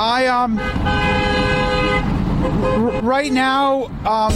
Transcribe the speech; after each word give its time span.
I, 0.00 0.26
um, 0.28 0.58
r- 2.44 3.02
right 3.02 3.32
now, 3.32 3.86
um, 4.06 4.32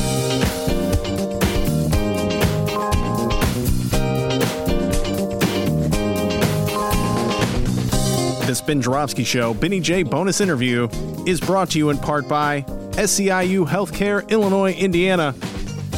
This 8.46 8.60
Ben 8.60 8.82
Joravsky 8.82 9.24
Show, 9.24 9.54
Benny 9.54 9.80
J 9.80 10.02
bonus 10.02 10.40
interview, 10.40 10.88
is 11.26 11.40
brought 11.40 11.70
to 11.70 11.78
you 11.78 11.90
in 11.90 11.96
part 11.96 12.28
by 12.28 12.62
SEIU 12.92 13.66
Healthcare 13.66 14.28
Illinois, 14.28 14.72
Indiana, 14.72 15.32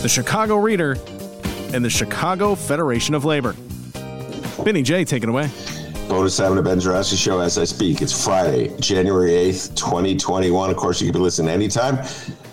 the 0.03 0.09
Chicago 0.09 0.57
Reader, 0.57 0.97
and 1.73 1.85
the 1.85 1.91
Chicago 1.91 2.55
Federation 2.55 3.15
of 3.15 3.25
Labor. 3.25 3.57
Benny 4.63 4.83
J, 4.83 5.05
take 5.05 5.23
it 5.23 5.29
away. 5.29 5.49
Bonus 6.09 6.37
time 6.37 6.59
of 6.59 6.65
Ben 6.65 6.79
Joravsky 6.79 7.17
Show 7.17 7.41
as 7.41 7.57
I 7.57 7.65
speak. 7.65 8.03
It's 8.03 8.25
Friday, 8.25 8.77
January 8.79 9.31
8th, 9.31 9.75
2021. 9.75 10.71
Of 10.71 10.77
course, 10.77 11.01
you 11.01 11.07
can 11.07 11.15
be 11.15 11.19
listening 11.19 11.51
anytime. 11.51 11.99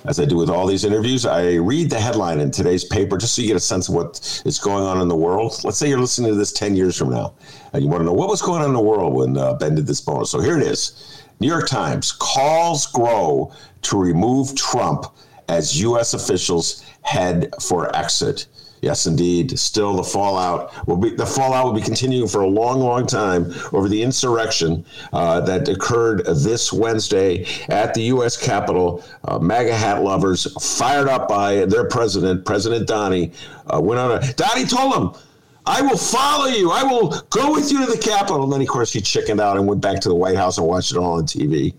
As 0.06 0.20
I 0.20 0.26
do 0.26 0.38
with 0.38 0.50
all 0.50 0.66
these 0.66 0.86
interviews, 0.86 1.26
I 1.26 1.56
read 1.56 1.90
the 1.90 2.00
headline 2.00 2.40
in 2.40 2.50
today's 2.50 2.86
paper 2.86 3.18
just 3.18 3.36
so 3.36 3.42
you 3.42 3.50
get 3.50 3.58
a 3.58 3.60
sense 3.60 3.90
of 3.90 3.96
what 3.96 4.42
is 4.46 4.58
going 4.58 4.86
on 4.86 5.02
in 5.02 5.10
the 5.10 5.18
world. 5.18 5.60
Let's 5.66 5.78
say 5.78 5.90
you're 5.90 6.00
listening 6.00 6.32
to 6.32 6.38
this 6.38 6.54
10 6.54 6.78
years 6.78 6.98
from 6.98 7.10
now 7.10 7.34
and 7.74 7.84
you 7.84 7.90
want 7.90 8.02
to 8.02 8.06
know 8.06 8.14
what 8.14 8.30
was 8.30 8.42
going 8.42 8.62
on 8.62 8.70
in 8.70 8.74
the 8.74 8.82
world 8.82 9.14
when 9.14 9.38
uh, 9.38 9.54
Ben 9.56 9.76
did 9.76 9.86
this 9.86 10.00
bonus. 10.00 10.32
So 10.32 10.40
here 10.40 10.58
it 10.58 10.64
is 10.64 11.22
New 11.42 11.48
York 11.48 11.68
Times 11.68 12.14
calls 12.14 12.88
grow 12.88 13.52
to 13.82 14.00
remove 14.00 14.56
Trump 14.56 15.06
as 15.50 15.80
U.S. 15.82 16.14
officials 16.14 16.86
head 17.02 17.54
for 17.62 17.94
exit. 17.96 18.48
Yes, 18.82 19.06
indeed. 19.06 19.58
Still, 19.60 19.96
the 19.96 20.04
fallout 20.04 20.88
will 20.88 20.98
be 20.98 21.12
the 21.12 21.26
fallout 21.26 21.66
will 21.66 21.74
be 21.74 21.82
continuing 21.82 22.28
for 22.28 22.42
a 22.42 22.48
long, 22.48 22.80
long 22.80 23.06
time 23.06 23.54
over 23.74 23.88
the 23.88 24.02
insurrection 24.02 24.84
uh, 25.14 25.40
that 25.42 25.70
occurred 25.70 26.26
this 26.26 26.74
Wednesday 26.74 27.46
at 27.70 27.94
the 27.94 28.02
U.S. 28.04 28.36
Capitol. 28.36 29.04
Uh, 29.26 29.38
MAGA 29.38 29.76
hat 29.76 30.04
lovers, 30.04 30.52
fired 30.60 31.08
up 31.08 31.28
by 31.28 31.66
their 31.66 31.88
president, 31.88 32.44
President 32.44 32.88
Donnie, 32.88 33.32
uh, 33.68 33.80
went 33.80 34.00
on 34.00 34.12
a. 34.12 34.34
Donnie 34.34 34.66
told 34.66 34.94
them. 34.94 35.22
I 35.64 35.80
will 35.84 35.98
follow 35.98 36.48
you. 36.48 36.72
I 36.72 36.82
will 36.82 37.10
go 37.30 37.52
with 37.52 37.72
you 37.72 37.86
to 37.86 37.92
the 37.92 37.98
Capitol. 37.98 38.44
And 38.44 38.52
then, 38.52 38.62
of 38.62 38.68
course, 38.68 38.92
he 38.92 39.00
chickened 39.00 39.40
out 39.40 39.58
and 39.58 39.68
went 39.68 39.80
back 39.80 40.00
to 40.00 40.10
the 40.10 40.16
White 40.16 40.36
House 40.36 40.58
and 40.58 40.66
watched 40.66 40.92
it 40.92 40.98
all 40.98 41.20
on 41.20 41.26
TV. 41.26 41.76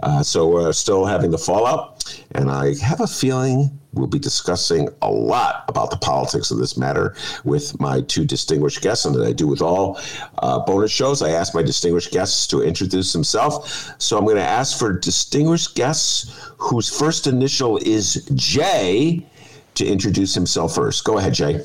Uh, 0.00 0.22
so 0.22 0.46
we're 0.46 0.72
still 0.72 1.04
having 1.04 1.32
the 1.32 1.38
fallout. 1.38 2.20
And 2.36 2.48
I 2.48 2.76
have 2.76 3.00
a 3.00 3.06
feeling 3.06 3.76
we'll 3.96 4.06
be 4.06 4.18
discussing 4.18 4.88
a 5.02 5.10
lot 5.10 5.64
about 5.68 5.90
the 5.90 5.96
politics 5.96 6.50
of 6.50 6.58
this 6.58 6.76
matter 6.76 7.14
with 7.44 7.78
my 7.80 8.02
two 8.02 8.24
distinguished 8.24 8.82
guests. 8.82 9.04
And 9.04 9.14
that 9.14 9.26
I 9.26 9.32
do 9.32 9.46
with 9.46 9.62
all 9.62 9.98
uh, 10.38 10.60
bonus 10.60 10.92
shows, 10.92 11.22
I 11.22 11.30
ask 11.30 11.54
my 11.54 11.62
distinguished 11.62 12.12
guests 12.12 12.46
to 12.48 12.62
introduce 12.62 13.12
themselves. 13.12 13.92
So 13.98 14.18
I'm 14.18 14.24
going 14.24 14.36
to 14.36 14.42
ask 14.42 14.78
for 14.78 14.92
distinguished 14.92 15.74
guests 15.74 16.50
whose 16.58 16.96
first 16.96 17.26
initial 17.26 17.78
is 17.78 18.28
J 18.34 19.26
to 19.74 19.86
introduce 19.86 20.34
himself 20.34 20.74
first. 20.74 21.04
Go 21.04 21.18
ahead, 21.18 21.34
Jay. 21.34 21.64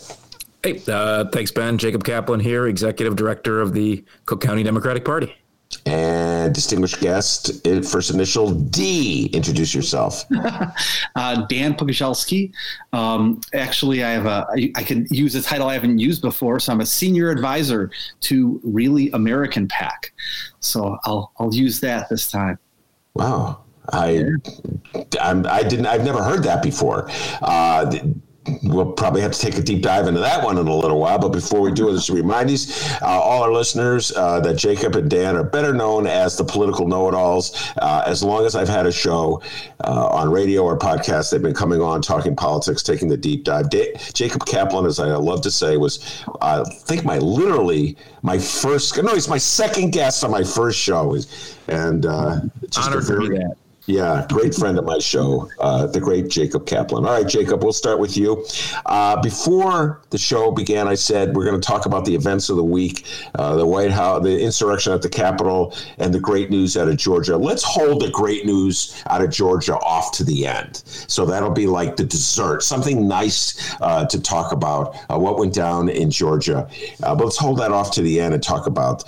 Hey, 0.64 0.82
uh, 0.88 1.26
thanks, 1.30 1.52
Ben. 1.52 1.78
Jacob 1.78 2.04
Kaplan 2.04 2.40
here, 2.40 2.68
Executive 2.68 3.16
Director 3.16 3.62
of 3.62 3.74
the 3.74 4.06
Cook 4.26 4.42
County 4.42 4.64
Democratic 4.64 5.04
Party. 5.04 5.36
And 5.86 6.54
distinguished 6.54 7.00
guest, 7.00 7.66
first 7.86 8.12
initial 8.12 8.52
D. 8.52 9.30
Introduce 9.34 9.74
yourself. 9.74 10.26
uh, 11.16 11.46
Dan 11.48 11.74
Pogorzelski. 11.74 12.52
Um, 12.94 13.42
actually, 13.54 14.04
I 14.04 14.12
have 14.12 14.26
a. 14.26 14.48
I, 14.56 14.72
I 14.76 14.84
can 14.84 15.08
use 15.10 15.36
a 15.36 15.42
title 15.42 15.68
I 15.68 15.74
haven't 15.74 16.00
used 16.00 16.22
before, 16.22 16.60
so 16.60 16.72
I'm 16.72 16.82
a 16.82 16.86
senior 16.86 17.30
advisor 17.30 17.92
to 18.22 18.60
Really 18.64 19.10
American 19.12 19.68
PAC. 19.68 20.14
So 20.60 20.98
I'll 21.06 21.32
I'll 21.40 21.54
use 21.54 21.80
that 21.82 22.10
this 22.10 22.30
time. 22.30 22.60
Wow, 23.14 23.64
I 23.92 24.24
I'm, 25.20 25.46
I 25.48 25.64
didn't. 25.64 25.88
I've 25.88 26.04
never 26.04 26.24
heard 26.24 26.44
that 26.44 26.62
before. 26.62 27.10
Uh, 27.42 28.00
we'll 28.64 28.92
probably 28.92 29.22
have 29.22 29.32
to 29.32 29.40
take 29.40 29.58
a 29.58 29.62
deep 29.62 29.82
dive 29.82 30.08
into 30.08 30.20
that 30.20 30.44
one 30.44 30.58
in 30.58 30.68
a 30.68 30.76
little 30.76 31.00
while. 31.00 31.20
But 31.20 31.30
before 31.30 31.62
we 31.62 31.72
do, 31.72 31.90
I 31.90 31.94
just 31.94 32.08
to 32.08 32.14
remind 32.14 32.50
these, 32.50 32.92
uh, 33.02 33.06
all 33.06 33.44
our 33.44 33.52
listeners, 33.52 34.12
uh, 34.16 34.40
that 34.42 34.56
Jacob 34.56 34.96
and 34.96 35.10
Dan 35.10 35.36
are 35.36 35.44
better 35.44 35.74
known 35.74 36.08
as 36.08 36.38
the 36.38 36.44
political 36.44 36.88
know-it-alls. 36.88 37.74
Uh, 37.82 38.04
as 38.06 38.24
long 38.24 38.46
as 38.46 38.56
I've 38.56 38.70
had 38.70 38.86
a 38.86 38.92
show 38.92 39.42
uh, 39.84 40.08
on 40.08 40.32
radio 40.32 40.64
or 40.64 40.78
podcast, 40.78 41.32
they've 41.32 41.42
been 41.42 41.54
coming 41.54 41.82
on 41.82 42.02
talking 42.02 42.36
politics, 42.36 42.84
taking 42.84 43.08
the 43.08 43.18
deep 43.18 43.44
dive. 43.44 43.70
Da- 43.70 43.94
Jacob 44.14 44.46
Kaplan, 44.46 44.86
as 44.86 45.00
I 45.00 45.08
love 45.16 45.42
to 45.42 45.52
say, 45.52 45.78
was 45.78 46.24
I 46.42 46.64
think 46.64 47.06
my 47.06 47.18
literally 47.18 47.98
my 48.22 48.38
first. 48.38 49.02
No, 49.02 49.14
he's 49.14 49.28
my 49.28 49.38
second 49.38 49.92
guest 49.92 50.24
on 50.24 50.32
my 50.32 50.44
first 50.44 50.80
show, 50.80 51.16
and 51.68 52.06
uh, 52.06 52.42
just 52.70 52.88
Honored 52.88 53.04
a 53.04 53.06
very, 53.06 53.30
that. 53.38 53.56
Yeah, 53.92 54.26
great 54.30 54.56
friend 54.56 54.80
of 54.80 54.86
my 54.86 55.00
show, 55.00 55.50
uh, 55.60 55.86
the 55.86 56.00
great 56.00 56.30
Jacob 56.30 56.66
Kaplan. 56.66 57.06
All 57.06 57.12
right, 57.12 57.28
Jacob, 57.28 57.62
we'll 57.62 57.74
start 57.74 58.00
with 58.00 58.16
you. 58.16 58.46
Uh, 58.86 59.22
before 59.22 60.00
the 60.12 60.18
show 60.18 60.50
began, 60.50 60.88
I 60.88 60.96
said 60.96 61.36
we're 61.36 61.44
going 61.44 61.60
to 61.60 61.68
talk 61.68 61.86
about 61.86 62.06
the 62.06 62.16
events 62.16 62.50
of 62.50 62.56
the 62.56 62.64
week, 62.64 63.06
uh, 63.36 63.58
the 63.58 63.66
White 63.66 63.92
House, 63.92 64.24
the 64.24 64.42
insurrection 64.42 64.94
at 64.94 65.02
the 65.02 65.10
Capitol, 65.10 65.76
and 65.98 66.14
the 66.14 66.22
great 66.22 66.50
news 66.50 66.78
out 66.78 66.88
of 66.88 66.96
Georgia. 66.96 67.36
Let's 67.36 67.64
hold 67.64 68.02
the 68.02 68.10
great 68.12 68.46
news 68.46 69.04
out 69.08 69.22
of 69.22 69.30
Georgia 69.30 69.76
off 69.76 70.14
to 70.14 70.24
the 70.24 70.48
end. 70.48 70.78
So 70.86 71.26
that'll 71.26 71.52
be 71.52 71.68
like 71.68 71.98
the 71.98 72.06
dessert, 72.06 72.64
something 72.64 73.10
nice 73.10 73.76
uh, 73.82 74.06
to 74.06 74.22
talk 74.22 74.54
about 74.54 74.96
uh, 75.10 75.20
what 75.20 75.38
went 75.38 75.54
down 75.54 75.90
in 75.90 76.10
Georgia. 76.10 76.66
Uh, 77.04 77.14
but 77.14 77.26
let's 77.26 77.38
hold 77.38 77.60
that 77.60 77.74
off 77.74 77.92
to 77.92 78.02
the 78.02 78.22
end 78.22 78.34
and 78.34 78.42
talk 78.42 78.68
about 78.68 79.04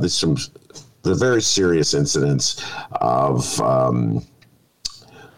this 0.00 0.14
some 0.14 0.38
the 1.04 1.14
very 1.14 1.42
serious 1.42 1.94
incidents 1.94 2.64
of 2.92 3.60
um, 3.60 4.24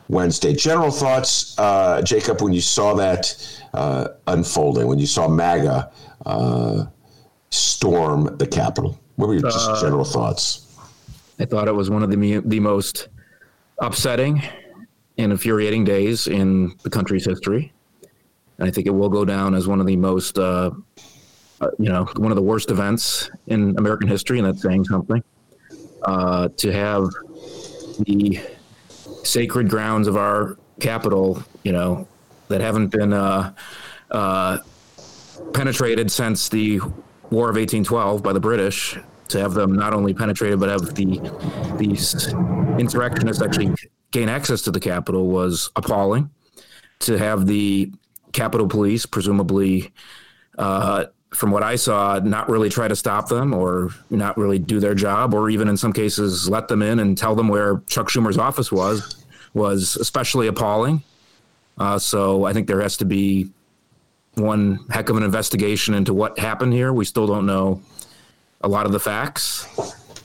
Wednesday. 0.09 0.55
General 0.55 0.91
thoughts, 0.91 1.59
uh, 1.59 2.01
Jacob, 2.03 2.41
when 2.41 2.53
you 2.53 2.61
saw 2.61 2.95
that 2.95 3.63
uh, 3.75 4.09
unfolding, 4.29 4.87
when 4.87 4.99
you 4.99 5.07
saw 5.07 5.29
MAGA 5.29 5.93
uh, 6.25 6.87
storm 7.51 8.37
the 8.39 8.47
Capitol? 8.47 8.99
What 9.17 9.29
were 9.29 9.35
your 9.35 9.43
just 9.43 9.69
uh, 9.69 9.81
general 9.81 10.05
thoughts? 10.05 10.63
I 11.39 11.45
thought 11.45 11.69
it 11.69 11.75
was 11.75 11.91
one 11.91 12.03
of 12.03 12.11
the 12.11 12.41
the 12.47 12.61
most 12.61 13.09
upsetting 13.79 14.43
and 15.19 15.33
infuriating 15.33 15.85
days 15.85 16.29
in 16.29 16.75
the 16.83 16.91
country's 16.91 17.25
history. 17.25 17.73
And 18.59 18.69
I 18.69 18.71
think 18.71 18.87
it 18.87 18.91
will 18.91 19.09
go 19.09 19.25
down 19.25 19.55
as 19.55 19.67
one 19.67 19.81
of 19.81 19.87
the 19.87 19.97
most, 19.97 20.39
uh, 20.39 20.71
uh, 21.61 21.71
you 21.79 21.91
know, 21.91 22.05
one 22.17 22.33
of 22.33 22.37
the 22.37 22.43
worst 22.43 22.71
events 22.71 23.31
in 23.47 23.75
American 23.79 24.09
history, 24.09 24.39
and 24.39 24.47
that's 24.47 24.63
saying 24.63 24.85
something 24.85 25.23
uh, 26.07 26.49
to 26.57 26.73
have 26.73 27.09
the 28.01 28.41
sacred 29.23 29.69
grounds 29.69 30.07
of 30.07 30.17
our 30.17 30.57
capital, 30.81 31.43
you 31.63 31.73
know, 31.73 32.07
that 32.49 32.61
haven't 32.61 32.89
been 32.89 33.13
uh, 33.13 33.53
uh, 34.11 34.59
penetrated 35.53 36.11
since 36.11 36.49
the 36.49 36.81
War 37.31 37.51
of 37.51 37.57
1812 37.57 38.23
by 38.23 38.33
the 38.33 38.41
British, 38.41 38.97
to 39.29 39.41
have 39.41 39.55
them 39.55 39.75
not 39.75 39.93
only 39.93 40.15
penetrated 40.15 40.61
but 40.61 40.69
have 40.69 40.95
the 40.95 41.21
these 41.77 42.33
insurrectionists 42.79 43.43
actually 43.43 43.75
gain 44.13 44.29
access 44.29 44.63
to 44.63 44.71
the 44.71 44.79
capital 44.79 45.27
was 45.27 45.71
appalling. 45.75 46.31
To 47.01 47.19
have 47.19 47.47
the 47.47 47.93
Capitol 48.33 48.69
Police, 48.69 49.05
presumably 49.05 49.93
uh, 50.57 51.07
from 51.37 51.51
what 51.51 51.63
I 51.63 51.77
saw, 51.77 52.19
not 52.19 52.49
really 52.49 52.71
try 52.71 52.89
to 52.89 52.97
stop 52.97 53.29
them 53.29 53.53
or 53.53 53.91
not 54.09 54.39
really 54.39 54.59
do 54.59 54.81
their 54.81 54.95
job, 54.95 55.35
or 55.35 55.51
even 55.51 55.69
in 55.69 55.77
some 55.77 55.93
cases 55.93 56.49
let 56.49 56.67
them 56.69 56.81
in 56.81 56.99
and 56.99 57.17
tell 57.17 57.35
them 57.35 57.49
where 57.49 57.83
Chuck 57.87 58.09
Schumer's 58.09 58.39
office 58.39 58.73
was, 58.73 59.23
was 59.53 59.97
especially 59.97 60.47
appalling. 60.47 61.03
Uh, 61.77 61.99
so 61.99 62.45
I 62.45 62.55
think 62.55 62.67
there 62.67 62.81
has 62.81 62.97
to 62.99 63.05
be 63.05 63.51
one 64.35 64.81
heck 64.91 65.11
of 65.11 65.19
an 65.19 65.23
investigation 65.23 65.93
into 65.93 66.15
what 66.15 66.39
happened 66.39 66.73
here. 66.73 66.91
We 66.93 67.05
still 67.05 67.27
don't 67.27 67.45
know 67.45 67.83
a 68.63 68.69
lot 68.69 68.87
of 68.87 68.93
the 68.93 69.01
facts, 69.01 69.69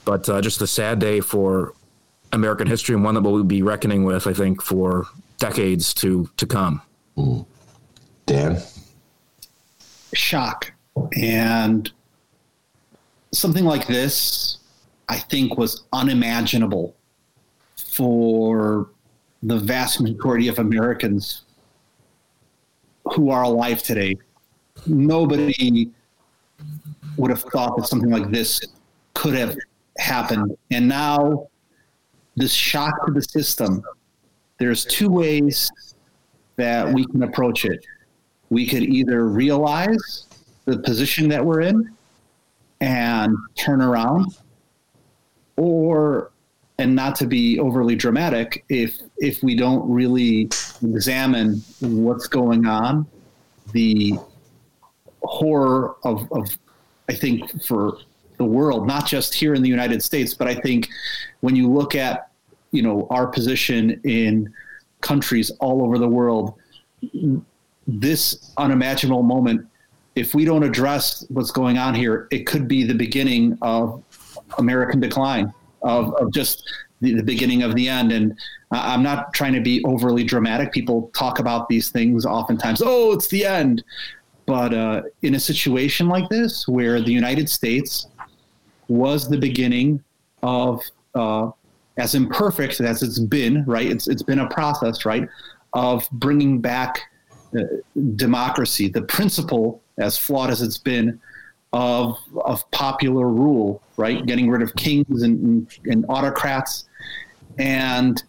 but 0.06 0.26
uh, 0.30 0.40
just 0.40 0.62
a 0.62 0.66
sad 0.66 0.98
day 0.98 1.20
for 1.20 1.74
American 2.32 2.66
history 2.66 2.94
and 2.94 3.04
one 3.04 3.14
that 3.14 3.20
we'll 3.20 3.44
be 3.44 3.60
reckoning 3.60 4.04
with, 4.04 4.26
I 4.26 4.32
think, 4.32 4.62
for 4.62 5.06
decades 5.38 5.92
to 5.94 6.30
to 6.38 6.46
come. 6.46 6.80
Mm. 7.18 7.44
Dan, 8.24 8.62
shock 10.14 10.71
and 11.16 11.90
something 13.32 13.64
like 13.64 13.86
this, 13.86 14.58
I 15.08 15.18
think, 15.18 15.56
was 15.58 15.84
unimaginable 15.92 16.94
for 17.76 18.90
the 19.42 19.58
vast 19.58 20.00
majority 20.00 20.48
of 20.48 20.58
Americans 20.58 21.42
who 23.14 23.30
are 23.30 23.42
alive 23.42 23.82
today. 23.82 24.16
Nobody 24.86 25.90
would 27.16 27.30
have 27.30 27.42
thought 27.42 27.76
that 27.76 27.86
something 27.86 28.10
like 28.10 28.30
this 28.30 28.60
could 29.14 29.34
have 29.34 29.56
happened. 29.98 30.56
And 30.70 30.88
now, 30.88 31.48
this 32.36 32.52
shock 32.52 33.06
to 33.06 33.12
the 33.12 33.22
system, 33.22 33.82
there's 34.58 34.84
two 34.84 35.10
ways 35.10 35.70
that 36.56 36.90
we 36.92 37.04
can 37.06 37.22
approach 37.22 37.64
it. 37.64 37.84
We 38.50 38.66
could 38.66 38.82
either 38.82 39.28
realize 39.28 40.26
the 40.64 40.78
position 40.78 41.28
that 41.28 41.44
we're 41.44 41.60
in 41.60 41.90
and 42.80 43.36
turn 43.56 43.80
around, 43.80 44.36
or 45.56 46.32
and 46.78 46.94
not 46.94 47.14
to 47.16 47.26
be 47.26 47.58
overly 47.60 47.94
dramatic 47.94 48.64
if 48.68 49.00
if 49.18 49.42
we 49.42 49.54
don't 49.54 49.88
really 49.88 50.48
examine 50.82 51.62
what's 51.80 52.26
going 52.26 52.66
on 52.66 53.06
the 53.72 54.14
horror 55.22 55.94
of, 56.02 56.30
of 56.32 56.58
i 57.08 57.14
think 57.14 57.62
for 57.62 57.98
the 58.38 58.44
world 58.44 58.86
not 58.86 59.06
just 59.06 59.32
here 59.34 59.54
in 59.54 59.62
the 59.62 59.68
united 59.68 60.02
states 60.02 60.34
but 60.34 60.48
i 60.48 60.54
think 60.54 60.88
when 61.40 61.54
you 61.54 61.70
look 61.70 61.94
at 61.94 62.30
you 62.72 62.82
know 62.82 63.06
our 63.10 63.26
position 63.26 64.00
in 64.04 64.52
countries 65.00 65.50
all 65.60 65.84
over 65.84 65.98
the 65.98 66.08
world 66.08 66.54
this 67.86 68.52
unimaginable 68.56 69.22
moment 69.22 69.66
if 70.14 70.34
we 70.34 70.44
don't 70.44 70.62
address 70.62 71.24
what's 71.28 71.50
going 71.50 71.78
on 71.78 71.94
here 71.94 72.28
it 72.30 72.46
could 72.46 72.68
be 72.68 72.84
the 72.84 72.94
beginning 72.94 73.56
of 73.62 74.02
american 74.58 75.00
decline 75.00 75.52
of, 75.82 76.14
of 76.14 76.32
just 76.32 76.68
the, 77.02 77.14
the 77.14 77.22
beginning 77.22 77.62
of 77.62 77.74
the 77.74 77.88
end. 77.88 78.12
And 78.12 78.38
I'm 78.70 79.02
not 79.02 79.34
trying 79.34 79.52
to 79.52 79.60
be 79.60 79.84
overly 79.84 80.24
dramatic. 80.24 80.72
People 80.72 81.10
talk 81.14 81.38
about 81.38 81.68
these 81.68 81.90
things 81.90 82.24
oftentimes. 82.24 82.80
Oh, 82.82 83.12
it's 83.12 83.28
the 83.28 83.44
end. 83.44 83.84
But 84.46 84.72
uh, 84.72 85.02
in 85.22 85.34
a 85.34 85.40
situation 85.40 86.08
like 86.08 86.28
this, 86.30 86.66
where 86.66 87.00
the 87.00 87.12
United 87.12 87.48
States 87.48 88.06
was 88.88 89.28
the 89.28 89.36
beginning 89.36 90.02
of, 90.42 90.82
uh, 91.14 91.50
as 91.98 92.14
imperfect 92.14 92.80
as 92.80 93.02
it's 93.02 93.18
been, 93.18 93.64
right? 93.66 93.86
It's 93.86 94.08
it's 94.08 94.22
been 94.22 94.40
a 94.40 94.48
process, 94.48 95.04
right, 95.04 95.28
of 95.74 96.08
bringing 96.10 96.60
back 96.60 97.02
uh, 97.56 97.62
democracy, 98.16 98.88
the 98.88 99.02
principle, 99.02 99.81
as 99.98 100.16
flawed 100.18 100.50
as 100.50 100.62
it's 100.62 100.78
been, 100.78 101.20
of 101.72 102.18
of 102.44 102.70
popular 102.70 103.28
rule, 103.28 103.82
right? 103.96 104.24
Getting 104.26 104.50
rid 104.50 104.62
of 104.62 104.74
kings 104.74 105.22
and, 105.22 105.42
and, 105.42 105.78
and 105.86 106.04
autocrats, 106.08 106.84
and 107.58 108.22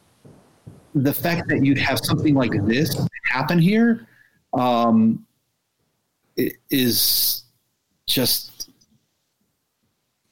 the 0.95 1.13
fact 1.13 1.47
that 1.49 1.65
you'd 1.65 1.77
have 1.77 1.99
something 2.03 2.35
like 2.35 2.51
this 2.65 2.95
happen 3.25 3.59
here 3.59 4.07
um, 4.53 5.25
is 6.69 7.43
just 8.07 8.69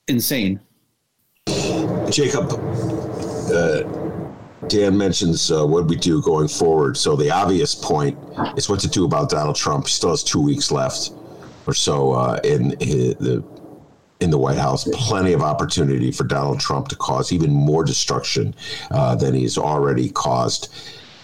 insane. 0.08 0.60
Jacob, 2.10 2.52
uh, 3.52 3.84
Dan 4.68 4.98
mentions 4.98 5.52
uh, 5.52 5.66
what 5.66 5.86
we 5.88 5.96
do 5.96 6.22
going 6.22 6.48
forward. 6.48 6.96
So 6.98 7.16
the 7.16 7.32
obvious 7.32 7.74
point 7.74 8.18
is 8.56 8.70
what 8.70 8.80
to 8.82 8.88
do 8.88 9.06
about 9.06 9.30
Donald 9.30 9.56
Trump. 9.56 9.88
He 9.88 9.94
still 9.94 10.12
has 10.12 10.24
two 10.24 10.42
weeks 10.42 10.72
left 10.72 11.12
or 11.68 11.74
so 11.74 12.14
uh, 12.14 12.40
in 12.44 12.70
the 12.70 13.44
in 14.20 14.30
the 14.30 14.38
White 14.38 14.58
House. 14.58 14.88
Plenty 14.94 15.34
of 15.34 15.42
opportunity 15.42 16.12
for 16.12 16.24
Donald 16.24 16.60
Trump 16.60 16.88
to 16.90 16.96
cause 16.96 17.32
even 17.32 17.52
more 17.52 17.84
destruction 17.84 18.56
uh, 18.92 19.16
than 19.16 19.34
he's 19.34 19.58
already 19.58 20.10
caused. 20.10 20.74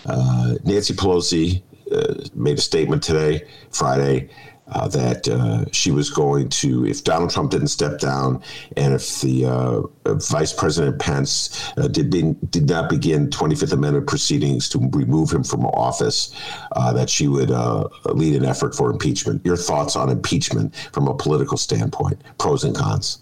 Uh, 0.05 0.55
Nancy 0.63 0.93
Pelosi 0.93 1.61
uh, 1.91 2.27
made 2.33 2.57
a 2.57 2.61
statement 2.61 3.03
today, 3.03 3.47
Friday, 3.71 4.29
uh, 4.69 4.87
that 4.89 5.27
uh, 5.27 5.65
she 5.71 5.91
was 5.91 6.09
going 6.09 6.49
to, 6.49 6.85
if 6.85 7.03
Donald 7.03 7.29
Trump 7.29 7.51
didn't 7.51 7.67
step 7.67 7.99
down, 7.99 8.41
and 8.75 8.93
if 8.93 9.21
the 9.21 9.45
uh, 9.45 10.13
Vice 10.15 10.53
President 10.53 10.99
Pence 10.99 11.71
uh, 11.77 11.87
did 11.87 12.09
did 12.51 12.69
not 12.69 12.89
begin 12.89 13.29
25th 13.29 13.73
Amendment 13.73 14.07
proceedings 14.07 14.69
to 14.69 14.79
remove 14.93 15.31
him 15.31 15.43
from 15.43 15.65
office, 15.65 16.33
uh, 16.73 16.91
that 16.93 17.09
she 17.09 17.27
would 17.27 17.51
uh, 17.51 17.87
lead 18.05 18.35
an 18.35 18.45
effort 18.45 18.75
for 18.75 18.89
impeachment. 18.89 19.45
Your 19.45 19.57
thoughts 19.57 19.95
on 19.95 20.09
impeachment 20.09 20.75
from 20.91 21.07
a 21.07 21.15
political 21.15 21.57
standpoint, 21.57 22.21
pros 22.37 22.63
and 22.63 22.75
cons? 22.75 23.21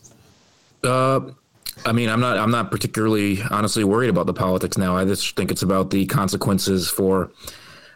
I 1.85 1.91
mean, 1.91 2.09
I'm 2.09 2.19
not. 2.19 2.37
I'm 2.37 2.51
not 2.51 2.71
particularly, 2.71 3.41
honestly, 3.51 3.83
worried 3.83 4.09
about 4.09 4.27
the 4.27 4.33
politics 4.33 4.77
now. 4.77 4.95
I 4.95 5.05
just 5.05 5.35
think 5.35 5.51
it's 5.51 5.61
about 5.61 5.89
the 5.89 6.05
consequences 6.05 6.89
for 6.89 7.31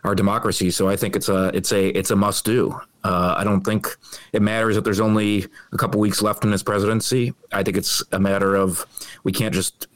our 0.03 0.15
democracy. 0.15 0.71
So 0.71 0.87
I 0.87 0.95
think 0.95 1.15
it's 1.15 1.29
a 1.29 1.51
it's 1.53 1.71
a 1.71 1.89
it's 1.89 2.11
a 2.11 2.15
must 2.15 2.45
do. 2.45 2.79
Uh, 3.03 3.35
I 3.37 3.43
don't 3.43 3.61
think 3.61 3.87
it 4.33 4.41
matters 4.41 4.75
that 4.75 4.83
there's 4.83 4.99
only 4.99 5.45
a 5.71 5.77
couple 5.77 5.99
weeks 5.99 6.21
left 6.21 6.43
in 6.43 6.51
this 6.51 6.63
presidency. 6.63 7.33
I 7.51 7.63
think 7.63 7.77
it's 7.77 8.03
a 8.11 8.19
matter 8.19 8.55
of 8.55 8.85
we 9.23 9.31
can't 9.31 9.53
just 9.53 9.87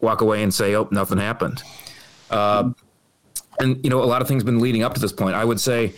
walk 0.00 0.20
away 0.20 0.42
and 0.42 0.52
say, 0.52 0.74
"Oh, 0.74 0.88
nothing 0.90 1.18
happened." 1.18 1.62
Uh, 2.30 2.70
and 3.60 3.82
you 3.84 3.90
know, 3.90 4.02
a 4.02 4.06
lot 4.06 4.22
of 4.22 4.28
things 4.28 4.44
been 4.44 4.60
leading 4.60 4.82
up 4.82 4.94
to 4.94 5.00
this 5.00 5.12
point. 5.12 5.34
I 5.34 5.44
would 5.44 5.60
say, 5.60 5.92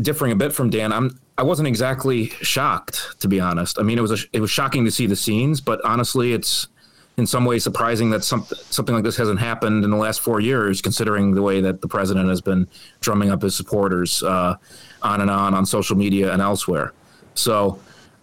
differing 0.00 0.32
a 0.32 0.36
bit 0.36 0.52
from 0.52 0.70
Dan, 0.70 0.92
I'm 0.92 1.18
I 1.38 1.42
wasn't 1.42 1.68
exactly 1.68 2.28
shocked 2.40 3.20
to 3.20 3.28
be 3.28 3.40
honest. 3.40 3.78
I 3.78 3.82
mean, 3.82 3.98
it 3.98 4.02
was 4.02 4.12
a, 4.12 4.26
it 4.32 4.40
was 4.40 4.50
shocking 4.50 4.84
to 4.84 4.90
see 4.90 5.06
the 5.06 5.16
scenes, 5.16 5.60
but 5.60 5.80
honestly, 5.84 6.32
it's 6.32 6.68
in 7.16 7.26
some 7.26 7.44
ways 7.44 7.62
surprising 7.62 8.10
that 8.10 8.24
some, 8.24 8.46
something 8.70 8.94
like 8.94 9.04
this 9.04 9.16
hasn't 9.16 9.38
happened 9.38 9.84
in 9.84 9.90
the 9.90 9.96
last 9.96 10.20
four 10.20 10.40
years, 10.40 10.80
considering 10.80 11.34
the 11.34 11.42
way 11.42 11.60
that 11.60 11.80
the 11.80 11.88
president 11.88 12.28
has 12.28 12.40
been 12.40 12.66
drumming 13.00 13.30
up 13.30 13.42
his 13.42 13.54
supporters 13.54 14.22
uh, 14.22 14.56
on 15.02 15.20
and 15.20 15.30
on 15.30 15.54
on 15.54 15.66
social 15.66 15.96
media 15.96 16.32
and 16.32 16.40
elsewhere. 16.40 16.92
So 17.34 17.78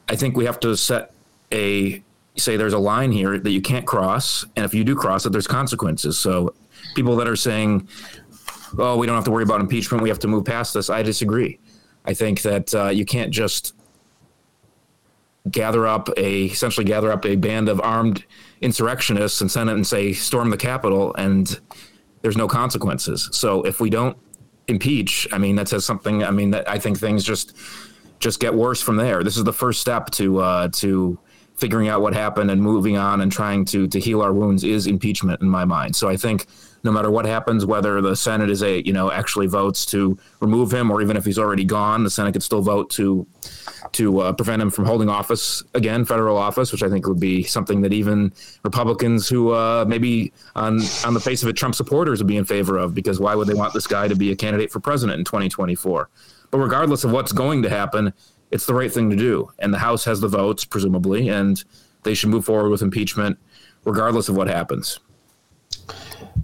I 0.08 0.16
think 0.16 0.36
we 0.36 0.46
have 0.46 0.60
to 0.62 0.76
set 0.76 1.12
a 1.52 2.04
say 2.36 2.58
there's 2.58 2.74
a 2.74 2.80
line 2.80 3.12
here 3.12 3.38
that 3.38 3.52
you 3.52 3.62
can't 3.62 3.86
cross, 3.86 4.46
and 4.56 4.66
if 4.66 4.74
you 4.74 4.84
do 4.84 4.96
cross 4.96 5.26
it, 5.26 5.32
there's 5.32 5.48
consequences. 5.48 6.18
So 6.18 6.54
people 6.96 7.16
that 7.18 7.28
are 7.28 7.36
saying, 7.36 7.88
"Oh, 8.78 8.98
we 8.98 9.06
don't 9.06 9.16
have 9.16 9.26
to 9.26 9.32
worry 9.32 9.44
about 9.44 9.62
impeachment; 9.62 10.02
we 10.02 10.10
have 10.10 10.20
to 10.20 10.28
move 10.28 10.46
past 10.46 10.74
this," 10.74 10.90
I 10.90 11.04
disagree. 11.04 11.60
I 12.06 12.14
think 12.14 12.42
that 12.42 12.74
uh, 12.74 12.90
you 12.90 13.06
can't 13.06 13.32
just 13.32 13.74
gather 15.52 15.88
up 15.88 16.10
a 16.18 16.46
essentially 16.46 16.86
gather 16.86 17.12
up 17.12 17.26
a 17.26 17.36
band 17.36 17.70
of 17.70 17.80
armed 17.82 18.26
insurrectionists 18.62 19.42
and 19.42 19.52
send 19.52 19.70
it 19.70 19.74
and 19.74 19.86
say 19.86 20.14
storm 20.14 20.50
the 20.50 20.58
Capitol 20.58 21.14
and 21.16 21.60
there's 22.22 22.38
no 22.38 22.48
consequences. 22.48 23.30
So 23.32 23.64
if 23.64 23.80
we 23.80 23.90
don't 23.90 24.18
impeach, 24.68 25.28
I 25.32 25.38
mean 25.38 25.56
that 25.56 25.68
says 25.68 25.86
something. 25.86 26.24
I 26.24 26.32
mean 26.32 26.52
that 26.52 26.70
I 26.70 26.80
think 26.80 27.00
things 27.00 27.24
just 27.24 27.56
just 28.20 28.40
get 28.40 28.54
worse 28.54 28.82
from 28.82 28.98
there. 28.98 29.24
This 29.24 29.38
is 29.38 29.44
the 29.44 29.54
first 29.54 29.80
step 29.82 30.10
to 30.12 30.40
uh, 30.40 30.68
to 30.74 31.20
figuring 31.60 31.90
out 31.90 32.02
what 32.02 32.14
happened 32.14 32.50
and 32.50 32.62
moving 32.62 32.98
on 32.98 33.22
and 33.22 33.32
trying 33.32 33.66
to 33.66 33.88
to 33.88 34.00
heal 34.00 34.22
our 34.22 34.34
wounds 34.34 34.64
is 34.64 34.88
impeachment 34.88 35.42
in 35.42 35.50
my 35.50 35.66
mind. 35.66 35.96
So 35.96 36.08
I 36.08 36.16
think 36.16 36.48
no 36.84 36.92
matter 36.92 37.12
what 37.12 37.26
happens, 37.26 37.66
whether 37.66 38.00
the 38.02 38.16
Senate 38.16 38.50
is 38.50 38.64
a 38.64 38.86
you 38.86 38.94
know 38.94 39.12
actually 39.12 39.48
votes 39.48 39.86
to 39.88 40.18
remove 40.40 40.74
him 40.74 40.90
or 40.90 41.02
even 41.02 41.18
if 41.18 41.26
he's 41.26 41.38
already 41.38 41.66
gone, 41.66 42.04
the 42.04 42.10
Senate 42.10 42.34
could 42.34 42.44
still 42.44 42.62
vote 42.62 42.90
to 42.92 43.28
to 43.94 44.20
uh, 44.20 44.34
prevent 44.34 44.62
him 44.62 44.70
from 44.70 44.86
holding 44.86 45.10
office 45.10 45.64
again, 45.74 46.06
federal 46.06 46.38
office, 46.38 46.72
which 46.72 46.84
I 46.84 46.90
think 46.90 47.08
would 47.08 47.20
be 47.20 47.44
something 47.44 47.82
that 47.82 47.94
even 47.94 48.32
Republicans 48.64 49.28
who 49.28 49.52
uh, 49.52 49.86
maybe 49.88 50.32
on 50.56 50.80
on 51.06 51.14
the 51.14 51.20
face 51.20 51.44
of 51.44 51.50
it 51.50 51.54
Trump 51.54 51.76
supporters 51.76 52.20
would 52.20 52.28
be 52.28 52.38
in 52.38 52.46
favor 52.46 52.78
of 52.78 52.94
because 52.94 53.20
why 53.20 53.36
would 53.36 53.48
they 53.48 53.54
want 53.54 53.74
this 53.74 53.88
guy 53.88 54.08
to 54.08 54.16
be 54.16 54.32
a 54.32 54.36
candidate 54.36 54.72
for 54.72 54.80
president 54.80 55.20
in 55.20 55.26
2024? 55.26 56.10
But 56.52 56.58
regardless 56.58 57.04
of 57.04 57.12
what's 57.12 57.32
going 57.32 57.62
to 57.64 57.70
happen, 57.70 58.14
it's 58.52 58.66
the 58.66 58.74
right 58.74 58.92
thing 58.92 59.10
to 59.10 59.16
do, 59.16 59.52
and 59.60 59.74
the 59.74 59.78
House 59.80 60.06
has 60.06 60.20
the 60.20 60.28
votes 60.28 60.66
presumably, 60.66 61.30
and 61.30 61.64
they 62.04 62.14
should 62.14 62.30
move 62.30 62.46
forward 62.46 62.70
with 62.70 62.82
impeachment 62.82 63.38
regardless 63.86 64.30
of 64.30 64.36
what 64.36 64.48
happens. 64.48 65.00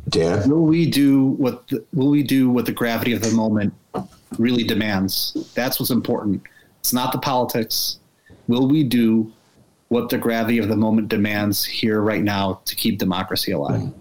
Dan, 0.09 0.49
will 0.49 0.65
we 0.65 0.89
do 0.89 1.25
what 1.25 1.67
the, 1.67 1.83
will 1.93 2.09
we 2.09 2.23
do 2.23 2.49
what 2.49 2.65
the 2.65 2.71
gravity 2.71 3.13
of 3.13 3.21
the 3.21 3.31
moment 3.31 3.73
really 4.37 4.63
demands? 4.63 5.51
That's 5.55 5.79
what's 5.79 5.89
important. 5.89 6.43
It's 6.79 6.93
not 6.93 7.11
the 7.11 7.17
politics. 7.17 7.99
Will 8.47 8.67
we 8.67 8.83
do 8.83 9.31
what 9.87 10.09
the 10.09 10.17
gravity 10.17 10.59
of 10.59 10.69
the 10.69 10.75
moment 10.75 11.09
demands 11.09 11.65
here 11.65 12.01
right 12.01 12.23
now 12.23 12.61
to 12.65 12.75
keep 12.75 12.99
democracy 12.99 13.51
alive? 13.51 13.91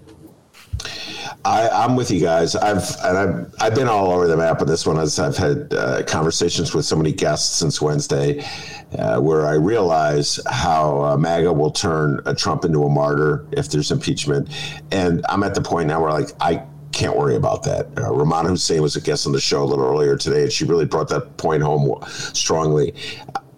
I, 1.44 1.84
am 1.84 1.96
with 1.96 2.10
you 2.10 2.20
guys. 2.20 2.56
I've 2.56 2.88
and 3.04 3.18
I've 3.18 3.54
I've 3.60 3.74
been 3.74 3.88
all 3.88 4.10
over 4.10 4.26
the 4.26 4.36
map 4.36 4.60
with 4.60 4.68
this 4.68 4.86
one 4.86 4.98
as 4.98 5.18
I've 5.18 5.36
had 5.36 5.72
uh, 5.74 6.02
conversations 6.04 6.74
with 6.74 6.84
so 6.84 6.96
many 6.96 7.12
guests 7.12 7.56
since 7.56 7.82
Wednesday, 7.82 8.44
uh, 8.98 9.20
where 9.20 9.46
I 9.46 9.54
realize 9.54 10.40
how 10.48 11.02
uh, 11.02 11.16
MAGA 11.16 11.52
will 11.52 11.70
turn 11.70 12.20
a 12.24 12.34
Trump 12.34 12.64
into 12.64 12.84
a 12.84 12.88
martyr 12.88 13.46
if 13.52 13.70
there's 13.70 13.90
impeachment, 13.90 14.48
and 14.90 15.24
I'm 15.28 15.42
at 15.42 15.54
the 15.54 15.60
point 15.60 15.88
now 15.88 16.00
where 16.00 16.12
like 16.12 16.30
I 16.40 16.64
can't 16.92 17.16
worry 17.16 17.36
about 17.36 17.64
that. 17.64 17.86
Uh, 17.96 18.10
Rummana 18.10 18.48
Hussain 18.48 18.80
was 18.80 18.96
a 18.96 19.00
guest 19.00 19.26
on 19.26 19.32
the 19.32 19.40
show 19.40 19.62
a 19.62 19.66
little 19.66 19.84
earlier 19.84 20.16
today, 20.16 20.44
and 20.44 20.52
she 20.52 20.64
really 20.64 20.86
brought 20.86 21.08
that 21.08 21.36
point 21.36 21.62
home 21.62 22.02
strongly. 22.08 22.94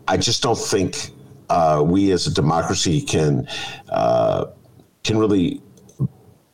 I 0.09 0.17
just 0.17 0.43
don't 0.43 0.59
think 0.59 1.11
uh, 1.51 1.85
we 1.87 2.11
as 2.13 2.27
a 2.27 2.33
democracy 2.33 3.01
can 3.01 3.47
uh, 3.91 4.47
can 5.05 5.19
really 5.19 5.63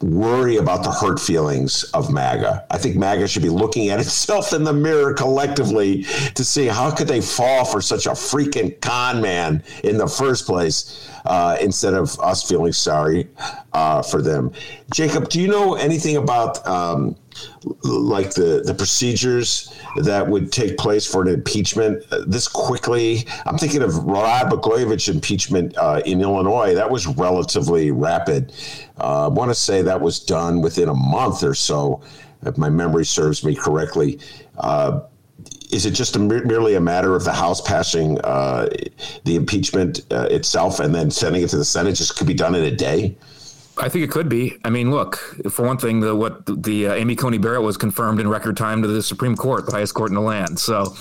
worry 0.02 0.56
about 0.56 0.82
the 0.82 0.90
hurt 0.90 1.20
feelings 1.20 1.84
of 1.94 2.12
MAGA. 2.12 2.66
I 2.70 2.78
think 2.78 2.96
MAGA 2.96 3.28
should 3.28 3.42
be 3.42 3.48
looking 3.48 3.88
at 3.88 4.00
itself 4.00 4.52
in 4.52 4.64
the 4.64 4.72
mirror 4.72 5.14
collectively 5.14 6.04
to 6.34 6.44
see 6.44 6.66
how 6.66 6.90
could 6.90 7.08
they 7.08 7.20
fall 7.20 7.64
for 7.64 7.80
such 7.80 8.06
a 8.06 8.10
freaking 8.10 8.78
con 8.80 9.20
man 9.22 9.62
in 9.84 9.96
the 9.96 10.06
first 10.06 10.46
place 10.46 11.08
uh, 11.24 11.56
instead 11.60 11.94
of 11.94 12.18
us 12.20 12.46
feeling 12.46 12.72
sorry 12.72 13.28
uh, 13.72 14.02
for 14.02 14.20
them. 14.20 14.52
Jacob, 14.92 15.28
do 15.28 15.40
you 15.40 15.48
know 15.48 15.74
anything 15.74 16.16
about 16.16 16.66
um, 16.66 17.16
like 17.82 18.34
the, 18.34 18.62
the 18.64 18.74
procedures 18.74 19.72
that 20.02 20.26
would 20.26 20.52
take 20.52 20.76
place 20.76 21.06
for 21.06 21.22
an 21.22 21.28
impeachment 21.28 22.04
uh, 22.10 22.24
this 22.26 22.48
quickly? 22.48 23.26
I'm 23.46 23.58
thinking 23.58 23.82
of 23.82 23.96
Rod 24.04 24.50
Blagojevich 24.50 25.08
impeachment 25.08 25.76
uh, 25.78 26.02
in 26.04 26.20
Illinois. 26.20 26.74
That 26.74 26.90
was 26.90 27.06
relatively 27.06 27.90
rapid. 27.90 28.52
Uh, 28.98 29.26
I 29.26 29.28
want 29.28 29.50
to 29.50 29.54
say 29.54 29.82
that 29.82 30.00
was 30.00 30.20
done 30.20 30.62
within 30.62 30.88
a 30.88 30.94
month 30.94 31.42
or 31.42 31.54
so, 31.54 32.02
if 32.44 32.58
my 32.58 32.70
memory 32.70 33.04
serves 33.04 33.44
me 33.44 33.54
correctly. 33.54 34.18
Uh, 34.58 35.00
is 35.72 35.86
it 35.86 35.92
just 35.92 36.16
a, 36.16 36.18
merely 36.18 36.74
a 36.74 36.80
matter 36.80 37.16
of 37.16 37.24
the 37.24 37.32
House 37.32 37.60
passing 37.60 38.20
uh, 38.20 38.68
the 39.24 39.36
impeachment 39.36 40.02
uh, 40.10 40.28
itself 40.30 40.80
and 40.80 40.94
then 40.94 41.10
sending 41.10 41.42
it 41.42 41.48
to 41.50 41.56
the 41.56 41.64
Senate? 41.64 41.94
Just 41.94 42.16
could 42.16 42.26
be 42.26 42.34
done 42.34 42.54
in 42.54 42.64
a 42.64 42.70
day. 42.70 43.16
I 43.78 43.88
think 43.88 44.04
it 44.04 44.10
could 44.10 44.28
be. 44.28 44.58
I 44.64 44.70
mean, 44.70 44.90
look, 44.90 45.16
for 45.50 45.66
one 45.66 45.78
thing, 45.78 46.00
the 46.00 46.14
what 46.14 46.44
the 46.62 46.88
uh, 46.88 46.94
Amy 46.94 47.16
Coney 47.16 47.38
Barrett 47.38 47.62
was 47.62 47.76
confirmed 47.76 48.20
in 48.20 48.28
record 48.28 48.56
time 48.56 48.82
to 48.82 48.88
the 48.88 49.02
Supreme 49.02 49.34
Court, 49.34 49.64
the 49.66 49.72
highest 49.72 49.94
court 49.94 50.10
in 50.10 50.14
the 50.14 50.20
land. 50.20 50.58
So, 50.58 50.94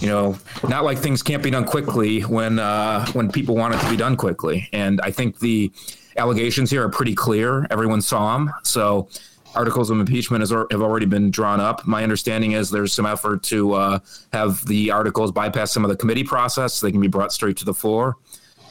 you 0.00 0.08
know, 0.08 0.36
not 0.68 0.84
like 0.84 0.98
things 0.98 1.22
can't 1.22 1.42
be 1.42 1.50
done 1.50 1.64
quickly 1.64 2.22
when 2.22 2.58
uh, 2.58 3.06
when 3.12 3.30
people 3.30 3.54
want 3.54 3.74
it 3.74 3.80
to 3.80 3.90
be 3.90 3.96
done 3.96 4.16
quickly. 4.16 4.68
And 4.72 5.00
I 5.02 5.12
think 5.12 5.38
the 5.38 5.70
allegations 6.16 6.70
here 6.70 6.82
are 6.82 6.88
pretty 6.88 7.14
clear. 7.14 7.66
Everyone 7.70 8.02
saw 8.02 8.36
them. 8.36 8.52
So, 8.64 9.08
articles 9.54 9.90
of 9.90 10.00
impeachment 10.00 10.42
has, 10.42 10.50
have 10.50 10.82
already 10.82 11.06
been 11.06 11.30
drawn 11.30 11.60
up. 11.60 11.86
My 11.86 12.02
understanding 12.02 12.52
is 12.52 12.70
there's 12.70 12.92
some 12.92 13.06
effort 13.06 13.44
to 13.44 13.72
uh, 13.74 13.98
have 14.32 14.66
the 14.66 14.90
articles 14.90 15.30
bypass 15.30 15.72
some 15.72 15.84
of 15.84 15.90
the 15.90 15.96
committee 15.96 16.24
process 16.24 16.74
so 16.74 16.86
they 16.86 16.92
can 16.92 17.00
be 17.00 17.08
brought 17.08 17.32
straight 17.32 17.56
to 17.58 17.64
the 17.64 17.74
floor 17.74 18.16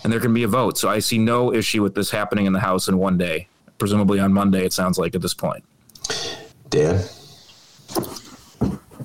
and 0.06 0.14
there 0.14 0.20
can 0.20 0.36
be 0.36 0.44
a 0.44 0.48
vote. 0.48 0.78
So 0.78 0.88
I 0.88 1.00
see 1.00 1.18
no 1.18 1.52
issue 1.52 1.82
with 1.82 1.96
this 1.96 2.12
happening 2.12 2.46
in 2.46 2.54
the 2.54 2.60
House 2.60 2.88
in 2.88 3.00
one 3.00 3.18
day, 3.18 3.48
presumably 3.80 4.20
on 4.20 4.32
Monday, 4.32 4.64
it 4.64 4.72
sounds 4.72 5.00
like 5.00 5.16
at 5.16 5.22
this 5.24 5.34
point. 5.34 5.64
Dan? 6.70 7.04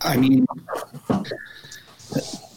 I 0.02 0.18
mean, 0.18 0.44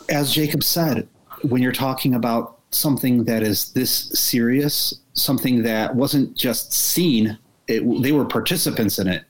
as 0.10 0.34
Jacob 0.34 0.62
said, 0.62 1.08
when 1.44 1.62
you're 1.62 1.72
talking 1.72 2.16
about 2.16 2.60
something 2.72 3.24
that 3.24 3.44
is 3.44 3.72
this 3.72 4.10
serious, 4.10 4.94
something 5.14 5.64
that 5.64 5.96
wasn't 5.96 6.36
just 6.36 6.74
seen 6.74 7.38
it, 7.70 8.02
they 8.02 8.12
were 8.12 8.26
participants 8.26 9.00
in 9.00 9.08
it. 9.08 9.24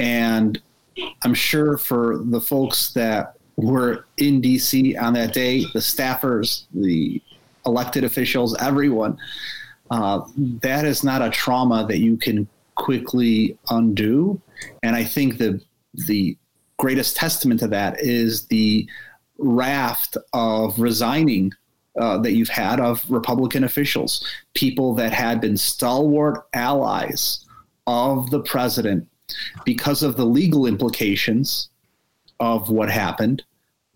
And 0.00 0.60
I'm 1.22 1.34
sure 1.34 1.78
for 1.78 2.18
the 2.18 2.40
folks 2.40 2.92
that 2.94 3.36
were 3.54 4.06
in 4.16 4.42
DC 4.42 5.00
on 5.00 5.12
that 5.12 5.32
day, 5.32 5.66
the 5.72 5.78
staffers, 5.78 6.64
the 6.74 7.22
elected 7.66 8.04
officials, 8.04 8.56
everyone, 8.60 9.18
uh, 9.90 10.20
that 10.62 10.84
is 10.84 11.02
not 11.02 11.22
a 11.22 11.30
trauma 11.30 11.86
that 11.86 11.98
you 11.98 12.16
can 12.16 12.48
quickly 12.76 13.58
undo. 13.70 14.40
And 14.82 14.96
I 14.96 15.04
think 15.04 15.38
the 15.38 15.60
the 15.94 16.36
greatest 16.78 17.16
testament 17.16 17.60
to 17.60 17.68
that 17.68 18.00
is 18.00 18.46
the 18.46 18.88
raft 19.38 20.16
of 20.32 20.78
resigning 20.78 21.52
uh, 21.98 22.18
that 22.18 22.32
you've 22.32 22.48
had 22.48 22.80
of 22.80 23.04
Republican 23.10 23.64
officials, 23.64 24.24
people 24.54 24.94
that 24.94 25.12
had 25.12 25.40
been 25.40 25.56
stalwart 25.56 26.46
allies 26.54 27.44
of 27.86 28.30
the 28.30 28.40
president 28.40 29.06
because 29.64 30.02
of 30.02 30.16
the 30.16 30.24
legal 30.24 30.66
implications 30.66 31.68
of 32.38 32.70
what 32.70 32.90
happened. 32.90 33.42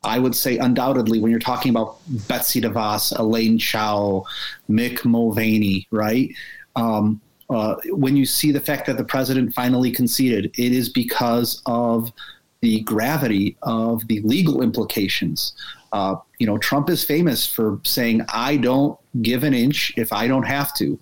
I 0.04 0.18
would 0.18 0.34
say 0.34 0.58
undoubtedly 0.58 1.20
when 1.20 1.30
you're 1.30 1.40
talking 1.40 1.70
about 1.70 1.98
Betsy 2.28 2.60
DeVos, 2.60 3.18
Elaine 3.18 3.58
Chao, 3.58 4.24
Mick 4.68 5.04
Mulvaney, 5.04 5.86
right? 5.90 6.30
Um, 6.76 7.20
uh, 7.50 7.76
when 7.86 8.16
you 8.16 8.26
see 8.26 8.52
the 8.52 8.60
fact 8.60 8.86
that 8.86 8.96
the 8.96 9.04
president 9.04 9.54
finally 9.54 9.90
conceded, 9.90 10.46
it 10.58 10.72
is 10.72 10.88
because 10.88 11.62
of 11.66 12.12
the 12.60 12.80
gravity 12.80 13.56
of 13.62 14.06
the 14.08 14.20
legal 14.22 14.62
implications. 14.62 15.52
Uh, 15.92 16.16
you 16.38 16.46
know, 16.46 16.58
Trump 16.58 16.88
is 16.88 17.04
famous 17.04 17.46
for 17.46 17.78
saying, 17.84 18.22
I 18.32 18.56
don't 18.56 18.98
give 19.22 19.44
an 19.44 19.54
inch 19.54 19.92
if 19.96 20.12
I 20.12 20.26
don't 20.26 20.44
have 20.44 20.74
to. 20.74 20.98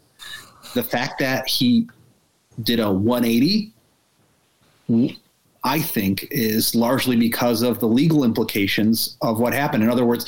The 0.75 0.83
fact 0.83 1.19
that 1.21 1.49
he 1.49 1.89
did 2.63 2.81
a 2.81 2.91
180, 2.91 3.73
I 5.65 5.81
think, 5.81 6.27
is 6.31 6.75
largely 6.75 7.17
because 7.17 7.63
of 7.63 7.79
the 7.79 7.87
legal 7.87 8.25
implications 8.25 9.17
of 9.21 9.39
what 9.39 9.53
happened. 9.53 9.85
In 9.85 9.91
other 9.91 10.05
words, 10.05 10.27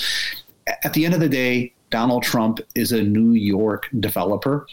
at 0.67 0.93
the 0.93 1.05
end 1.05 1.15
of 1.15 1.21
the 1.21 1.29
day, 1.29 1.73
Donald 1.91 2.23
Trump 2.23 2.61
is 2.75 2.93
a 2.93 3.03
New 3.03 3.33
York 3.33 3.89
developer 4.01 4.67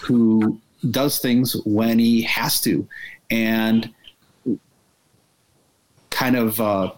who 0.00 0.60
does 0.90 1.18
things 1.18 1.56
when 1.64 1.98
he 1.98 2.22
has 2.22 2.60
to. 2.62 2.86
And 3.30 3.92
kind 6.10 6.36
of 6.36 6.60
uh, 6.60 6.92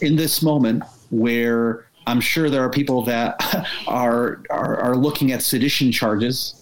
in 0.00 0.16
this 0.16 0.40
moment 0.40 0.84
where 1.10 1.88
I'm 2.06 2.20
sure 2.20 2.48
there 2.48 2.62
are 2.62 2.70
people 2.70 3.02
that 3.02 3.66
are, 3.88 4.42
are, 4.50 4.76
are 4.76 4.96
looking 4.96 5.32
at 5.32 5.42
sedition 5.42 5.90
charges 5.90 6.54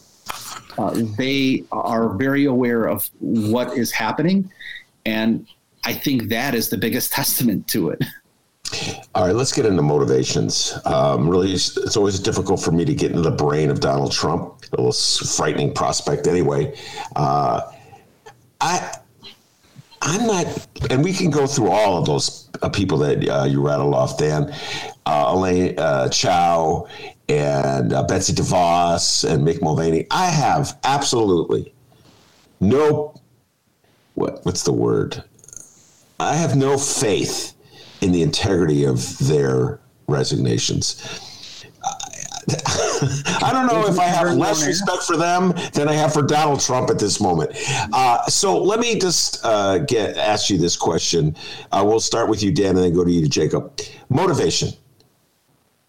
uh, 0.78 1.02
they 1.18 1.64
are 1.72 2.10
very 2.16 2.46
aware 2.46 2.84
of 2.84 3.10
what 3.20 3.76
is 3.76 3.92
happening. 3.92 4.50
And 5.06 5.46
I 5.84 5.92
think 5.92 6.28
that 6.28 6.54
is 6.54 6.68
the 6.68 6.78
biggest 6.78 7.12
testament 7.18 7.68
to 7.68 7.90
it. 7.90 8.02
All 9.14 9.26
right, 9.26 9.34
let's 9.34 9.52
get 9.52 9.66
into 9.66 9.82
motivations. 9.82 10.78
Um, 10.86 11.28
really, 11.28 11.52
it's 11.52 11.96
always 11.96 12.18
difficult 12.18 12.62
for 12.62 12.72
me 12.72 12.84
to 12.86 12.94
get 12.94 13.10
into 13.10 13.22
the 13.22 13.30
brain 13.30 13.68
of 13.68 13.80
Donald 13.80 14.12
Trump. 14.12 14.64
A 14.72 14.80
little 14.80 14.92
frightening 14.92 15.74
prospect, 15.74 16.26
anyway. 16.26 16.74
Uh, 17.14 17.60
I, 18.62 18.96
I'm 20.00 20.26
not, 20.26 20.66
and 20.90 21.04
we 21.04 21.12
can 21.12 21.30
go 21.30 21.46
through 21.46 21.68
all 21.68 21.98
of 21.98 22.06
those 22.06 22.48
uh, 22.62 22.70
people 22.70 22.96
that 22.98 23.28
uh, 23.28 23.44
you 23.44 23.60
rattled 23.60 23.94
off, 23.94 24.16
Dan, 24.16 24.54
uh, 25.04 25.26
Elaine 25.28 25.78
uh, 25.78 26.08
Chao, 26.08 26.86
and 27.28 27.92
uh, 27.92 28.02
Betsy 28.04 28.32
DeVos 28.32 29.28
and 29.28 29.46
Mick 29.46 29.60
Mulvaney. 29.60 30.06
I 30.10 30.26
have 30.26 30.78
absolutely 30.84 31.74
no 32.60 33.20
what 34.14 34.44
what's 34.44 34.62
the 34.62 34.72
word? 34.72 35.24
I 36.20 36.34
have 36.34 36.56
no 36.56 36.78
faith 36.78 37.54
in 38.00 38.12
the 38.12 38.22
integrity 38.22 38.84
of 38.84 39.18
their 39.18 39.80
resignations. 40.06 41.66
I 42.48 43.50
don't 43.52 43.66
know 43.66 43.86
if 43.86 43.98
I 43.98 44.06
have 44.06 44.36
less 44.36 44.66
respect 44.66 45.04
for 45.04 45.16
them 45.16 45.54
than 45.74 45.88
I 45.88 45.92
have 45.94 46.12
for 46.12 46.22
Donald 46.22 46.60
Trump 46.60 46.90
at 46.90 46.98
this 46.98 47.20
moment. 47.20 47.52
Uh, 47.92 48.24
so 48.26 48.60
let 48.60 48.80
me 48.80 48.98
just 48.98 49.44
uh, 49.44 49.78
get 49.78 50.16
ask 50.16 50.50
you 50.50 50.58
this 50.58 50.76
question. 50.76 51.36
Uh, 51.70 51.84
we'll 51.86 52.00
start 52.00 52.28
with 52.28 52.42
you, 52.42 52.52
Dan, 52.52 52.70
and 52.70 52.78
then 52.78 52.94
go 52.94 53.04
to 53.04 53.10
you, 53.10 53.28
Jacob. 53.28 53.78
Motivation. 54.08 54.70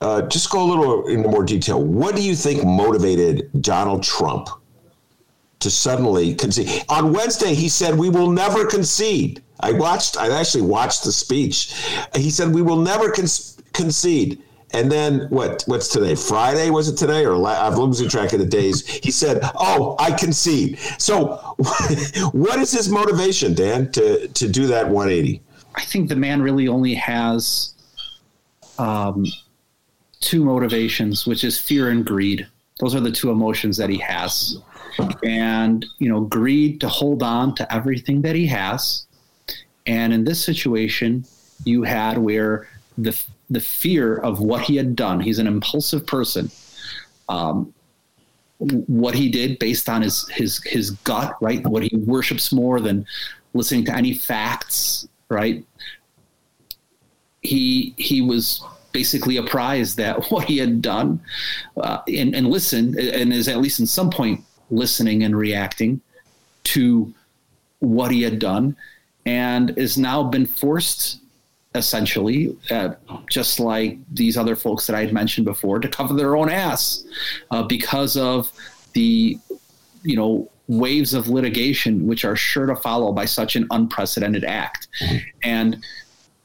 Uh, 0.02 0.22
just 0.24 0.50
go 0.50 0.64
a 0.64 0.68
little 0.68 1.08
into 1.08 1.30
more 1.30 1.44
detail. 1.44 1.82
What 1.82 2.16
do 2.16 2.22
you 2.22 2.36
think 2.36 2.64
motivated 2.64 3.50
Donald 3.62 4.04
Trump 4.04 4.50
to 5.64 5.70
suddenly 5.70 6.36
concede? 6.36 6.84
On 6.90 7.12
Wednesday, 7.12 7.54
he 7.54 7.70
said, 7.70 7.98
"We 7.98 8.10
will 8.10 8.32
never 8.32 8.66
concede." 8.66 9.42
I 9.60 9.72
watched. 9.72 10.18
I 10.18 10.30
actually 10.30 10.64
watched 10.64 11.04
the 11.04 11.12
speech. 11.12 11.74
He 12.16 12.30
said, 12.30 12.54
"We 12.54 12.62
will 12.62 12.78
never 12.78 13.10
con- 13.12 13.28
concede." 13.74 14.42
And 14.72 14.92
then 14.92 15.28
what? 15.30 15.64
What's 15.68 15.88
today? 15.88 16.16
Friday 16.16 16.70
was 16.70 16.90
it 16.90 16.98
today? 16.98 17.26
Or 17.26 17.36
I'm 17.48 17.76
losing 17.76 18.10
track 18.10 18.34
of 18.34 18.40
the 18.40 18.46
days. 18.46 18.86
He 18.88 19.12
said, 19.12 19.40
"Oh, 19.56 19.96
I 20.00 20.12
concede." 20.12 20.80
So, 20.98 21.40
what 22.32 22.60
is 22.60 22.72
his 22.72 22.90
motivation, 22.90 23.54
Dan, 23.54 23.92
to 23.94 24.28
to 24.28 24.48
do 24.48 24.68
that 24.68 24.90
180? 24.90 25.42
I 25.76 25.82
think 25.82 26.10
the 26.10 26.16
man 26.16 26.42
really 26.42 26.68
only 26.68 26.94
has 26.96 27.74
um, 28.78 29.26
two 30.20 30.44
motivations, 30.44 31.26
which 31.26 31.44
is 31.44 31.60
fear 31.60 31.90
and 31.90 32.06
greed. 32.06 32.48
Those 32.80 32.96
are 32.96 33.00
the 33.00 33.12
two 33.12 33.30
emotions 33.32 33.78
that 33.78 33.90
he 33.90 33.98
has. 34.00 34.58
And, 35.24 35.86
you 36.00 36.10
know, 36.10 36.22
greed 36.22 36.82
to 36.82 36.88
hold 36.88 37.24
on 37.24 37.56
to 37.56 37.74
everything 37.74 38.22
that 38.24 38.36
he 38.36 38.46
has. 38.48 39.06
And 39.86 40.14
in 40.14 40.24
this 40.24 40.44
situation, 40.44 41.26
you 41.66 41.84
had 41.84 42.18
where 42.18 42.68
the 42.98 43.20
the 43.50 43.60
fear 43.60 44.18
of 44.18 44.40
what 44.40 44.64
he 44.64 44.76
had 44.76 44.96
done. 44.96 45.20
He's 45.20 45.40
an 45.40 45.48
impulsive 45.48 46.08
person. 46.08 46.50
Um, 47.30 47.74
what 48.58 49.14
he 49.14 49.30
did 49.30 49.60
based 49.60 49.90
on 49.90 50.02
his 50.02 50.28
his 50.30 50.64
his 50.64 50.92
gut, 50.92 51.36
right? 51.42 51.66
What 51.68 51.84
he 51.84 51.96
worships 51.98 52.52
more 52.52 52.80
than 52.80 53.06
listening 53.54 53.86
to 53.86 53.96
any 53.96 54.14
facts, 54.14 55.08
right? 55.30 55.66
He 57.42 57.94
he 57.98 58.22
was 58.22 58.64
basically 58.94 59.38
apprised 59.38 59.98
that 59.98 60.24
what 60.32 60.46
he 60.46 60.58
had 60.58 60.82
done 60.82 61.20
uh, 61.78 62.00
and, 62.08 62.34
and 62.36 62.48
listened 62.50 62.96
and 62.98 63.34
is 63.34 63.48
at 63.48 63.58
least 63.58 63.80
in 63.80 63.86
some 63.86 64.10
point 64.10 64.42
listening 64.72 65.24
and 65.24 65.36
reacting 65.36 66.02
to 66.64 67.14
what 67.80 68.12
he 68.12 68.22
had 68.22 68.40
done 68.40 68.76
and 69.26 69.78
is 69.78 69.98
now 69.98 70.24
been 70.24 70.46
forced 70.46 71.20
essentially, 71.76 72.56
uh, 72.70 72.94
just 73.30 73.60
like 73.60 73.98
these 74.14 74.38
other 74.38 74.56
folks 74.56 74.86
that 74.88 74.96
I 74.96 75.02
had 75.02 75.14
mentioned 75.14 75.46
before, 75.46 75.80
to 75.80 75.88
cover 75.88 76.14
their 76.14 76.36
own 76.36 76.50
ass 76.50 77.04
uh, 77.52 77.64
because 77.64 78.16
of 78.16 78.52
the, 78.94 79.38
you 80.04 80.16
know, 80.16 80.50
waves 80.68 81.14
of 81.14 81.28
litigation 81.28 82.08
which 82.08 82.24
are 82.24 82.36
sure 82.36 82.66
to 82.66 82.76
follow 82.76 83.12
by 83.12 83.26
such 83.26 83.56
an 83.56 83.68
unprecedented 83.72 84.46
act. 84.46 84.88
Mm-hmm. 85.02 85.18
And 85.44 85.86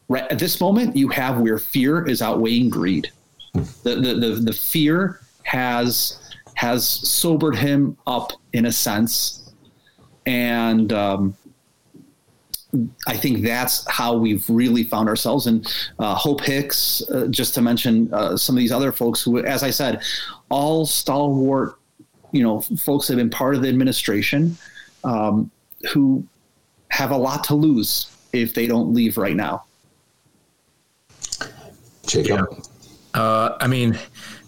right 0.08 0.30
at 0.30 0.38
this 0.38 0.60
moment, 0.60 0.96
you 0.96 1.08
have 1.08 1.40
where 1.40 1.58
fear 1.58 2.06
is 2.06 2.22
outweighing 2.22 2.70
greed. 2.70 3.10
The 3.54 3.96
the 3.96 4.14
the, 4.14 4.28
the 4.42 4.52
fear 4.52 5.20
has 5.44 6.18
has 6.54 6.86
sobered 6.86 7.56
him 7.56 7.96
up 8.06 8.32
in 8.52 8.66
a 8.66 8.72
sense, 8.72 9.52
and 10.26 10.92
um, 10.92 11.36
I 13.06 13.16
think 13.16 13.42
that's 13.42 13.88
how 13.90 14.14
we've 14.14 14.44
really 14.48 14.84
found 14.84 15.08
ourselves. 15.08 15.46
And 15.46 15.66
uh, 15.98 16.14
Hope 16.14 16.42
Hicks, 16.42 17.02
uh, 17.10 17.26
just 17.28 17.54
to 17.54 17.62
mention 17.62 18.12
uh, 18.12 18.36
some 18.36 18.56
of 18.56 18.60
these 18.60 18.72
other 18.72 18.92
folks 18.92 19.22
who, 19.22 19.38
as 19.38 19.62
I 19.62 19.70
said, 19.70 20.02
all 20.50 20.84
stalwart, 20.84 21.78
you 22.32 22.42
know, 22.42 22.60
folks 22.60 23.08
have 23.08 23.16
been 23.16 23.30
part 23.30 23.54
of 23.54 23.62
the 23.62 23.68
administration 23.68 24.56
um, 25.04 25.50
who 25.92 26.26
have 26.90 27.10
a 27.10 27.16
lot 27.16 27.44
to 27.44 27.54
lose 27.54 28.14
if 28.32 28.52
they 28.52 28.66
don't 28.66 28.92
leave 28.92 29.16
right 29.16 29.36
now. 29.36 29.64
Yeah. 32.14 32.44
Uh, 33.14 33.56
I 33.60 33.66
mean, 33.66 33.98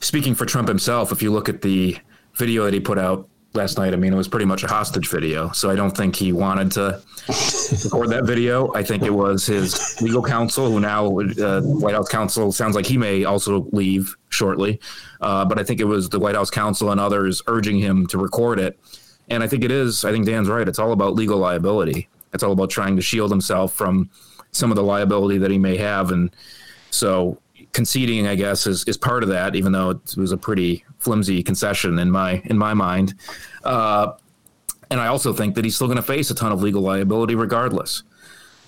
speaking 0.00 0.34
for 0.34 0.46
Trump 0.46 0.68
himself, 0.68 1.12
if 1.12 1.22
you 1.22 1.30
look 1.30 1.48
at 1.48 1.62
the 1.62 1.96
video 2.34 2.64
that 2.64 2.74
he 2.74 2.80
put 2.80 2.98
out 2.98 3.28
last 3.52 3.78
night, 3.78 3.92
I 3.92 3.96
mean, 3.96 4.12
it 4.12 4.16
was 4.16 4.28
pretty 4.28 4.46
much 4.46 4.62
a 4.62 4.68
hostage 4.68 5.08
video. 5.08 5.50
So 5.52 5.70
I 5.70 5.74
don't 5.74 5.96
think 5.96 6.14
he 6.14 6.32
wanted 6.32 6.70
to 6.72 7.02
record 7.84 8.10
that 8.10 8.24
video. 8.24 8.72
I 8.74 8.82
think 8.82 9.02
it 9.02 9.12
was 9.12 9.46
his 9.46 10.00
legal 10.00 10.22
counsel, 10.22 10.70
who 10.70 10.80
now 10.80 11.06
uh, 11.18 11.62
White 11.62 11.94
House 11.94 12.08
counsel 12.08 12.52
sounds 12.52 12.76
like 12.76 12.86
he 12.86 12.96
may 12.96 13.24
also 13.24 13.66
leave 13.72 14.14
shortly. 14.28 14.80
Uh, 15.20 15.44
but 15.44 15.58
I 15.58 15.64
think 15.64 15.80
it 15.80 15.84
was 15.84 16.08
the 16.08 16.20
White 16.20 16.36
House 16.36 16.50
counsel 16.50 16.90
and 16.92 17.00
others 17.00 17.42
urging 17.46 17.78
him 17.78 18.06
to 18.08 18.18
record 18.18 18.60
it. 18.60 18.78
And 19.28 19.42
I 19.42 19.46
think 19.46 19.64
it 19.64 19.70
is. 19.70 20.04
I 20.04 20.12
think 20.12 20.26
Dan's 20.26 20.48
right. 20.48 20.68
It's 20.68 20.78
all 20.78 20.92
about 20.92 21.14
legal 21.14 21.38
liability. 21.38 22.08
It's 22.32 22.42
all 22.42 22.52
about 22.52 22.70
trying 22.70 22.96
to 22.96 23.02
shield 23.02 23.30
himself 23.30 23.72
from 23.72 24.10
some 24.52 24.70
of 24.70 24.76
the 24.76 24.82
liability 24.82 25.38
that 25.38 25.50
he 25.50 25.58
may 25.58 25.76
have. 25.76 26.10
And 26.10 26.34
so 26.90 27.40
conceding, 27.72 28.26
I 28.26 28.34
guess, 28.34 28.66
is, 28.66 28.84
is 28.84 28.96
part 28.96 29.22
of 29.22 29.28
that, 29.28 29.54
even 29.54 29.72
though 29.72 29.90
it 29.90 30.16
was 30.16 30.32
a 30.32 30.36
pretty 30.36 30.84
flimsy 30.98 31.42
concession 31.42 31.98
in 31.98 32.10
my 32.10 32.42
in 32.46 32.58
my 32.58 32.74
mind. 32.74 33.14
Uh, 33.64 34.12
and 34.90 35.00
I 35.00 35.06
also 35.06 35.32
think 35.32 35.54
that 35.54 35.64
he's 35.64 35.76
still 35.76 35.86
going 35.86 35.96
to 35.96 36.02
face 36.02 36.30
a 36.30 36.34
ton 36.34 36.52
of 36.52 36.62
legal 36.62 36.82
liability 36.82 37.34
regardless. 37.34 38.02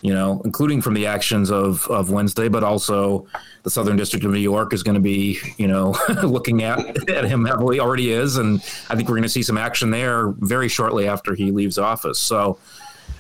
You 0.03 0.13
know, 0.13 0.43
including 0.45 0.83
from 0.83 0.95
the 0.95 1.07
actions 1.07 1.49
of 1.53 1.87
of 1.87 2.11
Wednesday, 2.11 2.49
but 2.49 2.65
also 2.65 3.27
the 3.63 3.71
Southern 3.71 3.97
District 3.97 4.25
of 4.25 4.33
New 4.33 4.41
York 4.41 4.73
is 4.73 4.83
going 4.83 4.97
to 4.97 5.01
be, 5.01 5.39
you 5.59 5.69
know, 5.69 5.97
looking 6.25 6.65
at 6.65 7.09
at 7.09 7.25
him 7.25 7.45
heavily. 7.45 7.79
Already 7.79 8.11
is, 8.11 8.37
and 8.37 8.61
I 8.91 8.97
think 8.97 9.09
we're 9.09 9.15
going 9.15 9.23
to 9.23 9.29
see 9.29 9.45
some 9.45 9.57
action 9.57 9.93
there 9.93 10.31
very 10.39 10.69
shortly 10.69 11.07
after 11.07 11.35
he 11.35 11.51
leaves 11.51 11.79
office. 11.79 12.19
So. 12.19 12.59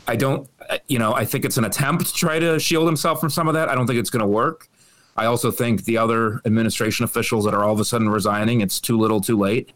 I 0.08 0.16
don't, 0.16 0.50
you 0.88 0.98
know, 0.98 1.14
I 1.14 1.24
think 1.24 1.44
it's 1.44 1.58
an 1.58 1.64
attempt 1.64 2.06
to 2.06 2.12
try 2.12 2.40
to 2.40 2.58
shield 2.58 2.86
himself 2.86 3.20
from 3.20 3.30
some 3.30 3.46
of 3.46 3.54
that. 3.54 3.68
I 3.68 3.76
don't 3.76 3.86
think 3.86 4.00
it's 4.00 4.10
going 4.10 4.20
to 4.20 4.26
work. 4.26 4.68
I 5.16 5.26
also 5.26 5.50
think 5.50 5.84
the 5.84 5.98
other 5.98 6.40
administration 6.44 7.04
officials 7.04 7.44
that 7.44 7.54
are 7.54 7.64
all 7.64 7.72
of 7.72 7.80
a 7.80 7.84
sudden 7.84 8.08
resigning, 8.08 8.60
it's 8.60 8.80
too 8.80 8.98
little, 8.98 9.20
too 9.20 9.38
late. 9.38 9.72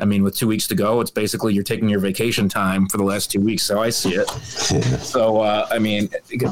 I 0.00 0.04
mean, 0.04 0.22
with 0.22 0.36
two 0.36 0.46
weeks 0.46 0.68
to 0.68 0.76
go, 0.76 1.00
it's 1.00 1.10
basically 1.10 1.54
you're 1.54 1.64
taking 1.64 1.88
your 1.88 1.98
vacation 1.98 2.48
time 2.48 2.86
for 2.86 2.98
the 2.98 3.02
last 3.02 3.32
two 3.32 3.40
weeks. 3.40 3.64
So 3.64 3.82
I 3.82 3.90
see 3.90 4.14
it. 4.14 4.28
so 4.30 5.40
uh, 5.40 5.66
I 5.70 5.80
mean, 5.80 6.08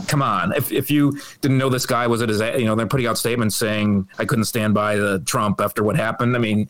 come 0.08 0.20
on. 0.20 0.52
If 0.52 0.72
if 0.72 0.90
you 0.90 1.18
didn't 1.42 1.58
know 1.58 1.68
this 1.68 1.86
guy 1.86 2.08
was 2.08 2.22
at 2.22 2.28
his, 2.28 2.40
you 2.40 2.64
know, 2.64 2.74
they're 2.74 2.88
putting 2.88 3.06
out 3.06 3.18
statements 3.18 3.54
saying 3.54 4.08
I 4.18 4.24
couldn't 4.24 4.46
stand 4.46 4.74
by 4.74 4.96
the 4.96 5.20
Trump 5.20 5.60
after 5.60 5.84
what 5.84 5.94
happened. 5.94 6.34
I 6.34 6.40
mean, 6.40 6.68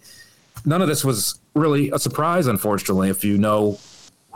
none 0.67 0.83
of 0.83 0.89
this 0.89 1.03
was 1.03 1.41
really 1.55 1.91
a 1.91 1.99
surprise, 1.99 2.47
unfortunately. 2.47 3.09
If 3.09 3.25
you 3.25 3.39
know 3.39 3.79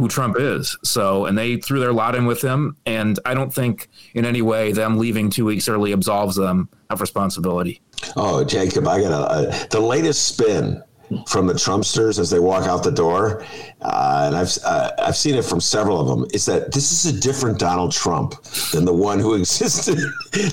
who 0.01 0.09
Trump 0.09 0.37
is. 0.39 0.77
So, 0.83 1.27
and 1.27 1.37
they 1.37 1.57
threw 1.57 1.79
their 1.81 1.93
lot 1.93 2.15
in 2.15 2.27
with 2.27 2.43
him. 2.43 2.77
And 2.87 3.19
I 3.25 3.35
don't 3.35 3.53
think 3.53 3.89
in 4.15 4.25
any 4.25 4.43
way 4.43 4.73
them 4.73 4.99
leaving 4.99 5.31
two 5.31 5.45
weeks 5.45 5.69
early 5.69 5.93
absolves 5.93 6.37
them 6.37 6.69
of 6.89 7.01
responsibility. 7.01 7.81
Oh, 8.17 8.45
Jacob, 8.45 8.89
I 8.89 9.01
got 9.01 9.13
a, 9.13 9.17
uh, 9.17 9.67
the 9.69 9.81
latest 9.81 10.27
spin 10.27 10.83
from 11.27 11.47
the 11.47 11.55
Trumpsters 11.55 12.19
as 12.19 12.31
they 12.31 12.39
walk 12.39 12.67
out 12.67 12.85
the 12.85 12.91
door, 12.91 13.43
uh, 13.83 14.25
and 14.27 14.37
I've 14.37 14.57
uh, 14.65 14.93
I've 14.99 15.17
seen 15.17 15.35
it 15.35 15.45
from 15.45 15.61
several 15.61 16.01
of 16.01 16.07
them. 16.07 16.29
Is 16.33 16.47
that 16.47 16.73
this 16.73 16.93
is 16.93 17.13
a 17.13 17.21
different 17.21 17.59
Donald 17.59 17.93
Trump 17.93 18.41
than 18.73 18.85
the 18.85 18.95
one 18.95 19.19
who 19.19 19.35
existed? 19.41 19.99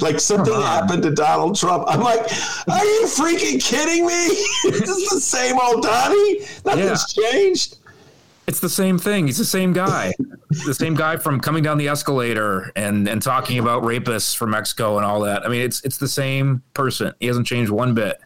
like 0.02 0.20
something 0.20 0.54
happened 0.54 1.04
to 1.04 1.12
Donald 1.12 1.56
Trump. 1.56 1.84
I'm 1.88 2.02
like, 2.02 2.22
are 2.68 2.86
you 2.86 3.06
freaking 3.06 3.64
kidding 3.64 4.06
me? 4.06 4.14
is 4.66 4.80
this 4.80 4.90
is 4.90 5.10
the 5.10 5.22
same 5.22 5.60
old 5.60 5.84
Donnie. 5.84 6.40
Nothing's 6.66 7.16
yeah. 7.16 7.32
changed. 7.32 7.78
It's 8.48 8.62
the 8.62 8.70
same 8.70 8.98
thing. 8.98 9.28
He's 9.28 9.38
the 9.38 9.46
same 9.46 9.74
guy, 9.74 10.14
the 10.66 10.74
same 10.74 10.96
guy 10.96 11.18
from 11.18 11.42
coming 11.42 11.64
down 11.64 11.78
the 11.78 11.90
escalator 11.90 12.72
and 12.78 13.08
and 13.08 13.22
talking 13.22 13.60
about 13.60 13.84
rapists 13.84 14.36
from 14.36 14.52
Mexico 14.52 14.96
and 14.96 15.06
all 15.06 15.20
that. 15.22 15.46
I 15.46 15.50
mean, 15.50 15.62
it's 15.62 15.84
it's 15.84 15.98
the 15.98 16.08
same 16.08 16.64
person. 16.74 17.14
He 17.20 17.28
hasn't 17.28 17.46
changed 17.46 17.72
one 17.72 17.94
bit. 17.94 18.22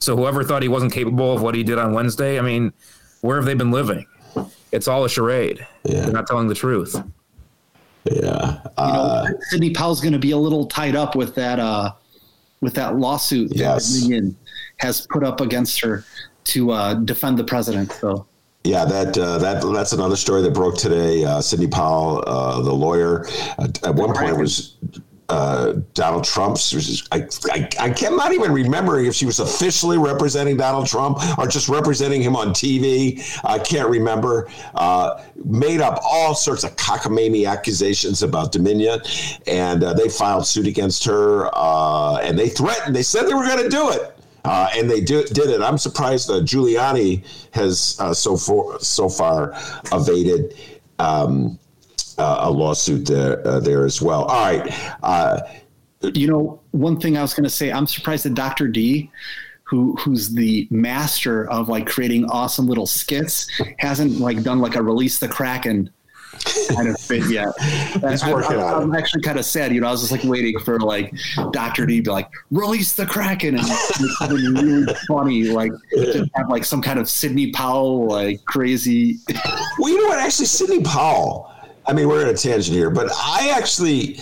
So 0.00 0.16
whoever 0.16 0.42
thought 0.42 0.62
he 0.62 0.68
wasn't 0.68 0.92
capable 0.92 1.34
of 1.34 1.42
what 1.42 1.54
he 1.54 1.62
did 1.62 1.78
on 1.78 1.92
Wednesday, 1.92 2.38
I 2.38 2.42
mean, 2.42 2.72
where 3.20 3.36
have 3.36 3.44
they 3.44 3.54
been 3.54 3.70
living? 3.70 4.06
It's 4.72 4.88
all 4.88 5.04
a 5.04 5.08
charade. 5.08 5.66
Yeah. 5.84 6.02
They're 6.02 6.12
not 6.12 6.26
telling 6.26 6.48
the 6.48 6.54
truth. 6.54 6.96
Yeah. 8.04 8.60
Uh, 8.76 8.86
you 8.86 8.92
know, 8.92 9.00
uh, 9.00 9.26
Sidney 9.50 9.70
Powell's 9.70 10.00
going 10.00 10.12
to 10.12 10.18
be 10.18 10.30
a 10.30 10.36
little 10.36 10.66
tied 10.66 10.96
up 10.96 11.14
with 11.14 11.34
that 11.34 11.58
uh, 11.58 11.92
with 12.60 12.74
that 12.74 12.96
lawsuit 12.96 13.54
yes. 13.54 13.86
that 13.86 14.00
Dominion 14.00 14.36
has 14.78 15.06
put 15.06 15.24
up 15.24 15.40
against 15.40 15.80
her 15.80 16.04
to 16.44 16.70
uh, 16.70 16.94
defend 16.94 17.38
the 17.38 17.44
president. 17.44 17.92
So 17.92 18.26
yeah, 18.68 18.84
that 18.84 19.16
uh, 19.16 19.38
that 19.38 19.62
that's 19.72 19.94
another 19.94 20.16
story 20.16 20.42
that 20.42 20.52
broke 20.52 20.76
today. 20.76 21.24
Uh, 21.24 21.40
Sidney 21.40 21.68
Powell, 21.68 22.22
uh, 22.26 22.60
the 22.60 22.72
lawyer, 22.72 23.26
uh, 23.58 23.68
at 23.82 23.94
one 23.94 24.14
point 24.14 24.36
was 24.36 24.76
uh, 25.30 25.76
Donald 25.94 26.24
Trump's. 26.24 27.08
I, 27.10 27.26
I, 27.50 27.68
I 27.80 27.90
cannot 27.90 28.34
even 28.34 28.52
remember 28.52 29.00
if 29.00 29.14
she 29.14 29.24
was 29.24 29.40
officially 29.40 29.96
representing 29.96 30.58
Donald 30.58 30.86
Trump 30.86 31.18
or 31.38 31.46
just 31.46 31.70
representing 31.70 32.20
him 32.20 32.36
on 32.36 32.50
TV. 32.50 33.26
I 33.42 33.58
can't 33.58 33.88
remember. 33.88 34.50
Uh, 34.74 35.24
made 35.46 35.80
up 35.80 35.98
all 36.02 36.34
sorts 36.34 36.62
of 36.62 36.76
cockamamie 36.76 37.48
accusations 37.50 38.22
about 38.22 38.52
Dominion, 38.52 39.00
and 39.46 39.80
they 39.80 40.10
filed 40.10 40.46
suit 40.46 40.66
against 40.66 41.06
her. 41.06 41.48
and 42.22 42.38
they 42.38 42.50
threatened. 42.50 42.94
They 42.94 43.02
said 43.02 43.28
they 43.28 43.34
were 43.34 43.46
going 43.46 43.62
to 43.62 43.70
do 43.70 43.88
it. 43.92 44.17
Uh, 44.48 44.70
and 44.74 44.90
they 44.90 45.00
do, 45.00 45.22
did 45.24 45.50
it. 45.50 45.60
I'm 45.60 45.76
surprised 45.76 46.30
uh, 46.30 46.40
Giuliani 46.40 47.22
has 47.52 47.98
uh, 48.00 48.14
so 48.14 48.34
far 48.34 48.80
so 48.80 49.06
far 49.06 49.52
evaded 49.92 50.56
um, 50.98 51.58
uh, 52.16 52.38
a 52.40 52.50
lawsuit 52.50 53.06
there, 53.06 53.46
uh, 53.46 53.60
there 53.60 53.84
as 53.84 54.00
well. 54.00 54.24
All 54.24 54.46
right. 54.46 54.96
Uh, 55.02 55.40
you 56.14 56.28
know, 56.28 56.60
one 56.70 56.98
thing 56.98 57.18
I 57.18 57.22
was 57.22 57.34
going 57.34 57.44
to 57.44 57.50
say, 57.50 57.70
I'm 57.70 57.86
surprised 57.86 58.24
that 58.24 58.34
Dr. 58.34 58.68
D, 58.68 59.10
who 59.64 59.94
who's 59.96 60.30
the 60.30 60.66
master 60.70 61.48
of 61.50 61.68
like 61.68 61.86
creating 61.86 62.24
awesome 62.30 62.66
little 62.66 62.86
skits, 62.86 63.50
hasn't 63.78 64.18
like 64.18 64.42
done 64.42 64.60
like 64.60 64.76
a 64.76 64.82
release 64.82 65.18
the 65.18 65.28
Kraken 65.28 65.90
kind 66.74 66.88
of 66.88 67.00
fit 67.00 67.30
yet. 67.30 67.48
He's 67.60 68.22
I, 68.22 68.32
working 68.32 68.58
I, 68.58 68.74
I'm 68.74 68.94
actually 68.94 69.22
kind 69.22 69.38
of 69.38 69.44
sad. 69.44 69.72
You 69.72 69.80
know, 69.80 69.88
I 69.88 69.90
was 69.90 70.00
just 70.00 70.12
like 70.12 70.24
waiting 70.24 70.58
for 70.60 70.78
like 70.80 71.14
Doctor 71.52 71.86
D 71.86 71.96
to 71.96 72.02
be 72.02 72.10
like, 72.10 72.28
release 72.50 72.92
the 72.94 73.06
Kraken, 73.06 73.56
and 73.56 73.66
something 73.66 74.36
really 74.54 74.94
funny, 75.06 75.44
like 75.44 75.72
to 75.92 76.28
have 76.34 76.48
like 76.48 76.64
some 76.64 76.82
kind 76.82 76.98
of 76.98 77.08
Sidney 77.08 77.50
Powell 77.52 78.06
like 78.06 78.44
crazy. 78.44 79.18
well, 79.78 79.90
you 79.90 80.00
know 80.00 80.08
what? 80.08 80.18
Actually, 80.18 80.46
Sidney 80.46 80.82
Powell. 80.82 81.52
I 81.86 81.92
mean, 81.92 82.06
we're 82.08 82.22
in 82.22 82.28
a 82.28 82.36
tangent 82.36 82.76
here, 82.76 82.90
but 82.90 83.08
I 83.14 83.50
actually, 83.56 84.20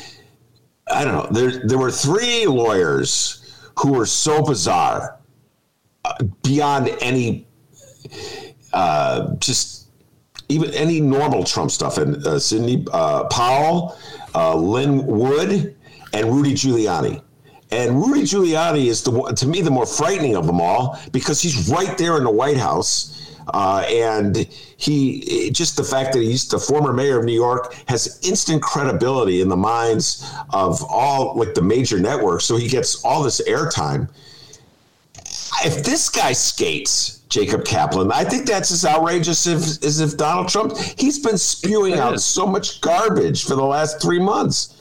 I 0.92 1.04
don't 1.04 1.14
know. 1.14 1.28
There, 1.32 1.66
there 1.66 1.78
were 1.78 1.90
three 1.90 2.46
lawyers 2.46 3.42
who 3.78 3.92
were 3.92 4.06
so 4.06 4.42
bizarre, 4.42 5.18
uh, 6.04 6.22
beyond 6.42 6.96
any, 7.00 7.46
uh, 8.72 9.34
just 9.38 9.85
even 10.48 10.70
any 10.72 11.00
normal 11.00 11.44
Trump 11.44 11.70
stuff. 11.70 11.98
And 11.98 12.24
uh, 12.26 12.38
Sidney 12.38 12.84
uh, 12.92 13.24
Powell, 13.24 13.96
uh, 14.34 14.54
Lin 14.54 15.06
Wood, 15.06 15.76
and 16.12 16.32
Rudy 16.32 16.54
Giuliani. 16.54 17.22
And 17.70 17.96
Rudy 17.96 18.22
Giuliani 18.22 18.86
is 18.86 19.02
the 19.02 19.10
to 19.36 19.46
me 19.46 19.60
the 19.60 19.70
more 19.70 19.86
frightening 19.86 20.36
of 20.36 20.46
them 20.46 20.60
all 20.60 20.98
because 21.12 21.40
he's 21.40 21.68
right 21.68 21.98
there 21.98 22.16
in 22.16 22.24
the 22.24 22.30
White 22.30 22.56
House, 22.56 23.34
uh, 23.48 23.84
and 23.88 24.36
he 24.76 25.50
just 25.50 25.76
the 25.76 25.82
fact 25.82 26.12
that 26.12 26.20
he's 26.20 26.46
the 26.46 26.60
former 26.60 26.92
mayor 26.92 27.18
of 27.18 27.24
New 27.24 27.34
York 27.34 27.74
has 27.88 28.20
instant 28.22 28.62
credibility 28.62 29.40
in 29.40 29.48
the 29.48 29.56
minds 29.56 30.32
of 30.50 30.82
all 30.84 31.36
like 31.36 31.54
the 31.54 31.62
major 31.62 31.98
networks. 31.98 32.44
So 32.44 32.56
he 32.56 32.68
gets 32.68 33.04
all 33.04 33.22
this 33.24 33.40
airtime. 33.48 34.08
If 35.64 35.84
this 35.84 36.08
guy 36.08 36.34
skates 36.34 37.15
Jacob 37.28 37.64
Kaplan. 37.64 38.12
I 38.12 38.24
think 38.24 38.46
that's 38.46 38.70
as 38.70 38.84
outrageous 38.84 39.46
as, 39.46 39.82
as 39.82 40.00
if 40.00 40.16
Donald 40.16 40.48
Trump. 40.48 40.76
He's 40.76 41.18
been 41.18 41.38
spewing 41.38 41.94
out 41.94 42.20
so 42.20 42.46
much 42.46 42.80
garbage 42.80 43.44
for 43.44 43.56
the 43.56 43.64
last 43.64 44.00
three 44.00 44.20
months. 44.20 44.72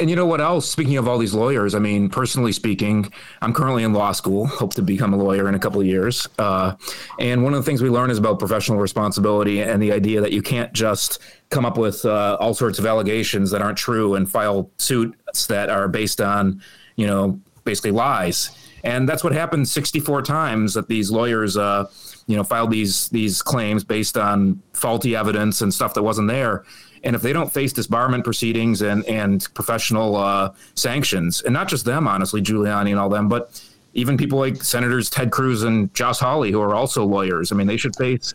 And 0.00 0.10
you 0.10 0.16
know 0.16 0.26
what 0.26 0.40
else? 0.40 0.68
Speaking 0.68 0.96
of 0.96 1.06
all 1.06 1.16
these 1.16 1.32
lawyers, 1.32 1.76
I 1.76 1.78
mean, 1.78 2.08
personally 2.08 2.50
speaking, 2.50 3.12
I'm 3.40 3.52
currently 3.52 3.84
in 3.84 3.92
law 3.92 4.10
school, 4.10 4.46
hope 4.48 4.74
to 4.74 4.82
become 4.82 5.12
a 5.12 5.16
lawyer 5.16 5.48
in 5.48 5.54
a 5.54 5.60
couple 5.60 5.80
of 5.80 5.86
years. 5.86 6.28
Uh, 6.40 6.74
and 7.20 7.44
one 7.44 7.54
of 7.54 7.60
the 7.60 7.64
things 7.64 7.82
we 7.82 7.88
learn 7.88 8.10
is 8.10 8.18
about 8.18 8.40
professional 8.40 8.78
responsibility 8.78 9.62
and 9.62 9.80
the 9.80 9.92
idea 9.92 10.20
that 10.20 10.32
you 10.32 10.42
can't 10.42 10.72
just 10.72 11.20
come 11.50 11.64
up 11.64 11.78
with 11.78 12.04
uh, 12.04 12.36
all 12.40 12.52
sorts 12.52 12.80
of 12.80 12.86
allegations 12.86 13.52
that 13.52 13.62
aren't 13.62 13.78
true 13.78 14.16
and 14.16 14.28
file 14.28 14.68
suits 14.76 15.46
that 15.46 15.70
are 15.70 15.86
based 15.86 16.20
on, 16.20 16.60
you 16.96 17.06
know, 17.06 17.38
basically 17.64 17.92
lies. 17.92 18.50
And 18.84 19.08
that's 19.08 19.22
what 19.22 19.32
happened 19.32 19.68
64 19.68 20.22
times 20.22 20.74
that 20.74 20.88
these 20.88 21.10
lawyers, 21.10 21.56
uh, 21.56 21.88
you 22.26 22.36
know, 22.36 22.44
filed 22.44 22.70
these 22.70 23.08
these 23.08 23.42
claims 23.42 23.84
based 23.84 24.16
on 24.16 24.60
faulty 24.72 25.14
evidence 25.14 25.60
and 25.60 25.72
stuff 25.72 25.94
that 25.94 26.02
wasn't 26.02 26.28
there. 26.28 26.64
And 27.04 27.16
if 27.16 27.22
they 27.22 27.32
don't 27.32 27.52
face 27.52 27.72
disbarment 27.72 28.24
proceedings 28.24 28.82
and 28.82 29.04
and 29.06 29.46
professional 29.54 30.16
uh, 30.16 30.52
sanctions, 30.74 31.42
and 31.42 31.52
not 31.52 31.68
just 31.68 31.84
them, 31.84 32.08
honestly, 32.08 32.42
Giuliani 32.42 32.90
and 32.90 32.98
all 32.98 33.08
them, 33.08 33.28
but 33.28 33.62
even 33.94 34.16
people 34.16 34.38
like 34.38 34.62
Senators 34.62 35.10
Ted 35.10 35.30
Cruz 35.30 35.62
and 35.62 35.92
Josh 35.94 36.18
Hawley, 36.18 36.50
who 36.50 36.60
are 36.60 36.74
also 36.74 37.04
lawyers. 37.04 37.52
I 37.52 37.56
mean, 37.56 37.66
they 37.66 37.76
should 37.76 37.94
face 37.96 38.34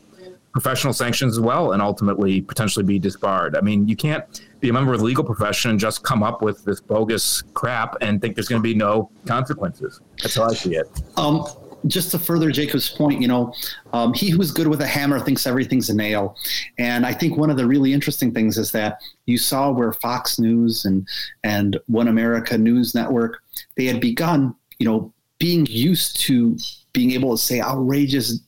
professional 0.51 0.93
sanctions 0.93 1.37
as 1.37 1.39
well, 1.39 1.71
and 1.71 1.81
ultimately 1.81 2.41
potentially 2.41 2.85
be 2.85 2.99
disbarred. 2.99 3.55
I 3.55 3.61
mean, 3.61 3.87
you 3.87 3.95
can't 3.95 4.23
be 4.59 4.69
a 4.69 4.73
member 4.73 4.93
of 4.93 4.99
the 4.99 5.05
legal 5.05 5.23
profession 5.23 5.71
and 5.71 5.79
just 5.79 6.03
come 6.03 6.23
up 6.23 6.41
with 6.41 6.63
this 6.65 6.81
bogus 6.81 7.41
crap 7.53 7.95
and 8.01 8.21
think 8.21 8.35
there's 8.35 8.47
going 8.47 8.61
to 8.61 8.67
be 8.67 8.73
no 8.73 9.09
consequences. 9.25 10.01
That's 10.21 10.35
how 10.35 10.45
I 10.45 10.53
see 10.53 10.75
it. 10.75 10.87
Um, 11.15 11.45
just 11.85 12.11
to 12.11 12.19
further 12.19 12.51
Jacob's 12.51 12.89
point, 12.89 13.21
you 13.21 13.27
know, 13.27 13.53
um, 13.93 14.13
he 14.13 14.29
who's 14.29 14.51
good 14.51 14.67
with 14.67 14.81
a 14.81 14.87
hammer 14.87 15.19
thinks 15.19 15.45
everything's 15.45 15.89
a 15.89 15.95
nail. 15.95 16.35
And 16.79 17.05
I 17.05 17.13
think 17.13 17.37
one 17.37 17.49
of 17.49 17.57
the 17.57 17.67
really 17.67 17.93
interesting 17.93 18.33
things 18.33 18.57
is 18.57 18.71
that 18.71 18.99
you 19.25 19.37
saw 19.37 19.71
where 19.71 19.93
Fox 19.93 20.39
News 20.39 20.85
and 20.85 21.07
and 21.43 21.79
One 21.85 22.07
America 22.07 22.57
News 22.57 22.95
Network 22.95 23.43
they 23.75 23.85
had 23.85 24.01
begun, 24.01 24.55
you 24.79 24.87
know, 24.87 25.13
being 25.39 25.65
used 25.67 26.19
to 26.21 26.57
being 26.93 27.11
able 27.11 27.37
to 27.37 27.41
say 27.41 27.61
outrageous, 27.61 28.39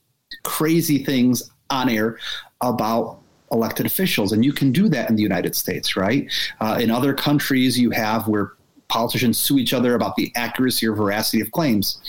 crazy 0.43 1.03
things 1.03 1.51
on 1.69 1.87
air 1.87 2.17
about 2.61 3.21
elected 3.51 3.85
officials, 3.85 4.31
and 4.31 4.43
you 4.43 4.53
can 4.53 4.71
do 4.71 4.89
that 4.89 5.09
in 5.09 5.15
the 5.15 5.23
United 5.23 5.55
States, 5.55 5.95
right? 5.95 6.31
Uh, 6.59 6.79
in 6.81 6.91
other 6.91 7.13
countries, 7.13 7.79
you 7.79 7.91
have 7.91 8.27
where 8.27 8.53
politicians 8.87 9.37
sue 9.37 9.57
each 9.59 9.73
other 9.73 9.95
about 9.95 10.15
the 10.15 10.31
accuracy 10.35 10.87
or 10.87 10.93
veracity 10.93 11.41
of 11.41 11.51
claims. 11.51 11.99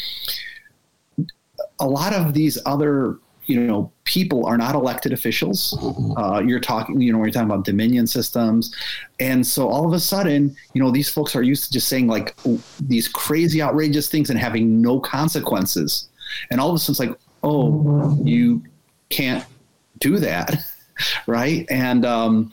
A 1.79 1.87
lot 1.87 2.13
of 2.13 2.35
these 2.35 2.59
other 2.67 3.19
you 3.47 3.61
know 3.61 3.91
people 4.05 4.47
are 4.47 4.57
not 4.57 4.75
elected 4.75 5.13
officials. 5.13 5.77
Uh, 6.17 6.41
you're 6.45 6.61
talking 6.61 7.01
you 7.01 7.13
know 7.13 7.19
you're 7.19 7.33
talking 7.33 7.51
about 7.51 7.65
dominion 7.65 8.07
systems. 8.07 8.75
And 9.19 9.45
so 9.47 9.69
all 9.69 9.87
of 9.87 9.93
a 9.93 10.01
sudden 10.01 10.57
you 10.73 10.83
know 10.83 10.91
these 10.91 11.09
folks 11.09 11.35
are 11.35 11.43
used 11.43 11.65
to 11.67 11.73
just 11.73 11.89
saying 11.89 12.07
like 12.07 12.37
these 12.81 13.09
crazy 13.09 13.61
outrageous 13.61 14.09
things 14.09 14.31
and 14.31 14.39
having 14.39 14.81
no 14.81 15.01
consequences. 15.01 16.09
And 16.51 16.61
all 16.61 16.69
of 16.71 16.77
a 16.77 16.79
sudden 16.79 16.93
it's 16.93 17.01
like 17.01 17.21
oh 17.43 18.17
you 18.23 18.63
can't 19.09 19.45
do 19.99 20.19
that 20.19 20.65
right 21.27 21.67
and 21.71 22.05
um, 22.05 22.51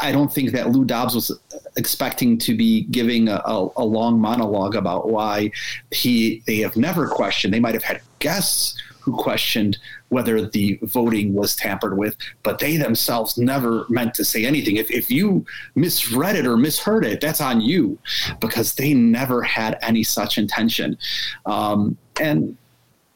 I 0.00 0.12
don't 0.12 0.32
think 0.32 0.52
that 0.52 0.70
Lou 0.70 0.84
Dobbs 0.84 1.14
was 1.14 1.38
expecting 1.76 2.38
to 2.38 2.56
be 2.56 2.84
giving 2.84 3.28
a, 3.28 3.42
a, 3.44 3.68
a, 3.76 3.84
long 3.84 4.18
monologue 4.18 4.74
about 4.74 5.10
why 5.10 5.50
he 5.90 6.42
they 6.46 6.58
have 6.58 6.76
never 6.76 7.08
questioned. 7.08 7.52
They 7.52 7.60
might 7.60 7.74
have 7.74 7.82
had 7.82 8.00
guests 8.18 8.80
who 9.06 9.12
questioned 9.16 9.78
whether 10.08 10.48
the 10.48 10.78
voting 10.82 11.32
was 11.32 11.54
tampered 11.54 11.96
with, 11.96 12.16
but 12.42 12.58
they 12.58 12.76
themselves 12.76 13.38
never 13.38 13.86
meant 13.88 14.14
to 14.14 14.24
say 14.24 14.44
anything. 14.44 14.76
If, 14.76 14.90
if 14.90 15.12
you 15.12 15.46
misread 15.76 16.34
it 16.34 16.44
or 16.44 16.56
misheard 16.56 17.04
it, 17.04 17.20
that's 17.20 17.40
on 17.40 17.60
you 17.60 17.98
because 18.40 18.74
they 18.74 18.94
never 18.94 19.42
had 19.42 19.78
any 19.80 20.02
such 20.02 20.38
intention. 20.38 20.98
Um, 21.44 21.96
and 22.20 22.56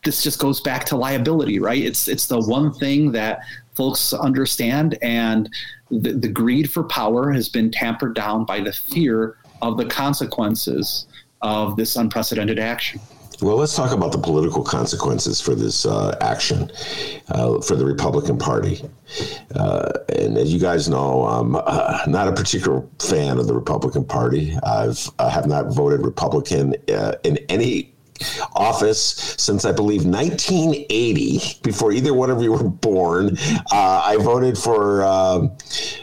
this 0.04 0.22
just 0.22 0.38
goes 0.38 0.60
back 0.60 0.84
to 0.86 0.96
liability, 0.96 1.58
right? 1.58 1.82
It's 1.82 2.06
it's 2.06 2.26
the 2.26 2.40
one 2.40 2.72
thing 2.72 3.12
that 3.12 3.40
folks 3.80 4.12
understand, 4.12 4.98
and 5.00 5.48
the, 5.90 6.12
the 6.12 6.28
greed 6.28 6.70
for 6.70 6.82
power 6.82 7.32
has 7.32 7.48
been 7.48 7.70
tampered 7.70 8.14
down 8.14 8.44
by 8.44 8.60
the 8.60 8.74
fear 8.74 9.38
of 9.62 9.78
the 9.78 9.86
consequences 9.86 11.06
of 11.40 11.76
this 11.76 11.96
unprecedented 11.96 12.58
action. 12.58 13.00
Well, 13.40 13.56
let's 13.56 13.74
talk 13.74 13.92
about 13.92 14.12
the 14.12 14.18
political 14.18 14.62
consequences 14.62 15.40
for 15.40 15.54
this 15.54 15.86
uh, 15.86 16.14
action 16.20 16.70
uh, 17.28 17.62
for 17.62 17.74
the 17.74 17.86
Republican 17.86 18.36
Party. 18.36 18.86
Uh, 19.54 19.90
and 20.10 20.36
as 20.36 20.52
you 20.52 20.60
guys 20.60 20.86
know, 20.90 21.24
I'm 21.24 21.56
uh, 21.56 22.04
not 22.06 22.28
a 22.28 22.32
particular 22.32 22.86
fan 22.98 23.38
of 23.38 23.46
the 23.46 23.54
Republican 23.54 24.04
Party. 24.04 24.54
I've 24.62 25.08
I 25.18 25.30
have 25.30 25.46
not 25.46 25.72
voted 25.74 26.04
Republican 26.04 26.74
uh, 26.92 27.14
in 27.24 27.38
any 27.48 27.94
office 28.54 29.34
since 29.38 29.64
I 29.64 29.72
believe 29.72 30.04
1980, 30.04 31.60
before 31.62 31.92
either 31.92 32.14
one 32.14 32.30
of 32.30 32.42
you 32.42 32.52
were 32.52 32.64
born. 32.64 33.36
Uh, 33.72 34.02
I 34.04 34.16
voted 34.16 34.58
for 34.58 35.02
uh, 35.02 35.48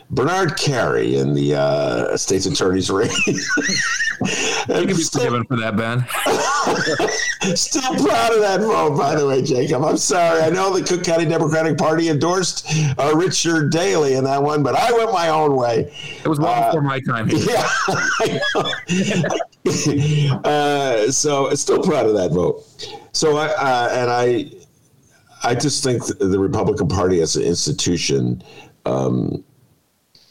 Bernard 0.10 0.58
Carey 0.58 1.18
in 1.18 1.34
the 1.34 1.56
uh, 1.56 2.18
state's 2.18 2.46
attorney's 2.46 2.90
race. 2.92 4.07
You 4.22 4.28
can 4.68 4.88
be 4.88 4.94
still, 4.96 5.22
forgiven 5.22 5.46
for 5.46 5.58
that, 5.58 5.76
Ben. 5.76 6.06
still 7.56 7.96
proud 7.96 8.34
of 8.34 8.40
that 8.42 8.60
vote, 8.62 8.98
by 8.98 9.16
the 9.16 9.26
way, 9.28 9.42
Jacob. 9.42 9.84
I'm 9.84 9.98
sorry. 9.98 10.42
I 10.42 10.50
know 10.50 10.76
the 10.78 10.84
Cook 10.84 11.04
County 11.04 11.26
Democratic 11.26 11.78
Party 11.78 12.10
endorsed 12.10 12.66
uh, 12.98 13.14
Richard 13.16 13.72
Daley 13.72 14.14
in 14.14 14.24
that 14.24 14.42
one, 14.42 14.64
but 14.64 14.76
I 14.76 14.92
went 14.92 15.12
my 15.12 15.30
own 15.30 15.56
way. 15.56 15.94
It 16.24 16.28
was 16.28 16.40
long 16.40 16.64
uh, 16.64 16.68
before 16.68 16.82
my 16.82 17.00
time. 17.02 17.30
Yeah. 17.30 17.68
uh, 20.44 21.12
so 21.12 21.54
still 21.56 21.82
proud 21.84 22.06
of 22.06 22.14
that 22.14 22.32
vote. 22.32 22.64
So 23.12 23.38
I 23.38 23.48
uh, 23.48 23.90
and 23.92 24.10
I, 24.12 24.52
I 25.44 25.56
just 25.56 25.84
think 25.84 26.04
the 26.06 26.40
Republican 26.40 26.88
Party 26.88 27.22
as 27.22 27.36
an 27.36 27.44
institution 27.44 28.44
um, 28.86 29.44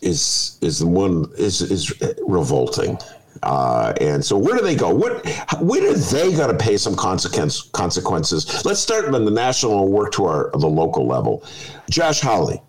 is 0.00 0.58
is 0.62 0.78
the 0.78 0.86
one 0.86 1.26
is 1.36 1.60
is 1.62 1.92
revolting. 2.26 2.98
Uh, 3.42 3.92
and 4.00 4.24
so, 4.24 4.36
where 4.36 4.56
do 4.56 4.62
they 4.62 4.74
go? 4.74 4.94
What, 4.94 5.26
when 5.60 5.84
are 5.84 5.94
they 5.94 6.32
going 6.34 6.50
to 6.50 6.56
pay 6.56 6.76
some 6.76 6.94
consequence, 6.94 7.62
consequences? 7.62 8.64
Let's 8.64 8.80
start 8.80 9.06
on 9.06 9.24
the 9.24 9.30
national 9.30 9.84
and 9.84 9.92
work 9.92 10.12
to 10.12 10.24
our 10.24 10.50
the 10.52 10.66
local 10.66 11.06
level. 11.06 11.44
Josh 11.90 12.20
Hawley, 12.20 12.62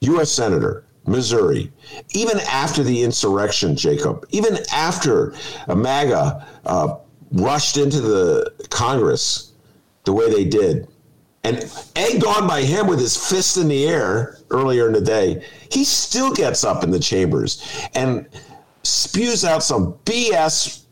U.S. 0.00 0.30
Senator, 0.30 0.84
Missouri, 1.06 1.72
even 2.10 2.38
after 2.40 2.82
the 2.82 3.02
insurrection, 3.02 3.76
Jacob, 3.76 4.26
even 4.30 4.58
after 4.72 5.34
MAGA 5.66 6.46
uh, 6.66 6.96
rushed 7.32 7.76
into 7.76 8.00
the 8.00 8.52
Congress 8.70 9.52
the 10.04 10.12
way 10.12 10.30
they 10.32 10.44
did, 10.44 10.88
and 11.44 11.70
egged 11.96 12.24
on 12.24 12.46
by 12.46 12.62
him 12.62 12.86
with 12.86 12.98
his 12.98 13.16
fist 13.16 13.56
in 13.56 13.68
the 13.68 13.86
air 13.86 14.38
earlier 14.50 14.86
in 14.86 14.92
the 14.92 15.00
day, 15.00 15.44
he 15.70 15.84
still 15.84 16.32
gets 16.32 16.64
up 16.64 16.82
in 16.82 16.90
the 16.90 16.98
chambers 16.98 17.62
and 17.94 18.26
spews 18.88 19.44
out 19.44 19.62
some 19.62 19.94
BS 20.04 20.84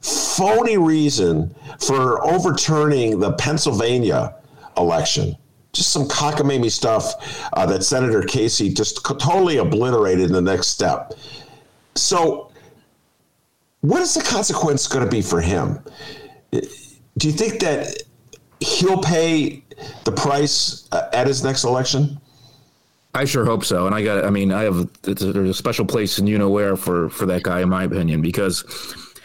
phony 0.00 0.78
reason 0.78 1.54
for 1.80 2.24
overturning 2.26 3.18
the 3.18 3.32
Pennsylvania 3.32 4.34
election. 4.76 5.36
Just 5.72 5.90
some 5.90 6.06
cockamamie 6.06 6.70
stuff 6.70 7.48
uh, 7.54 7.64
that 7.66 7.82
Senator 7.82 8.22
Casey 8.22 8.72
just 8.72 9.04
totally 9.04 9.56
obliterated 9.56 10.26
in 10.26 10.32
the 10.32 10.42
next 10.42 10.68
step. 10.68 11.14
So, 11.94 12.50
what 13.80 14.02
is 14.02 14.14
the 14.14 14.22
consequence 14.22 14.86
going 14.86 15.04
to 15.04 15.10
be 15.10 15.22
for 15.22 15.40
him? 15.40 15.80
Do 16.52 17.28
you 17.28 17.32
think 17.32 17.60
that 17.60 18.02
he'll 18.60 19.00
pay 19.00 19.64
the 20.04 20.12
price 20.12 20.88
uh, 20.92 21.08
at 21.12 21.26
his 21.26 21.42
next 21.42 21.64
election? 21.64 22.20
I 23.14 23.24
sure 23.26 23.44
hope 23.44 23.64
so. 23.64 23.86
And 23.86 23.94
I 23.94 24.02
got, 24.02 24.24
I 24.24 24.30
mean, 24.30 24.52
I 24.52 24.62
have, 24.62 24.88
there's 25.02 25.22
a 25.22 25.54
special 25.54 25.84
place 25.84 26.18
in 26.18 26.26
you 26.26 26.38
know 26.38 26.48
where 26.48 26.76
for, 26.76 27.10
for 27.10 27.26
that 27.26 27.42
guy, 27.42 27.60
in 27.60 27.68
my 27.68 27.84
opinion, 27.84 28.22
because 28.22 28.64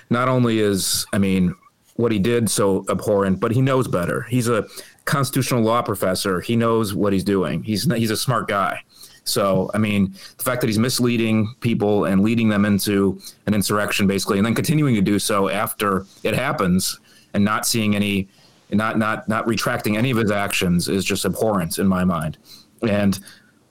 not 0.10 0.28
only 0.28 0.60
is, 0.60 1.06
I 1.13 1.17
mean, 1.17 1.56
what 1.95 2.12
he 2.12 2.19
did 2.19 2.50
so 2.50 2.86
abhorrent, 2.89 3.39
but 3.39 3.52
he 3.52 3.62
knows 3.62 3.88
better. 3.88 4.23
He's 4.23 4.50
a 4.50 4.67
constitutional 5.06 5.62
law 5.62 5.82
professor. 5.82 6.41
He 6.41 6.56
knows 6.56 6.93
what 6.93 7.13
he's 7.13 7.23
doing. 7.23 7.63
He's, 7.63 7.91
he's 7.91 8.12
a 8.12 8.17
smart 8.17 8.47
guy. 8.47 8.84
So, 9.23 9.71
I 9.73 9.78
mean, 9.78 10.13
the 10.38 10.43
fact 10.43 10.62
that 10.62 10.67
he's 10.67 10.80
misleading 10.80 11.54
people 11.60 12.06
and 12.06 12.21
leading 12.21 12.50
them 12.50 12.65
into 12.65 13.19
an 13.45 13.54
insurrection, 13.54 14.08
basically, 14.08 14.38
and 14.38 14.45
then 14.45 14.56
continuing 14.56 14.95
to 14.95 15.02
do 15.02 15.19
so 15.19 15.50
after 15.50 16.06
it 16.23 16.34
happens 16.34 17.00
and 17.34 17.43
not 17.43 17.65
seeing 17.65 17.95
any, 17.95 18.30
not 18.71 18.97
not 18.97 19.28
not 19.28 19.45
retracting 19.45 19.97
any 19.97 20.12
of 20.12 20.17
his 20.17 20.32
actions 20.32 20.88
is 20.88 21.04
just 21.04 21.26
abhorrent 21.26 21.78
in 21.78 21.88
my 21.88 22.06
mind. 22.06 22.38
And 22.82 23.19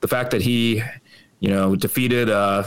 the 0.01 0.07
fact 0.07 0.31
that 0.31 0.41
he, 0.41 0.81
you 1.39 1.49
know, 1.49 1.75
defeated 1.75 2.29
uh, 2.29 2.63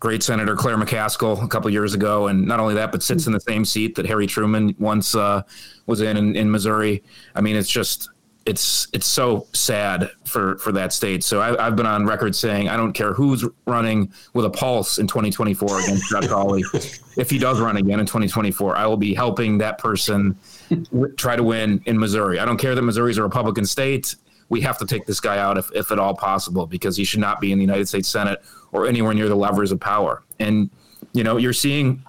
great 0.00 0.22
Senator 0.22 0.56
Claire 0.56 0.76
McCaskill 0.76 1.42
a 1.42 1.48
couple 1.48 1.70
years 1.70 1.94
ago, 1.94 2.28
and 2.28 2.46
not 2.46 2.60
only 2.60 2.74
that, 2.74 2.92
but 2.92 3.02
sits 3.02 3.26
in 3.26 3.32
the 3.32 3.40
same 3.40 3.64
seat 3.64 3.94
that 3.96 4.06
Harry 4.06 4.26
Truman 4.26 4.74
once 4.78 5.14
uh, 5.14 5.42
was 5.86 6.00
in, 6.00 6.16
in, 6.16 6.36
in 6.36 6.50
Missouri. 6.50 7.02
I 7.34 7.40
mean, 7.40 7.56
it's 7.56 7.70
just 7.70 8.08
it's 8.46 8.88
it's 8.92 9.06
so 9.06 9.46
sad 9.52 10.10
for 10.26 10.58
for 10.58 10.72
that 10.72 10.92
state. 10.92 11.24
So 11.24 11.40
I, 11.40 11.64
have 11.64 11.76
been 11.76 11.86
on 11.86 12.04
record 12.04 12.36
saying 12.36 12.68
I 12.68 12.76
don't 12.76 12.92
care 12.92 13.14
who's 13.14 13.44
running 13.66 14.12
with 14.34 14.44
a 14.44 14.50
pulse 14.50 14.98
in 14.98 15.06
2024 15.06 15.80
against 15.80 16.04
Scott 16.04 16.28
Cawley. 16.28 16.62
if 17.16 17.30
he 17.30 17.38
does 17.38 17.60
run 17.60 17.76
again 17.76 18.00
in 18.00 18.06
2024, 18.06 18.76
I 18.76 18.86
will 18.86 18.96
be 18.96 19.14
helping 19.14 19.58
that 19.58 19.78
person 19.78 20.36
w- 20.68 21.14
try 21.14 21.36
to 21.36 21.42
win 21.42 21.82
in 21.86 21.98
Missouri. 21.98 22.38
I 22.38 22.44
don't 22.44 22.58
care 22.58 22.74
that 22.74 22.82
Missouri 22.82 23.12
is 23.12 23.18
a 23.18 23.22
Republican 23.22 23.64
state. 23.64 24.14
We 24.54 24.60
have 24.60 24.78
to 24.78 24.86
take 24.86 25.04
this 25.04 25.18
guy 25.18 25.38
out 25.38 25.58
if, 25.58 25.68
if 25.74 25.90
at 25.90 25.98
all 25.98 26.14
possible 26.14 26.66
because 26.66 26.96
he 26.96 27.04
should 27.04 27.18
not 27.18 27.40
be 27.40 27.50
in 27.50 27.58
the 27.58 27.64
United 27.64 27.88
States 27.88 28.08
Senate 28.08 28.40
or 28.70 28.86
anywhere 28.86 29.14
near 29.14 29.28
the 29.28 29.34
levers 29.34 29.72
of 29.72 29.80
power. 29.80 30.22
And 30.38 30.70
you 31.12 31.24
know, 31.24 31.36
you're 31.38 31.52
seeing 31.52 32.04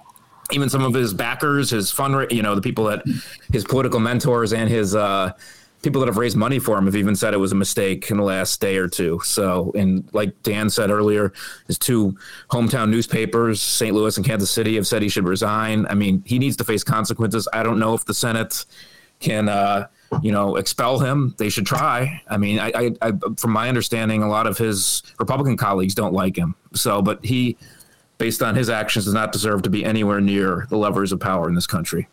even 0.51 0.69
some 0.69 0.83
of 0.83 0.93
his 0.93 1.13
backers, 1.13 1.71
his 1.71 1.91
fund, 1.91 2.31
you 2.31 2.43
know, 2.43 2.53
the 2.53 2.61
people 2.61 2.85
that 2.85 3.03
his 3.51 3.63
political 3.63 3.99
mentors 3.99 4.53
and 4.53 4.69
his 4.69 4.95
uh, 4.95 5.31
people 5.81 6.01
that 6.01 6.07
have 6.07 6.17
raised 6.17 6.37
money 6.37 6.59
for 6.59 6.77
him 6.77 6.85
have 6.85 6.95
even 6.95 7.15
said 7.15 7.33
it 7.33 7.37
was 7.37 7.51
a 7.51 7.55
mistake 7.55 8.09
in 8.11 8.17
the 8.17 8.23
last 8.23 8.61
day 8.61 8.77
or 8.77 8.87
two. 8.87 9.19
So, 9.23 9.71
and 9.75 10.07
like 10.13 10.41
Dan 10.43 10.69
said 10.69 10.91
earlier, 10.91 11.33
his 11.67 11.77
two 11.77 12.17
hometown 12.51 12.89
newspapers, 12.89 13.61
St. 13.61 13.93
Louis 13.95 14.17
and 14.17 14.25
Kansas 14.25 14.51
City, 14.51 14.75
have 14.75 14.87
said 14.87 15.01
he 15.01 15.09
should 15.09 15.27
resign. 15.27 15.85
I 15.87 15.93
mean, 15.93 16.23
he 16.25 16.39
needs 16.39 16.57
to 16.57 16.63
face 16.63 16.83
consequences. 16.83 17.47
I 17.53 17.63
don't 17.63 17.79
know 17.79 17.93
if 17.93 18.05
the 18.05 18.13
Senate 18.13 18.65
can, 19.19 19.49
uh, 19.49 19.87
you 20.21 20.31
know, 20.31 20.55
expel 20.55 20.99
him. 20.99 21.35
They 21.37 21.49
should 21.49 21.65
try. 21.65 22.21
I 22.27 22.37
mean, 22.37 22.59
I, 22.59 22.71
I, 22.75 22.91
I, 23.01 23.11
from 23.37 23.51
my 23.51 23.69
understanding, 23.69 24.23
a 24.23 24.29
lot 24.29 24.47
of 24.47 24.57
his 24.57 25.03
Republican 25.19 25.57
colleagues 25.57 25.95
don't 25.95 26.13
like 26.13 26.35
him. 26.35 26.55
So, 26.73 27.01
but 27.01 27.23
he 27.23 27.57
based 28.17 28.41
on 28.41 28.55
his 28.55 28.69
actions, 28.69 29.05
does 29.05 29.13
not 29.13 29.31
deserve 29.31 29.61
to 29.63 29.69
be 29.69 29.83
anywhere 29.83 30.21
near 30.21 30.67
the 30.69 30.77
levers 30.77 31.11
of 31.11 31.19
power 31.19 31.49
in 31.49 31.55
this 31.55 31.67
country. 31.67 32.07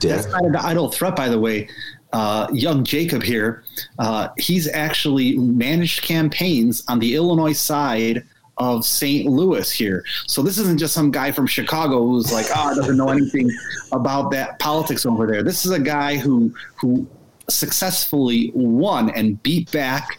That's 0.00 0.28
not 0.28 0.44
an 0.44 0.56
idle 0.56 0.90
threat, 0.90 1.16
by 1.16 1.28
the 1.28 1.38
way. 1.38 1.68
Uh, 2.12 2.46
young 2.52 2.84
Jacob 2.84 3.22
here, 3.22 3.64
uh, 3.98 4.28
he's 4.38 4.68
actually 4.68 5.36
managed 5.36 6.02
campaigns 6.02 6.84
on 6.86 7.00
the 7.00 7.16
Illinois 7.16 7.52
side 7.52 8.24
of 8.58 8.84
St. 8.84 9.26
Louis 9.26 9.70
here. 9.70 10.04
So 10.26 10.42
this 10.42 10.58
isn't 10.58 10.78
just 10.78 10.94
some 10.94 11.10
guy 11.10 11.32
from 11.32 11.46
Chicago 11.46 12.06
who's 12.06 12.32
like, 12.32 12.46
oh, 12.54 12.74
doesn't 12.74 12.96
know 12.96 13.08
anything 13.08 13.50
about 13.92 14.30
that 14.32 14.58
politics 14.58 15.06
over 15.06 15.26
there. 15.26 15.42
This 15.42 15.64
is 15.64 15.72
a 15.72 15.80
guy 15.80 16.16
who 16.16 16.54
who 16.76 17.06
successfully 17.48 18.52
won 18.54 19.10
and 19.10 19.42
beat 19.42 19.70
back 19.70 20.18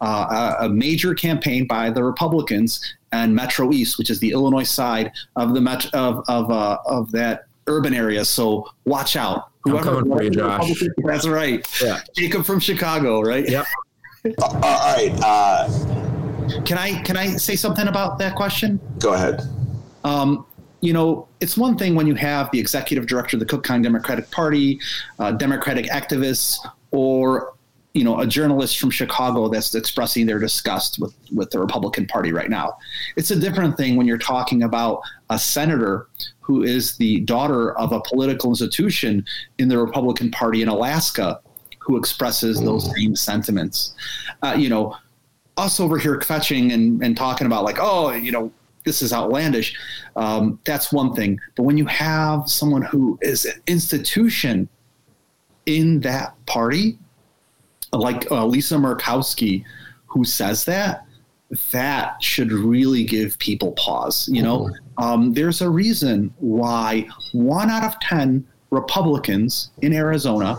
uh, 0.00 0.56
a 0.60 0.68
major 0.68 1.14
campaign 1.14 1.66
by 1.66 1.90
the 1.90 2.02
Republicans 2.02 2.94
and 3.12 3.34
Metro 3.34 3.72
East, 3.72 3.98
which 3.98 4.10
is 4.10 4.18
the 4.18 4.32
Illinois 4.32 4.64
side 4.64 5.12
of 5.36 5.54
the 5.54 5.60
met- 5.60 5.92
of 5.94 6.24
of 6.28 6.50
uh, 6.50 6.78
of 6.86 7.10
that 7.12 7.44
urban 7.66 7.94
area. 7.94 8.24
So 8.24 8.68
watch 8.84 9.16
out. 9.16 9.50
Whoever, 9.62 9.78
I'm 9.78 9.84
coming 9.84 10.16
for 10.16 10.22
you, 10.22 10.30
Josh. 10.30 10.82
That's 10.98 11.26
right. 11.26 11.66
Yeah. 11.82 12.00
Jacob 12.14 12.44
from 12.44 12.60
Chicago, 12.60 13.20
right? 13.20 13.48
Yep. 13.48 13.66
uh, 14.38 14.42
all 14.42 14.60
right. 14.60 16.03
Can 16.64 16.78
I 16.78 17.02
can 17.02 17.16
I 17.16 17.28
say 17.36 17.56
something 17.56 17.88
about 17.88 18.18
that 18.18 18.34
question? 18.34 18.80
Go 18.98 19.14
ahead. 19.14 19.42
Um, 20.04 20.46
you 20.80 20.92
know, 20.92 21.28
it's 21.40 21.56
one 21.56 21.78
thing 21.78 21.94
when 21.94 22.06
you 22.06 22.14
have 22.14 22.50
the 22.50 22.60
executive 22.60 23.06
director 23.06 23.36
of 23.36 23.40
the 23.40 23.46
Cook 23.46 23.64
County 23.64 23.82
Democratic 23.82 24.30
Party, 24.30 24.78
uh, 25.18 25.32
Democratic 25.32 25.86
activists, 25.86 26.58
or 26.90 27.54
you 27.94 28.04
know 28.04 28.20
a 28.20 28.26
journalist 28.26 28.78
from 28.78 28.90
Chicago 28.90 29.48
that's 29.48 29.74
expressing 29.74 30.26
their 30.26 30.38
disgust 30.38 30.98
with 30.98 31.14
with 31.32 31.50
the 31.50 31.58
Republican 31.58 32.06
Party 32.06 32.32
right 32.32 32.50
now. 32.50 32.76
It's 33.16 33.30
a 33.30 33.36
different 33.36 33.76
thing 33.76 33.96
when 33.96 34.06
you're 34.06 34.18
talking 34.18 34.62
about 34.62 35.00
a 35.30 35.38
senator 35.38 36.08
who 36.40 36.62
is 36.62 36.96
the 36.98 37.20
daughter 37.20 37.72
of 37.78 37.92
a 37.92 38.00
political 38.02 38.50
institution 38.50 39.24
in 39.58 39.68
the 39.68 39.78
Republican 39.78 40.30
Party 40.30 40.60
in 40.60 40.68
Alaska 40.68 41.40
who 41.78 41.96
expresses 41.96 42.60
those 42.62 42.90
same 42.94 43.14
sentiments. 43.14 43.94
Uh, 44.42 44.54
you 44.56 44.68
know, 44.68 44.96
us 45.56 45.80
over 45.80 45.98
here 45.98 46.18
kvetching 46.18 46.72
and, 46.72 47.02
and 47.02 47.16
talking 47.16 47.46
about 47.46 47.64
like, 47.64 47.78
oh, 47.80 48.12
you 48.12 48.32
know, 48.32 48.52
this 48.84 49.02
is 49.02 49.12
outlandish. 49.12 49.76
Um, 50.16 50.58
that's 50.64 50.92
one 50.92 51.14
thing. 51.14 51.40
But 51.56 51.62
when 51.64 51.78
you 51.78 51.86
have 51.86 52.48
someone 52.48 52.82
who 52.82 53.18
is 53.22 53.44
an 53.44 53.60
institution 53.66 54.68
in 55.66 56.00
that 56.00 56.34
party, 56.46 56.98
like 57.92 58.30
uh, 58.30 58.44
Lisa 58.44 58.76
Murkowski, 58.76 59.64
who 60.06 60.24
says 60.24 60.64
that, 60.64 61.06
that 61.70 62.22
should 62.22 62.52
really 62.52 63.04
give 63.04 63.38
people 63.38 63.72
pause. 63.72 64.28
You 64.30 64.42
know, 64.42 64.60
mm-hmm. 64.60 65.04
um, 65.04 65.32
there's 65.32 65.60
a 65.60 65.70
reason 65.70 66.34
why 66.38 67.08
one 67.32 67.70
out 67.70 67.84
of 67.84 67.98
10 68.00 68.46
Republicans 68.70 69.70
in 69.82 69.92
Arizona 69.92 70.56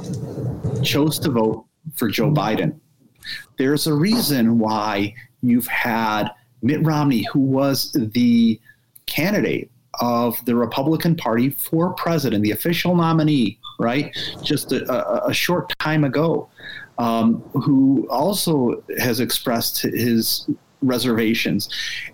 chose 0.84 1.20
to 1.20 1.32
vote 1.32 1.66
for 1.96 2.10
Joe 2.10 2.32
Biden. 2.32 2.80
There's 3.58 3.88
a 3.88 3.94
reason 3.94 4.60
why 4.60 5.14
you've 5.42 5.68
had 5.68 6.30
Mitt 6.62 6.84
Romney, 6.84 7.28
who 7.32 7.40
was 7.40 7.92
the 7.94 8.60
candidate 9.06 9.70
of 10.02 10.44
the 10.46 10.56
Republican 10.56 11.16
Party 11.16 11.50
for 11.52 11.94
president, 11.94 12.44
the 12.44 12.52
official 12.52 12.96
nominee, 12.96 13.60
right? 13.80 14.16
Just 14.44 14.72
a, 14.72 15.26
a 15.26 15.34
short 15.34 15.72
time 15.80 16.04
ago 16.04 16.50
um, 16.98 17.42
who 17.54 18.08
also 18.10 18.84
has 18.98 19.20
expressed 19.20 19.82
his 19.82 20.50
reservations, 20.82 21.70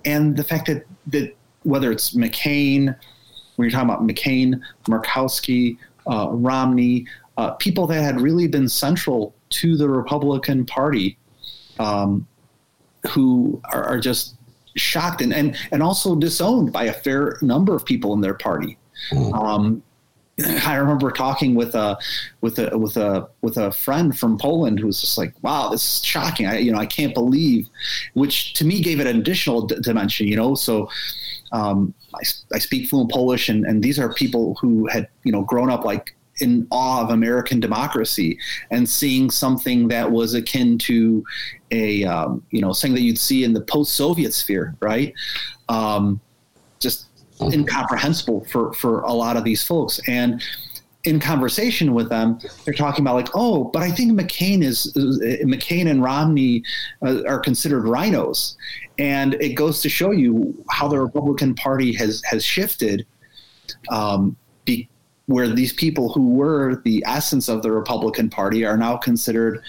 and 0.06 0.36
the 0.36 0.44
fact 0.44 0.68
that 0.68 0.86
that 1.08 1.36
whether 1.64 1.92
it's 1.92 2.16
McCain, 2.16 2.96
when 3.56 3.70
you're 3.70 3.72
talking 3.72 3.90
about 3.90 4.06
McCain, 4.06 4.60
Murkowski, 4.86 5.78
uh, 6.08 6.30
Romney, 6.32 7.06
uh, 7.38 7.52
people 7.52 7.86
that 7.88 8.02
had 8.02 8.20
really 8.20 8.48
been 8.48 8.68
central 8.68 9.36
to 9.52 9.78
the 9.78 9.90
Republican 9.90 10.66
Party, 10.66 11.18
um, 11.80 12.28
who 13.10 13.62
are, 13.66 13.84
are, 13.84 14.00
just 14.00 14.36
shocked 14.76 15.22
and, 15.22 15.34
and 15.34 15.58
and 15.72 15.84
also 15.84 16.16
disowned 16.16 16.72
by 16.72 16.86
a 16.86 16.94
fair 16.94 17.38
number 17.42 17.76
of 17.76 17.86
people 17.86 18.14
in 18.14 18.22
their 18.22 18.34
party. 18.34 18.78
Mm. 19.12 19.34
Um, 19.34 19.84
I 20.66 20.76
remember 20.76 21.12
talking 21.12 21.56
with 21.56 21.76
a 21.76 21.98
with 22.42 22.60
a 22.60 22.78
with 22.78 22.98
a 22.98 23.28
with 23.42 23.58
a 23.58 23.72
friend 23.72 24.18
from 24.18 24.38
Poland 24.38 24.80
who 24.80 24.88
was 24.88 25.02
just 25.02 25.18
like, 25.18 25.34
"Wow, 25.42 25.70
this 25.70 25.84
is 25.84 26.06
shocking! 26.06 26.48
I 26.48 26.58
you 26.60 26.72
know 26.72 26.80
I 26.80 26.86
can't 26.86 27.14
believe," 27.14 27.68
which 28.14 28.54
to 28.54 28.66
me 28.66 28.82
gave 28.82 29.00
it 29.00 29.08
an 29.08 29.20
additional 29.20 29.64
d- 29.68 29.76
dimension. 29.82 30.28
You 30.28 30.38
know, 30.38 30.56
so 30.56 30.90
um, 31.52 31.94
I, 32.14 32.22
I 32.54 32.60
speak 32.60 32.90
fluent 32.90 33.12
Polish, 33.12 33.50
and 33.50 33.66
and 33.66 33.84
these 33.84 34.00
are 34.00 34.14
people 34.14 34.56
who 34.62 34.88
had 34.88 35.08
you 35.24 35.32
know 35.32 35.44
grown 35.44 35.70
up 35.70 35.86
like 35.86 36.16
in 36.42 36.68
awe 36.72 37.02
of 37.02 37.10
American 37.10 37.60
democracy 37.60 38.38
and 38.72 38.88
seeing 38.88 39.30
something 39.30 39.88
that 39.88 40.12
was 40.12 40.34
akin 40.34 40.78
to 40.80 41.24
a 41.72 42.04
um, 42.04 42.44
you 42.52 42.62
know 42.62 42.74
something 42.74 42.96
that 42.96 43.02
you'd 43.02 43.20
see 43.20 43.44
in 43.44 43.54
the 43.54 43.62
post-Soviet 43.62 44.34
sphere, 44.34 44.76
right? 44.80 45.14
Um, 45.70 46.20
just 46.80 47.08
incomprehensible 47.42 48.46
for 48.52 48.74
for 48.74 49.02
a 49.02 49.14
lot 49.14 49.38
of 49.38 49.44
these 49.44 49.64
folks. 49.64 50.00
And 50.08 50.42
in 51.04 51.20
conversation 51.20 51.94
with 51.94 52.10
them, 52.10 52.40
they're 52.64 52.74
talking 52.74 53.04
about 53.04 53.16
like, 53.16 53.30
oh, 53.34 53.66
but 53.66 53.82
I 53.82 53.90
think 53.90 54.12
McCain 54.12 54.64
is 54.64 54.94
McCain 54.96 55.90
and 55.90 56.04
Romney 56.04 56.64
uh, 57.06 57.24
are 57.28 57.40
considered 57.40 57.86
RINOs, 57.86 58.56
and 59.00 59.34
it 59.36 59.54
goes 59.56 59.82
to 59.82 59.90
show 59.90 60.12
you 60.12 60.64
how 60.70 60.88
the 60.88 61.00
Republican 61.00 61.56
Party 61.56 61.94
has 61.94 62.22
has 62.26 62.44
shifted, 62.44 63.06
um, 63.90 64.36
where 65.32 65.48
these 65.48 65.74
people 65.74 66.12
who 66.12 66.30
were 66.30 66.82
the 66.84 67.04
essence 67.08 67.48
of 67.48 67.62
the 67.62 67.72
Republican 67.72 68.30
Party 68.30 68.66
are 68.66 68.78
now 68.78 68.98
considered, 68.98 69.62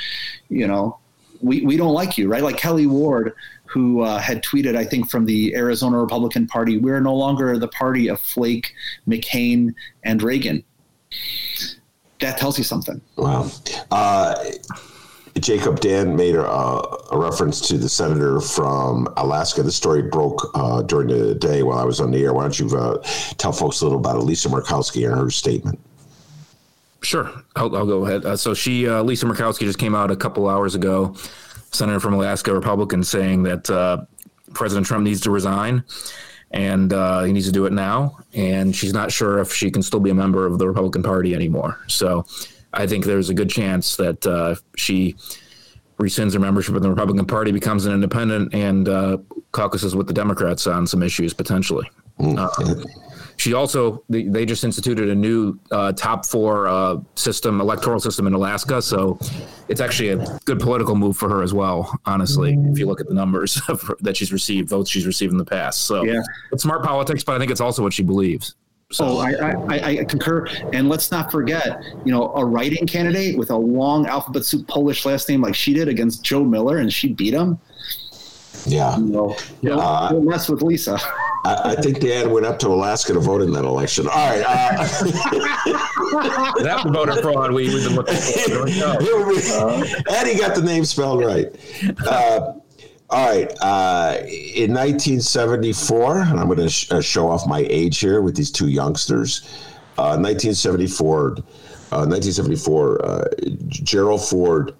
you 0.48 0.66
know, 0.66 0.98
we, 1.40 1.62
we 1.62 1.76
don't 1.76 1.94
like 1.94 2.18
you, 2.18 2.28
right? 2.28 2.42
Like 2.42 2.56
Kelli 2.56 2.86
Ward, 2.86 3.34
who 3.66 4.02
uh, 4.02 4.18
had 4.18 4.42
tweeted, 4.42 4.76
I 4.76 4.84
think, 4.84 5.10
from 5.10 5.24
the 5.24 5.54
Arizona 5.56 5.98
Republican 5.98 6.46
Party, 6.46 6.78
we're 6.78 7.00
no 7.00 7.14
longer 7.14 7.58
the 7.58 7.68
party 7.68 8.08
of 8.08 8.20
Flake, 8.20 8.74
McCain, 9.08 9.74
and 10.04 10.22
Reagan. 10.22 10.62
That 12.20 12.38
tells 12.38 12.58
you 12.58 12.64
something. 12.64 13.00
Wow. 13.16 13.50
Uh, 13.90 14.34
Jacob 15.40 15.80
Dan 15.80 16.14
made 16.14 16.34
a, 16.34 16.44
a, 16.44 17.18
reference 17.18 17.66
to 17.68 17.78
the 17.78 17.88
senator 17.88 18.40
from 18.40 19.08
Alaska. 19.16 19.62
The 19.62 19.72
story 19.72 20.02
broke 20.02 20.50
uh, 20.54 20.82
during 20.82 21.08
the 21.08 21.34
day 21.34 21.62
while 21.62 21.78
I 21.78 21.84
was 21.84 22.00
on 22.00 22.10
the 22.10 22.22
air. 22.22 22.34
Why 22.34 22.42
don't 22.42 22.58
you 22.58 22.68
uh, 22.76 23.02
tell 23.38 23.52
folks 23.52 23.80
a 23.80 23.84
little 23.84 23.98
about 23.98 24.22
Lisa 24.24 24.48
Murkowski 24.48 25.06
and 25.06 25.18
her 25.18 25.30
statement? 25.30 25.80
Sure, 27.02 27.30
I'll, 27.56 27.74
I'll 27.74 27.86
go 27.86 28.04
ahead. 28.04 28.24
Uh, 28.24 28.36
so 28.36 28.54
she, 28.54 28.86
uh, 28.86 29.02
Lisa 29.02 29.26
Murkowski, 29.26 29.60
just 29.60 29.78
came 29.78 29.94
out 29.94 30.10
a 30.10 30.16
couple 30.16 30.48
hours 30.48 30.74
ago 30.74 31.16
senator 31.72 32.00
from 32.00 32.14
Alaska, 32.14 32.52
Republican, 32.52 33.02
saying 33.02 33.42
that 33.44 33.68
uh, 33.70 34.04
President 34.52 34.86
Trump 34.86 35.04
needs 35.04 35.22
to 35.22 35.30
resign 35.30 35.84
and 36.50 36.92
uh, 36.92 37.22
he 37.22 37.32
needs 37.32 37.46
to 37.46 37.52
do 37.52 37.64
it 37.66 37.72
now. 37.72 38.18
And 38.34 38.76
she's 38.76 38.92
not 38.92 39.10
sure 39.10 39.38
if 39.38 39.52
she 39.52 39.70
can 39.70 39.82
still 39.82 40.00
be 40.00 40.10
a 40.10 40.14
member 40.14 40.46
of 40.46 40.58
the 40.58 40.68
Republican 40.68 41.02
Party 41.02 41.34
anymore. 41.34 41.78
So 41.88 42.26
I 42.72 42.86
think 42.86 43.04
there's 43.04 43.30
a 43.30 43.34
good 43.34 43.50
chance 43.50 43.96
that 43.96 44.26
uh, 44.26 44.56
she 44.76 45.16
rescinds 45.98 46.32
her 46.34 46.40
membership 46.40 46.74
in 46.74 46.82
the 46.82 46.90
Republican 46.90 47.26
Party, 47.26 47.52
becomes 47.52 47.86
an 47.86 47.92
independent, 47.92 48.54
and 48.54 48.88
uh, 48.88 49.18
caucuses 49.52 49.94
with 49.94 50.06
the 50.06 50.14
Democrats 50.14 50.66
on 50.66 50.86
some 50.86 51.02
issues 51.02 51.32
potentially. 51.32 51.88
Uh, 52.18 52.48
she 53.36 53.54
also 53.54 54.04
they, 54.08 54.24
they, 54.24 54.44
just 54.44 54.62
instituted 54.62 55.08
a 55.08 55.14
new 55.14 55.58
uh, 55.70 55.92
top 55.92 56.24
four 56.24 56.68
uh, 56.68 56.96
system 57.14 57.60
electoral 57.60 57.98
system 57.98 58.26
in 58.26 58.34
Alaska, 58.34 58.80
so 58.80 59.18
it's 59.68 59.80
actually 59.80 60.10
a 60.10 60.38
good 60.44 60.60
political 60.60 60.94
move 60.94 61.16
for 61.16 61.28
her 61.28 61.42
as 61.42 61.52
well. 61.52 61.98
Honestly, 62.06 62.56
if 62.70 62.78
you 62.78 62.86
look 62.86 63.00
at 63.00 63.08
the 63.08 63.14
numbers 63.14 63.60
that 64.00 64.16
she's 64.16 64.32
received, 64.32 64.68
votes 64.68 64.90
she's 64.90 65.06
received 65.06 65.32
in 65.32 65.38
the 65.38 65.44
past, 65.44 65.82
so 65.86 66.04
yeah. 66.04 66.20
it's 66.52 66.62
smart 66.62 66.84
politics, 66.84 67.24
but 67.24 67.34
I 67.34 67.38
think 67.38 67.50
it's 67.50 67.60
also 67.60 67.82
what 67.82 67.92
she 67.92 68.02
believes. 68.02 68.54
So 68.92 69.06
oh, 69.06 69.18
I, 69.18 69.32
I, 69.68 69.98
I, 70.00 70.04
concur. 70.04 70.46
And 70.72 70.88
let's 70.88 71.10
not 71.10 71.32
forget, 71.32 71.82
you 72.04 72.12
know, 72.12 72.32
a 72.34 72.44
writing 72.44 72.86
candidate 72.86 73.38
with 73.38 73.50
a 73.50 73.56
long 73.56 74.06
alphabet 74.06 74.44
soup 74.44 74.68
Polish 74.68 75.06
last 75.06 75.28
name 75.28 75.40
like 75.40 75.54
she 75.54 75.72
did 75.72 75.88
against 75.88 76.22
Joe 76.22 76.44
Miller, 76.44 76.78
and 76.78 76.92
she 76.92 77.12
beat 77.12 77.32
him. 77.32 77.58
Yeah. 78.66 78.96
You 78.98 79.06
know, 79.06 79.36
don't, 79.62 79.80
uh, 79.80 80.10
don't 80.10 80.26
mess 80.26 80.48
with 80.48 80.62
Lisa. 80.62 80.98
I, 81.44 81.72
I, 81.72 81.74
think 81.76 82.00
Dan 82.00 82.30
went 82.30 82.46
up 82.46 82.58
to 82.60 82.68
Alaska 82.68 83.14
to 83.14 83.20
vote 83.20 83.42
in 83.42 83.52
that 83.52 83.64
election. 83.64 84.06
All 84.06 84.14
right. 84.14 84.44
Uh, 84.46 84.76
that 86.62 86.82
voter 86.92 87.20
fraud 87.20 87.52
we, 87.52 87.68
we've 87.68 87.84
been 87.84 87.96
looking 87.96 88.14
for. 88.14 88.68
Eddie 90.14 90.38
got 90.38 90.54
the 90.54 90.62
name 90.62 90.84
spelled 90.84 91.24
right. 91.24 91.46
Uh, 92.06 92.52
all 93.12 93.28
right. 93.28 93.52
Uh, 93.60 94.16
in 94.26 94.72
1974, 94.72 96.18
and 96.20 96.40
I'm 96.40 96.46
going 96.46 96.58
to 96.58 96.68
sh- 96.70 96.90
uh, 96.90 97.02
show 97.02 97.28
off 97.28 97.46
my 97.46 97.66
age 97.68 98.00
here 98.00 98.22
with 98.22 98.34
these 98.34 98.50
two 98.50 98.68
youngsters. 98.68 99.42
Uh, 99.98 100.16
1974, 100.16 101.36
1974, 101.90 103.04
uh, 103.04 103.06
uh, 103.06 103.24
Gerald 103.68 104.24
Ford. 104.24 104.74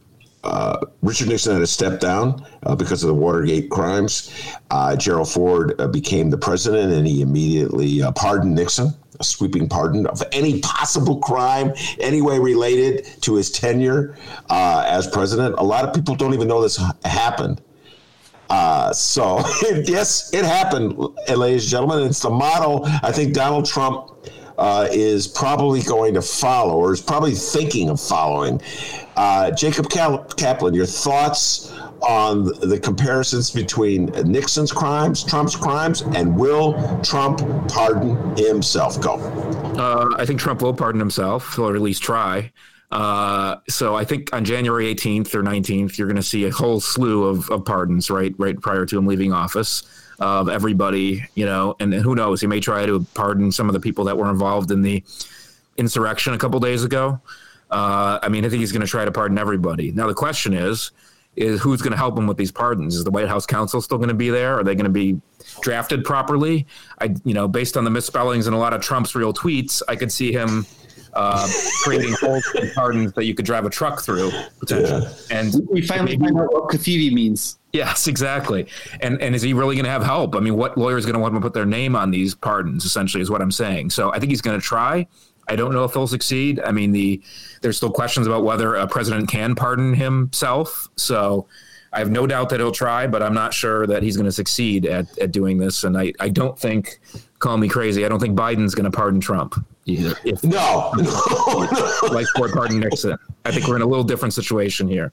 Uh, 0.45 0.79
Richard 1.03 1.29
Nixon 1.29 1.53
had 1.53 1.59
to 1.61 1.67
step 1.67 2.01
down 2.01 2.45
because 2.79 3.05
of 3.05 3.09
the 3.09 3.15
Watergate 3.15 3.71
crimes. 3.71 4.33
Gerald 4.97 5.31
Ford 5.31 5.77
became 5.93 6.31
the 6.31 6.39
president, 6.39 6.93
and 6.93 7.07
he 7.07 7.21
immediately 7.21 8.01
pardoned 8.17 8.55
Nixon 8.55 8.95
a 9.21 9.25
sweeping 9.25 9.69
pardon 9.69 10.07
of 10.07 10.23
any 10.33 10.61
possible 10.61 11.21
crime, 11.21 11.73
any 12.01 12.23
way 12.23 12.39
related 12.39 13.07
to 13.21 13.37
his 13.37 13.51
tenure 13.51 14.17
uh, 14.51 14.85
as 14.87 15.07
president. 15.07 15.55
A 15.59 15.63
lot 15.63 15.85
of 15.85 15.95
people 15.95 16.17
don't 16.17 16.35
even 16.35 16.49
know 16.49 16.61
this 16.61 16.83
happened. 17.05 17.61
Uh, 18.53 18.93
so, 18.93 19.39
yes, 19.85 20.33
it 20.35 20.45
happened, 20.45 20.99
ladies 21.35 21.65
and 21.65 21.71
gentlemen. 21.71 22.07
It's 22.07 22.21
the 22.21 22.29
model 22.29 22.83
I 23.03 23.11
think 23.11 23.33
Donald 23.33 23.65
Trump 23.65 24.11
uh, 24.59 24.89
is 24.91 25.27
probably 25.27 25.81
going 25.81 26.13
to 26.13 26.21
follow 26.21 26.77
or 26.77 26.93
is 26.93 27.01
probably 27.01 27.33
thinking 27.33 27.89
of 27.89 27.99
following. 27.99 28.61
Uh, 29.17 29.53
Jacob 29.53 29.89
Kaplan, 29.89 30.75
your 30.75 30.85
thoughts 30.85 31.73
on 32.03 32.45
the 32.69 32.79
comparisons 32.79 33.51
between 33.51 34.07
Nixon's 34.27 34.71
crimes, 34.71 35.25
Trump's 35.25 35.57
crimes, 35.57 36.03
and 36.03 36.37
will 36.37 36.75
Trump 37.03 37.39
pardon 37.69 38.37
himself? 38.37 39.01
Go. 39.01 39.15
Uh, 39.79 40.15
I 40.19 40.27
think 40.27 40.39
Trump 40.39 40.61
will 40.61 40.75
pardon 40.75 41.01
himself, 41.01 41.59
or 41.59 41.75
at 41.75 41.81
least 41.81 42.03
try. 42.03 42.53
Uh, 42.93 43.57
so 43.71 43.97
I 43.97 44.05
think 44.05 44.35
on 44.35 44.45
January 44.45 44.95
18th 44.95 45.35
or 45.35 45.43
19th, 45.43 45.97
you're 45.97 46.07
going 46.07 46.17
to 46.17 46.23
see 46.23 46.45
a 46.45 46.51
whole 46.51 46.79
slew 46.79 47.25
of, 47.25 47.51
of 47.51 47.65
pardons 47.65 48.11
right 48.11 48.35
right 48.37 48.61
prior 48.61 48.85
to 48.85 48.99
him 48.99 49.07
leaving 49.07 49.33
office 49.33 49.83
of 50.21 50.51
everybody, 50.51 51.25
you 51.35 51.47
know, 51.47 51.75
and, 51.81 51.95
who 51.95 52.15
knows, 52.15 52.43
he 52.43 52.47
may 52.47 52.61
try 52.61 52.85
to 52.85 53.05
pardon 53.15 53.51
some 53.51 53.69
of 53.69 53.73
the 53.73 53.81
people 53.81 54.05
that 54.05 54.17
were 54.17 54.29
involved 54.29 54.71
in 54.71 54.83
the 54.83 55.03
insurrection 55.79 56.35
a 56.35 56.39
couple 56.39 56.61
days 56.61 56.85
ago. 56.85 57.19
Uh, 57.71 58.19
I 58.23 58.29
mean, 58.29 58.45
I 58.45 58.51
think 58.51 58.61
he's 58.61 58.73
going 58.73 58.83
to 58.83 58.87
try 58.87 59.07
to 59.07 59.11
pardon 59.11 59.39
everybody. 59.39 59.91
Now 59.91 60.07
the 60.07 60.15
question 60.15 60.53
is, 60.53 60.93
is 61.35 61.63
who's 61.63 61.81
going 61.81 61.93
to 61.93 61.97
help 61.97 62.17
him 62.17 62.27
with 62.27 62.37
these 62.37 62.53
pardons? 62.53 62.95
Is 62.95 63.05
the 63.05 63.11
White 63.11 63.27
House 63.27 63.47
counsel 63.47 63.81
still 63.81 63.97
going 63.97 64.11
to 64.11 64.15
be 64.15 64.29
there? 64.29 64.59
Are 64.59 64.65
they 64.65 64.75
going 64.75 64.85
to 64.85 64.91
be 64.91 65.19
drafted 65.63 66.05
properly? 66.05 66.67
I, 67.01 67.15
you 67.25 67.33
know, 67.33 67.49
based 67.49 67.79
on 67.79 67.85
the 67.85 67.91
misspellings 67.91 68.47
and 68.47 68.55
a 68.55 68.59
lot 68.59 68.75
of 68.75 68.83
Trump's 68.83 69.15
real 69.15 69.33
tweets, 69.33 69.81
I 69.89 69.97
could 69.97 70.13
see 70.13 70.31
him 70.31 70.67
uh, 71.15 71.49
creating 71.83 72.15
holes 72.21 72.45
in 72.55 72.71
pardons 72.71 73.13
that 73.13 73.25
you 73.25 73.35
could 73.35 73.45
drive 73.45 73.65
a 73.65 73.71
truck 73.71 74.03
through 74.03 74.31
potentially. 74.61 75.03
Yeah. 75.03 75.39
And 75.39 75.69
we 75.71 75.83
finally 75.83 76.17
find 76.17 76.39
out 76.39 76.53
what 76.53 76.71
covfefe 76.71 77.13
means. 77.13 77.59
Yes, 77.73 78.07
exactly. 78.07 78.67
And 79.01 79.21
and 79.23 79.35
is 79.35 79.43
he 79.43 79.55
really 79.55 79.77
going 79.77 79.85
to 79.85 79.91
have 79.91 80.03
help? 80.03 80.37
I 80.37 80.41
mean, 80.41 80.57
what 80.57 80.77
lawyer 80.77 80.99
is 80.99 81.07
going 81.07 81.15
to 81.15 81.21
want 81.21 81.35
to 81.35 81.41
put 81.41 81.55
their 81.55 81.67
name 81.67 81.97
on 81.97 82.11
these 82.11 82.35
pardons? 82.35 82.85
Essentially, 82.85 83.23
is 83.23 83.31
what 83.31 83.41
I'm 83.41 83.53
saying. 83.53 83.91
So 83.91 84.13
I 84.13 84.19
think 84.19 84.31
he's 84.31 84.43
going 84.43 84.59
to 84.59 84.65
try. 84.65 85.07
I 85.49 85.57
don't 85.57 85.73
know 85.73 85.85
if 85.85 85.93
he'll 85.93 86.07
succeed. 86.07 86.61
I 86.61 86.71
mean, 86.71 86.93
the 86.93 87.23
there's 87.63 87.77
still 87.77 87.91
questions 87.91 88.27
about 88.27 88.45
whether 88.45 88.75
a 88.75 88.87
president 88.87 89.29
can 89.29 89.55
pardon 89.55 89.95
himself. 89.95 90.89
So 90.97 91.47
I 91.93 91.99
have 91.99 92.11
no 92.11 92.27
doubt 92.27 92.49
that 92.51 92.61
he'll 92.61 92.73
try, 92.73 93.07
but 93.07 93.23
I'm 93.23 93.35
not 93.35 93.53
sure 93.53 93.87
that 93.87 94.03
he's 94.03 94.17
going 94.17 94.27
to 94.27 94.33
succeed 94.33 94.87
at, 94.87 95.19
at 95.19 95.31
doing 95.31 95.59
this. 95.59 95.85
And 95.85 95.99
I, 95.99 96.13
I 96.21 96.31
don't 96.31 96.59
think, 96.59 97.01
call 97.43 97.59
me 97.59 97.69
crazy, 97.69 98.07
I 98.07 98.09
don't 98.09 98.21
think 98.21 98.39
Biden's 98.39 98.75
going 98.75 98.91
to 98.91 98.97
pardon 98.97 99.21
Trump 99.21 99.55
either. 99.85 100.15
If, 100.25 100.43
no, 100.45 100.93
no, 100.97 102.09
like 102.11 102.27
Ford 102.37 102.53
pardon 102.53 102.81
Nixon. 102.81 103.19
I 103.45 103.51
think 103.51 103.67
we're 103.67 103.77
in 103.77 103.83
a 103.83 103.87
little 103.87 104.05
different 104.05 104.33
situation 104.33 104.89
here. 104.89 105.13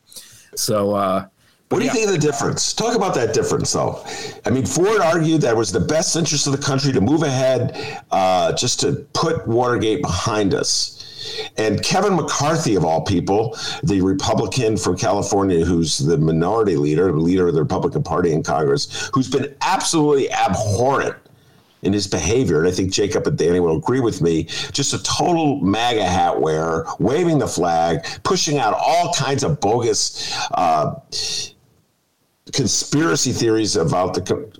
So, 0.55 0.95
uh, 0.95 1.25
what 1.69 1.79
do 1.79 1.83
you 1.83 1.89
yeah. 1.89 1.93
think 1.93 2.07
of 2.07 2.13
the 2.13 2.19
difference? 2.19 2.73
Talk 2.73 2.95
about 2.95 3.13
that 3.15 3.33
difference, 3.33 3.73
though. 3.73 4.03
I 4.45 4.49
mean, 4.49 4.65
Ford 4.65 5.01
argued 5.01 5.41
that 5.41 5.51
it 5.51 5.57
was 5.57 5.71
the 5.71 5.79
best 5.79 6.15
interest 6.15 6.47
of 6.47 6.53
the 6.53 6.63
country 6.63 6.91
to 6.91 7.01
move 7.01 7.21
ahead, 7.21 8.03
uh, 8.09 8.53
just 8.53 8.79
to 8.79 9.07
put 9.13 9.47
Watergate 9.47 10.01
behind 10.01 10.55
us. 10.55 10.95
And 11.57 11.83
Kevin 11.83 12.15
McCarthy, 12.15 12.75
of 12.75 12.85
all 12.85 13.01
people, 13.01 13.55
the 13.83 14.01
Republican 14.01 14.77
from 14.77 14.97
California, 14.97 15.63
who's 15.63 15.99
the 15.99 16.17
minority 16.17 16.75
leader, 16.75 17.11
leader 17.11 17.47
of 17.47 17.53
the 17.53 17.61
Republican 17.61 18.01
Party 18.01 18.33
in 18.33 18.41
Congress, 18.41 19.09
who's 19.13 19.29
been 19.29 19.55
absolutely 19.61 20.31
abhorrent 20.31 21.15
in 21.81 21.93
his 21.93 22.07
behavior, 22.07 22.59
and 22.59 22.67
I 22.67 22.71
think 22.71 22.91
Jacob 22.91 23.25
and 23.27 23.37
Danny 23.37 23.59
will 23.59 23.77
agree 23.77 23.99
with 23.99 24.21
me, 24.21 24.43
just 24.71 24.93
a 24.93 25.01
total 25.03 25.61
MAGA 25.61 26.03
hat 26.03 26.39
wearer, 26.39 26.85
waving 26.99 27.39
the 27.39 27.47
flag, 27.47 28.05
pushing 28.23 28.57
out 28.57 28.73
all 28.73 29.13
kinds 29.13 29.43
of 29.43 29.59
bogus 29.59 30.37
uh, 30.51 30.95
conspiracy 32.51 33.31
theories 33.31 33.75
about 33.75 34.13
the 34.13 34.59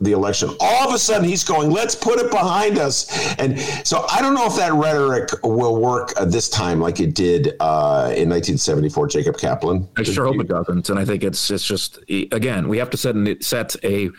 the 0.00 0.12
election. 0.12 0.50
All 0.60 0.88
of 0.88 0.94
a 0.94 0.98
sudden, 0.98 1.28
he's 1.28 1.44
going, 1.44 1.70
let's 1.70 1.94
put 1.94 2.18
it 2.18 2.30
behind 2.30 2.78
us. 2.78 3.34
And 3.36 3.58
so 3.86 4.06
I 4.10 4.20
don't 4.20 4.34
know 4.34 4.46
if 4.46 4.56
that 4.56 4.72
rhetoric 4.72 5.30
will 5.42 5.80
work 5.80 6.12
uh, 6.16 6.24
this 6.24 6.48
time 6.48 6.80
like 6.80 7.00
it 7.00 7.14
did 7.14 7.54
uh, 7.60 8.12
in 8.16 8.28
1974, 8.28 9.08
Jacob 9.08 9.38
Kaplan. 9.38 9.88
I 9.96 10.02
sure 10.02 10.26
hope 10.26 10.40
it 10.40 10.48
doesn't. 10.48 10.90
And 10.90 10.98
I 10.98 11.04
think 11.04 11.22
it's 11.22 11.50
it's 11.50 11.64
just, 11.64 11.98
again, 12.08 12.68
we 12.68 12.78
have 12.78 12.90
to 12.90 12.96
set, 12.96 13.14
set 13.42 13.76
a, 13.84 14.10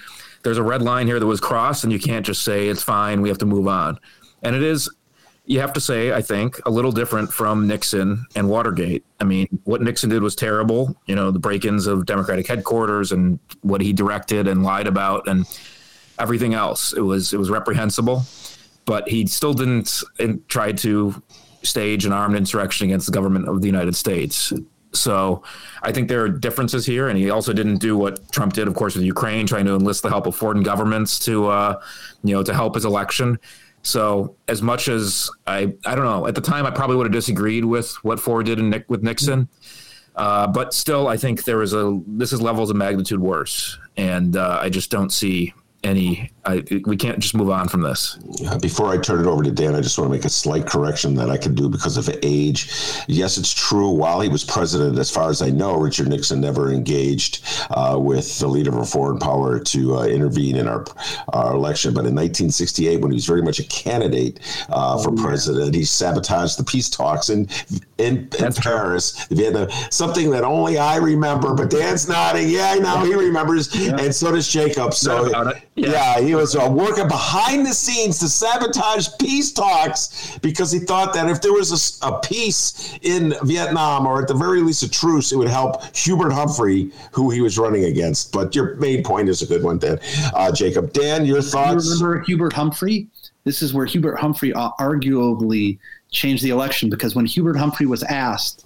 there's 0.44 0.58
a 0.58 0.64
red 0.64 0.82
line 0.82 1.08
here 1.08 1.20
that 1.20 1.26
was 1.26 1.40
crossed, 1.40 1.84
and 1.84 1.92
you 1.94 2.00
can't 2.00 2.26
just 2.26 2.44
say 2.44 2.68
it's 2.68 2.84
fine, 2.84 3.22
we 3.22 3.30
have 3.30 3.38
to 3.40 3.46
move 3.46 3.68
on. 3.68 4.00
And 4.44 4.56
it 4.56 4.64
is 4.64 4.90
you 5.46 5.60
have 5.60 5.74
to 5.74 5.82
say, 5.82 6.14
I 6.14 6.22
think, 6.22 6.60
a 6.66 6.70
little 6.70 6.92
different 6.92 7.34
from 7.34 7.68
Nixon 7.68 8.26
and 8.36 8.48
Watergate. 8.48 9.04
I 9.20 9.24
mean, 9.24 9.48
what 9.64 9.82
Nixon 9.82 10.10
did 10.10 10.22
was 10.22 10.36
terrible. 10.36 10.96
You 11.08 11.16
know, 11.16 11.32
the 11.32 11.40
break-ins 11.40 11.88
of 11.88 12.06
Democratic 12.06 12.48
headquarters 12.48 13.12
and 13.12 13.40
what 13.62 13.82
he 13.82 13.92
directed 13.92 14.48
and 14.48 14.64
lied 14.64 14.88
about 14.88 15.28
and 15.28 15.46
everything 16.20 16.54
else. 16.54 16.94
It 16.94 17.02
was 17.02 17.34
it 17.34 17.38
was 17.38 17.50
reprehensible, 17.50 18.24
but 18.86 19.10
he 19.10 19.26
still 19.28 19.54
didn't 19.54 20.04
try 20.48 20.72
to 20.74 21.22
stage 21.64 22.06
an 22.06 22.14
armed 22.14 22.36
insurrection 22.36 22.86
against 22.86 23.08
the 23.08 23.12
government 23.12 23.48
of 23.48 23.62
the 23.62 23.68
United 23.68 23.96
States. 23.96 24.54
So 24.94 25.44
I 25.82 25.92
think 25.92 26.10
there 26.10 26.22
are 26.24 26.30
differences 26.30 26.86
here, 26.86 27.08
and 27.08 27.18
he 27.18 27.30
also 27.30 27.54
didn't 27.54 27.78
do 27.78 27.98
what 27.98 28.32
Trump 28.32 28.54
did, 28.54 28.68
of 28.68 28.76
course, 28.76 28.96
with 28.96 29.06
Ukraine, 29.06 29.48
trying 29.48 29.66
to 29.66 29.76
enlist 29.76 30.04
the 30.04 30.10
help 30.10 30.28
of 30.28 30.36
foreign 30.36 30.64
governments 30.64 31.18
to, 31.20 31.48
uh, 31.48 31.82
you 32.24 32.36
know, 32.36 32.44
to 32.44 32.54
help 32.54 32.76
his 32.76 32.86
election. 32.86 33.40
So 33.84 34.36
as 34.48 34.62
much 34.62 34.88
as 34.88 35.30
I, 35.48 35.74
I 35.86 35.96
don't 35.96 36.06
know, 36.06 36.28
at 36.28 36.36
the 36.36 36.42
time 36.42 36.66
I 36.66 36.72
probably 36.72 36.98
would 36.98 37.08
have 37.08 37.14
disagreed 37.14 37.66
with 37.66 37.94
what 38.04 38.20
Ford 38.20 38.46
did 38.46 38.60
Nick, 38.60 38.86
with 38.90 39.02
Nixon, 39.02 39.48
uh, 40.16 40.48
but 40.48 40.74
still 40.74 41.08
I 41.08 41.18
think 41.18 41.46
there 41.46 41.62
is 41.62 41.74
a 41.74 42.00
this 42.06 42.34
is 42.34 42.42
levels 42.42 42.70
of 42.70 42.76
magnitude 42.76 43.20
worse, 43.20 43.80
and 43.98 44.36
uh, 44.36 44.60
I 44.62 44.70
just 44.70 44.92
don't 44.92 45.12
see 45.12 45.54
any 45.84 46.32
I, 46.44 46.64
we 46.86 46.98
can't 46.98 47.20
just 47.20 47.36
move 47.36 47.52
on 47.52 47.68
from 47.68 47.82
this. 47.82 48.18
Before 48.62 48.88
I 48.88 48.98
turn 48.98 49.20
it 49.20 49.28
over 49.28 49.44
to 49.44 49.52
Dan, 49.52 49.76
I 49.76 49.82
just 49.82 50.00
want 50.00 50.10
to 50.10 50.18
make 50.18 50.26
a 50.26 50.30
slight 50.30 50.66
correction 50.66 51.14
that 51.16 51.30
I 51.30 51.38
can 51.38 51.54
do 51.54 51.70
because 51.70 51.98
of 51.98 52.10
age. 52.24 52.72
Yes, 53.08 53.38
it's 53.38 53.54
true. 53.54 53.90
While 53.90 54.22
he 54.22 54.30
was 54.30 54.44
president, 54.44 54.98
as 54.98 55.12
far 55.12 55.30
as 55.30 55.44
I 55.44 55.52
know, 55.52 55.78
Richard 55.78 56.08
Nixon 56.08 56.42
never 56.42 56.72
engaged 56.72 57.46
uh, 57.70 57.96
with 58.00 58.40
the 58.40 58.48
leader 58.48 58.72
of 58.72 58.78
a 58.78 58.86
foreign 58.86 59.20
power 59.20 59.60
to 59.60 59.98
uh, 59.98 60.06
intervene 60.06 60.56
in 60.56 60.68
our, 60.68 60.84
our 61.30 61.54
election. 61.54 61.94
But 61.94 62.06
in 62.06 62.16
1968, 62.16 63.02
when 63.02 63.12
he 63.12 63.16
was 63.16 63.28
very 63.28 63.44
much 63.44 63.60
a 63.60 63.64
candidate 63.66 64.40
uh, 64.70 65.02
for 65.02 65.12
oh, 65.12 65.16
president, 65.16 65.76
he 65.76 65.86
sabotaged 65.86 66.58
the 66.58 66.64
peace 66.64 66.90
talks 66.90 67.30
in 67.30 67.48
in, 68.00 68.28
in 68.40 68.54
Paris, 68.54 69.26
Vietnam. 69.28 69.70
Something 69.92 70.32
that 70.32 70.44
only 70.44 70.80
I 70.80 70.96
remember, 70.96 71.54
but 71.54 71.70
Dan's 71.70 72.10
nodding. 72.10 72.50
Yeah, 72.50 72.72
I 72.72 72.80
know 72.80 73.04
he 73.04 73.14
remembers, 73.14 73.76
yeah. 73.76 73.96
and 74.00 74.14
so 74.14 74.32
does 74.32 74.48
Jacob. 74.48 74.96
So 74.96 75.54
yeah, 75.76 76.18
yeah 76.18 76.31
he 76.32 76.36
was 76.36 76.56
uh, 76.56 76.66
working 76.72 77.10
behind 77.10 77.66
the 77.66 77.74
scenes 77.74 78.18
to 78.18 78.30
sabotage 78.30 79.10
peace 79.20 79.52
talks 79.52 80.38
because 80.42 80.72
he 80.72 80.80
thought 80.80 81.14
that 81.14 81.30
if 81.30 81.42
there 81.42 81.52
was 81.52 82.00
a, 82.02 82.08
a, 82.08 82.20
peace 82.22 82.98
in 83.02 83.34
Vietnam 83.44 84.08
or 84.08 84.22
at 84.22 84.30
the 84.30 84.34
very 84.34 84.62
least 84.62 84.82
a 84.82 84.90
truce, 84.90 85.34
it 85.34 85.36
would 85.36 85.50
help 85.50 85.84
Hubert 85.94 86.32
Humphrey, 86.32 86.90
who 87.12 87.32
he 87.32 87.42
was 87.42 87.58
running 87.58 87.84
against. 87.84 88.32
But 88.32 88.56
your 88.56 88.76
main 88.76 89.04
point 89.04 89.28
is 89.28 89.42
a 89.42 89.46
good 89.46 89.62
one, 89.62 89.78
Dan. 89.78 90.00
Uh, 90.34 90.54
Jacob, 90.54 90.94
Dan, 90.94 91.26
your 91.26 91.42
thoughts? 91.42 91.86
You 91.86 91.96
remember 91.96 92.22
Hubert 92.22 92.54
Humphrey? 92.54 93.10
This 93.44 93.62
is 93.62 93.74
where 93.74 93.86
Hubert 93.86 94.16
Humphrey 94.16 94.54
uh, 94.54 94.70
arguably 94.80 95.80
changed 96.12 96.46
the 96.46 96.52
election 96.52 96.90
because 96.90 97.14
when 97.14 97.26
Hubert 97.26 97.58
Humphrey 97.58 97.88
was 97.88 98.04
asked, 98.04 98.66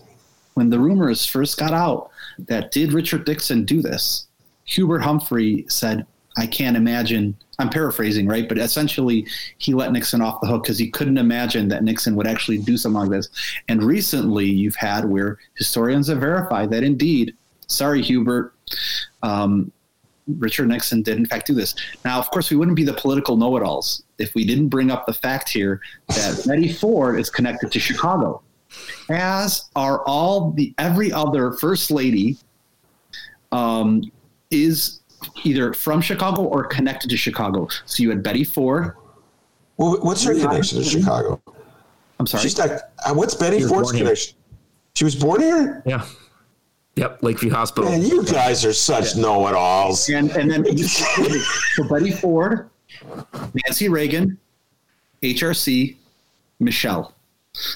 when 0.54 0.70
the 0.70 0.78
rumors 0.78 1.26
first 1.26 1.58
got 1.58 1.74
out 1.74 2.12
that 2.38 2.72
did 2.72 2.94
Richard 2.94 3.28
Nixon 3.28 3.66
do 3.66 3.82
this, 3.82 4.28
Hubert 4.66 5.00
Humphrey 5.00 5.66
said, 5.68 6.06
I 6.38 6.48
can't 6.48 6.78
imagine. 6.78 7.36
I'm 7.60 7.70
paraphrasing, 7.70 8.28
right? 8.28 8.48
But 8.48 8.58
essentially, 8.58 9.28
he 9.58 9.74
let 9.74 9.92
Nixon 9.92 10.22
off 10.22 10.42
the 10.42 10.48
hook 10.48 10.64
because 10.64 10.78
he 10.78 10.90
couldn't 10.90 11.18
imagine 11.18 11.68
that 11.70 11.84
Nixon 11.84 12.16
would 12.16 12.28
actually 12.28 12.58
do 12.58 12.78
something 12.78 13.02
like 13.02 13.10
this. 13.10 13.30
And 13.70 13.82
recently, 13.84 14.46
you've 14.46 14.76
had 14.76 15.06
where 15.06 15.38
historians 15.56 16.08
have 16.08 16.20
verified 16.20 16.70
that 16.72 16.84
indeed, 16.84 17.36
sorry, 17.68 18.02
Hubert, 18.02 18.54
um, 19.24 19.72
Richard 20.28 20.68
Nixon 20.68 21.02
did 21.02 21.18
in 21.18 21.26
fact 21.26 21.48
do 21.48 21.54
this. 21.54 21.76
Now, 22.04 22.20
of 22.20 22.30
course, 22.32 22.50
we 22.50 22.58
wouldn't 22.58 22.76
be 22.76 22.84
the 22.84 22.94
political 22.94 23.38
know-it-alls 23.38 24.04
if 24.18 24.34
we 24.34 24.44
didn't 24.44 24.70
bring 24.70 24.92
up 24.92 25.06
the 25.06 25.14
fact 25.14 25.50
here 25.50 25.82
that 26.10 26.44
Betty 26.48 26.72
Ford 26.72 27.20
is 27.20 27.30
connected 27.30 27.72
to 27.72 27.80
Chicago, 27.80 28.42
as 29.10 29.70
are 29.76 30.04
all 30.06 30.52
the 30.52 30.74
every 30.78 31.12
other 31.12 31.54
first 31.54 31.92
lady 31.92 32.38
um, 33.52 34.04
is 34.50 35.02
either 35.44 35.74
from 35.74 36.02
Chicago 36.02 36.44
or 36.44 36.64
connected 36.66 37.10
to 37.10 37.18
Chicago. 37.18 37.68
So 37.86 38.04
you 38.04 38.10
had 38.10 38.24
Betty 38.24 38.44
Ford. 38.44 38.96
Well, 39.78 39.98
what's 40.02 40.24
her 40.24 40.34
connection 40.34 40.80
to 40.80 40.84
Chicago? 40.84 41.42
I'm 42.20 42.28
sorry. 42.28 42.44
She's 42.44 42.58
not. 42.58 42.70
Uh, 43.06 43.14
what's 43.14 43.36
Betty 43.36 43.62
Ford's 43.62 43.92
connection? 43.92 44.36
She 44.96 45.04
was 45.04 45.16
born 45.16 45.42
here. 45.42 45.84
Yeah. 45.86 46.06
Yep, 46.96 47.24
Lakeview 47.24 47.52
Hospital. 47.52 47.90
Man, 47.90 48.02
you 48.02 48.24
guys 48.24 48.64
are 48.64 48.72
such 48.72 49.16
yeah. 49.16 49.22
know-it-alls. 49.22 50.08
And 50.10 50.32
and 50.32 50.50
then 50.50 50.78
so 50.78 51.84
Betty 51.90 52.12
Ford, 52.12 52.70
Nancy 53.54 53.90
Reagan, 53.90 54.38
HRC, 55.22 55.98
Michelle. 56.60 57.14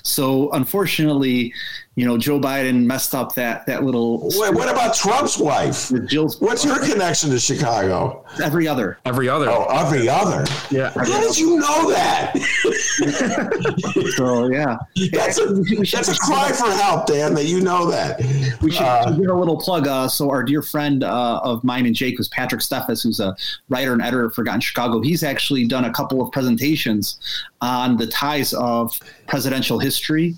So 0.03 0.51
unfortunately, 0.51 1.53
you 1.99 2.05
know, 2.05 2.17
Joe 2.17 2.39
Biden 2.39 2.85
messed 2.85 3.13
up 3.13 3.35
that 3.35 3.65
that 3.65 3.83
little. 3.83 4.21
Wait, 4.21 4.53
what 4.53 4.69
about 4.69 4.95
Trump's 4.95 5.37
wife? 5.37 5.91
Jill's. 6.05 6.39
What's 6.39 6.63
her 6.63 6.79
connection 6.79 7.29
to 7.31 7.39
Chicago? 7.39 8.23
Every 8.41 8.69
other. 8.69 8.97
Every 9.03 9.27
other. 9.27 9.49
Oh, 9.49 9.65
every 9.65 10.07
other. 10.07 10.45
Yeah. 10.71 10.91
How 10.91 11.19
did 11.19 11.37
you 11.37 11.57
know 11.57 11.89
that? 11.91 12.37
so 14.15 14.49
yeah, 14.49 14.77
that's 15.11 15.39
a 15.39 15.47
that's 15.91 16.07
a 16.07 16.17
cry 16.19 16.53
for 16.53 16.71
help, 16.71 17.05
Dan. 17.05 17.33
That 17.33 17.47
you 17.47 17.59
know 17.59 17.91
that. 17.91 18.21
We 18.61 18.71
should 18.71 18.83
uh, 18.83 19.11
give 19.11 19.29
a 19.29 19.33
little 19.33 19.59
plug. 19.59 19.85
Uh, 19.85 20.07
so 20.07 20.29
our 20.29 20.41
dear 20.41 20.61
friend 20.61 21.03
uh, 21.03 21.41
of 21.43 21.65
mine 21.65 21.85
and 21.85 21.93
Jake 21.93 22.17
was 22.17 22.29
Patrick 22.29 22.61
Steffes, 22.61 23.03
who's 23.03 23.19
a 23.19 23.35
writer 23.67 23.91
and 23.91 24.01
editor 24.01 24.29
for 24.29 24.35
Forgotten 24.35 24.61
Chicago. 24.61 25.01
He's 25.01 25.23
actually 25.23 25.67
done 25.67 25.83
a 25.83 25.91
couple 25.91 26.21
of 26.21 26.31
presentations 26.31 27.19
on 27.59 27.97
the 27.97 28.07
ties 28.07 28.53
of 28.53 28.97
presidential 29.27 29.79
history 29.79 30.37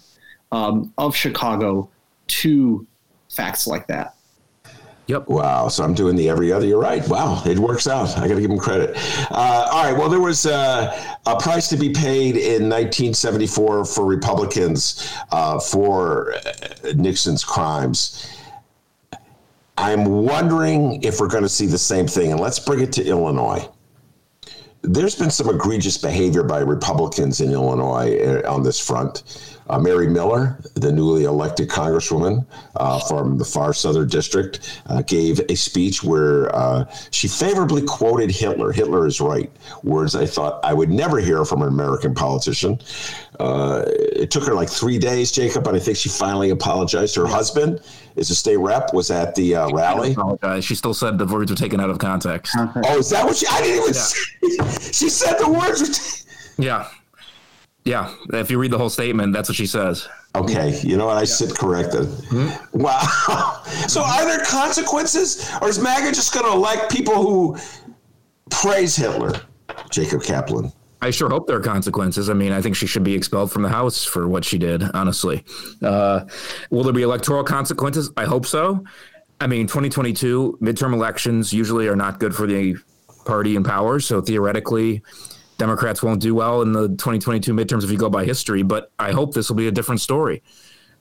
um, 0.51 0.93
of 0.97 1.15
Chicago 1.15 1.89
to 2.27 2.85
facts 3.29 3.67
like 3.67 3.87
that. 3.87 4.15
Yep. 5.07 5.27
Wow. 5.27 5.67
So 5.67 5.83
I'm 5.83 5.93
doing 5.93 6.15
the 6.15 6.29
every 6.29 6.53
other. 6.53 6.65
You're 6.65 6.79
right. 6.79 7.05
Wow. 7.07 7.41
It 7.45 7.59
works 7.59 7.87
out. 7.87 8.17
I 8.17 8.27
got 8.27 8.35
to 8.35 8.41
give 8.41 8.49
him 8.49 8.57
credit. 8.57 8.95
Uh, 9.29 9.67
all 9.69 9.83
right. 9.83 9.97
Well, 9.97 10.07
there 10.07 10.21
was 10.21 10.45
uh, 10.45 11.17
a 11.25 11.37
price 11.37 11.67
to 11.69 11.77
be 11.77 11.89
paid 11.89 12.37
in 12.37 12.69
1974 12.69 13.85
for 13.85 14.05
Republicans 14.05 15.13
uh, 15.31 15.59
for 15.59 16.33
uh, 16.33 16.93
Nixon's 16.95 17.43
crimes. 17.43 18.37
I'm 19.77 20.05
wondering 20.05 21.03
if 21.03 21.19
we're 21.19 21.27
going 21.27 21.43
to 21.43 21.49
see 21.49 21.65
the 21.65 21.77
same 21.77 22.07
thing. 22.07 22.31
And 22.31 22.39
let's 22.39 22.59
bring 22.59 22.79
it 22.79 22.93
to 22.93 23.03
Illinois 23.03 23.67
there's 24.83 25.15
been 25.15 25.29
some 25.29 25.49
egregious 25.49 25.97
behavior 25.97 26.43
by 26.43 26.59
Republicans 26.59 27.41
in 27.41 27.51
Illinois 27.51 28.17
uh, 28.17 28.51
on 28.51 28.63
this 28.63 28.79
front. 28.79 29.57
Uh, 29.71 29.79
Mary 29.79 30.07
Miller, 30.07 30.59
the 30.73 30.91
newly 30.91 31.23
elected 31.23 31.69
congresswoman 31.69 32.45
uh, 32.75 32.99
from 32.99 33.37
the 33.37 33.45
far 33.45 33.73
southern 33.73 34.09
district, 34.09 34.81
uh, 34.87 35.01
gave 35.03 35.39
a 35.49 35.55
speech 35.55 36.03
where 36.03 36.53
uh, 36.53 36.83
she 37.11 37.29
favorably 37.29 37.81
quoted 37.81 38.29
Hitler. 38.29 38.73
Hitler 38.73 39.07
is 39.07 39.21
right. 39.21 39.49
Words 39.83 40.13
I 40.13 40.25
thought 40.25 40.59
I 40.65 40.73
would 40.73 40.89
never 40.89 41.19
hear 41.19 41.45
from 41.45 41.61
an 41.61 41.69
American 41.69 42.13
politician. 42.13 42.81
Uh, 43.39 43.83
it 43.87 44.29
took 44.29 44.43
her 44.43 44.53
like 44.53 44.69
three 44.69 44.99
days, 44.99 45.31
Jacob, 45.31 45.63
but 45.63 45.73
I 45.73 45.79
think 45.79 45.95
she 45.95 46.09
finally 46.09 46.49
apologized. 46.49 47.15
Her 47.15 47.25
husband 47.25 47.81
is 48.17 48.29
a 48.29 48.35
state 48.35 48.57
rep, 48.57 48.93
was 48.93 49.09
at 49.09 49.35
the 49.35 49.55
uh, 49.55 49.69
rally. 49.69 50.15
She 50.61 50.75
still 50.75 50.93
said 50.93 51.17
the 51.17 51.25
words 51.25 51.49
were 51.49 51.57
taken 51.57 51.79
out 51.79 51.89
of 51.89 51.97
context. 51.97 52.53
Oh, 52.57 52.97
is 52.97 53.09
that 53.11 53.23
what 53.23 53.37
she? 53.37 53.47
I 53.47 53.61
didn't 53.61 53.83
even. 53.83 53.93
Yeah. 53.93 54.69
she 54.91 55.07
said 55.07 55.37
the 55.39 55.49
words 55.49 55.81
were. 55.81 55.87
T- 55.87 56.65
yeah. 56.65 56.89
Yeah, 57.83 58.13
if 58.33 58.51
you 58.51 58.59
read 58.59 58.71
the 58.71 58.77
whole 58.77 58.89
statement, 58.89 59.33
that's 59.33 59.49
what 59.49 59.55
she 59.55 59.65
says. 59.65 60.07
Okay, 60.35 60.79
you 60.83 60.97
know 60.97 61.07
what? 61.07 61.17
I 61.17 61.21
yeah. 61.21 61.25
sit 61.25 61.55
corrected. 61.55 62.03
Mm-hmm. 62.03 62.79
Wow. 62.79 63.63
so, 63.87 64.03
are 64.03 64.25
there 64.25 64.45
consequences, 64.45 65.49
or 65.61 65.69
is 65.69 65.79
MAGA 65.79 66.11
just 66.11 66.33
going 66.33 66.45
to 66.45 66.51
elect 66.51 66.91
people 66.91 67.15
who 67.15 67.57
praise 68.49 68.95
Hitler? 68.95 69.33
Jacob 69.89 70.23
Kaplan. 70.23 70.71
I 71.01 71.09
sure 71.09 71.29
hope 71.29 71.47
there 71.47 71.57
are 71.57 71.61
consequences. 71.61 72.29
I 72.29 72.33
mean, 72.33 72.51
I 72.51 72.61
think 72.61 72.75
she 72.75 72.85
should 72.85 73.03
be 73.03 73.15
expelled 73.15 73.51
from 73.51 73.63
the 73.63 73.69
House 73.69 74.05
for 74.05 74.27
what 74.27 74.45
she 74.45 74.59
did, 74.59 74.83
honestly. 74.93 75.43
Uh, 75.81 76.25
will 76.69 76.83
there 76.83 76.93
be 76.93 77.01
electoral 77.01 77.43
consequences? 77.43 78.11
I 78.15 78.25
hope 78.25 78.45
so. 78.45 78.83
I 79.39 79.47
mean, 79.47 79.65
2022 79.65 80.59
midterm 80.61 80.93
elections 80.93 81.51
usually 81.51 81.87
are 81.87 81.95
not 81.95 82.19
good 82.19 82.35
for 82.35 82.45
the 82.45 82.75
party 83.25 83.55
in 83.55 83.63
power. 83.63 83.99
So 83.99 84.21
theoretically, 84.21 85.01
Democrats 85.61 86.01
won't 86.01 86.19
do 86.19 86.33
well 86.33 86.63
in 86.63 86.71
the 86.71 86.87
2022 86.87 87.53
midterms 87.53 87.83
if 87.83 87.91
you 87.91 87.97
go 87.97 88.09
by 88.09 88.25
history, 88.25 88.63
but 88.63 88.91
I 88.97 89.11
hope 89.11 89.35
this 89.35 89.47
will 89.47 89.57
be 89.57 89.67
a 89.67 89.71
different 89.71 90.01
story 90.01 90.41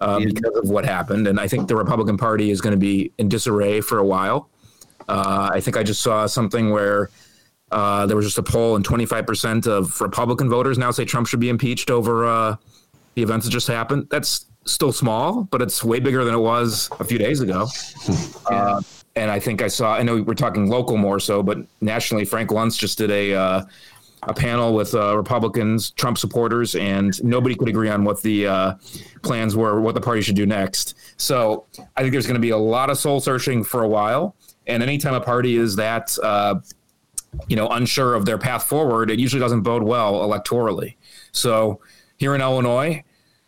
uh, 0.01 0.19
yeah. 0.21 0.27
because 0.27 0.55
of 0.55 0.69
what 0.69 0.85
happened. 0.85 1.27
And 1.27 1.41
I 1.41 1.49
think 1.49 1.67
the 1.67 1.77
Republican 1.77 2.19
Party 2.19 2.51
is 2.51 2.61
going 2.61 2.73
to 2.73 2.79
be 2.79 3.11
in 3.17 3.31
disarray 3.31 3.81
for 3.81 3.97
a 3.97 4.05
while. 4.05 4.51
Uh, 5.09 5.49
I 5.51 5.61
think 5.61 5.79
I 5.79 5.83
just 5.83 6.03
saw 6.03 6.27
something 6.27 6.69
where 6.73 7.09
uh, 7.73 8.05
there 8.05 8.19
was 8.19 8.27
just 8.27 8.37
a 8.37 8.43
poll, 8.43 8.77
and 8.77 8.85
25% 8.85 9.67
of 9.67 9.99
Republican 9.99 10.51
voters 10.51 10.77
now 10.77 10.91
say 10.91 11.07
Trump 11.07 11.27
should 11.27 11.41
be 11.41 11.49
impeached 11.49 11.91
over 11.91 12.27
uh, 12.27 12.57
the 13.15 13.23
events 13.23 13.47
that 13.47 13.53
just 13.53 13.67
happened. 13.67 14.09
That's 14.11 14.45
still 14.67 14.93
small, 14.93 15.45
but 15.45 15.63
it's 15.63 15.83
way 15.83 16.01
bigger 16.01 16.23
than 16.23 16.35
it 16.35 16.39
was 16.41 16.91
a 17.01 17.05
few 17.05 17.17
days 17.19 17.41
ago. 17.41 17.67
Uh, 18.51 18.83
and 19.15 19.31
I 19.31 19.39
think 19.39 19.63
I 19.63 19.69
saw, 19.69 19.95
I 19.95 20.03
know 20.03 20.23
we're 20.23 20.35
talking 20.35 20.69
local 20.69 20.97
more 20.97 21.21
so, 21.21 21.41
but 21.43 21.59
nationally, 21.81 22.25
Frank 22.25 22.51
Luntz 22.51 22.77
just 22.77 22.99
did 22.99 23.11
a 23.11 23.35
uh, 23.35 23.63
a 24.25 24.35
panel 24.35 24.75
with 24.75 24.95
uh, 24.95 25.17
Republicans, 25.17 25.91
Trump 25.93 26.19
supporters, 26.19 26.75
and 26.75 27.23
nobody 27.25 27.55
could 27.55 27.69
agree 27.69 27.89
on 27.89 28.05
what 28.05 28.23
the 28.23 28.47
uh, 28.47 28.75
plans 29.23 29.57
were, 29.57 29.81
what 29.81 29.95
the 29.95 30.01
party 30.01 30.21
should 30.21 30.37
do 30.37 30.47
next. 30.47 30.95
So 31.17 31.67
I 31.97 32.03
think 32.03 32.13
there's 32.13 32.27
going 32.27 32.35
to 32.35 32.41
be 32.41 32.51
a 32.51 32.59
lot 32.59 32.91
of 32.91 32.99
soul 32.99 33.21
searching 33.21 33.65
for 33.65 33.83
a 33.83 33.89
while. 33.89 34.37
And 34.67 34.83
anytime 34.83 35.15
a 35.15 35.21
party 35.21 35.57
is 35.57 35.77
that, 35.77 36.17
uh, 36.23 36.57
you 37.49 37.57
know, 37.57 37.69
unsure 37.69 38.15
of 38.15 38.27
their 38.27 38.39
path 38.39 38.65
forward, 38.65 39.11
it 39.11 39.19
usually 39.19 39.41
doesn't 39.41 39.63
bode 39.63 39.83
well 39.83 40.21
electorally. 40.21 40.97
So 41.33 41.81
here 42.19 42.35
in 42.35 42.41
Illinois, 42.41 43.03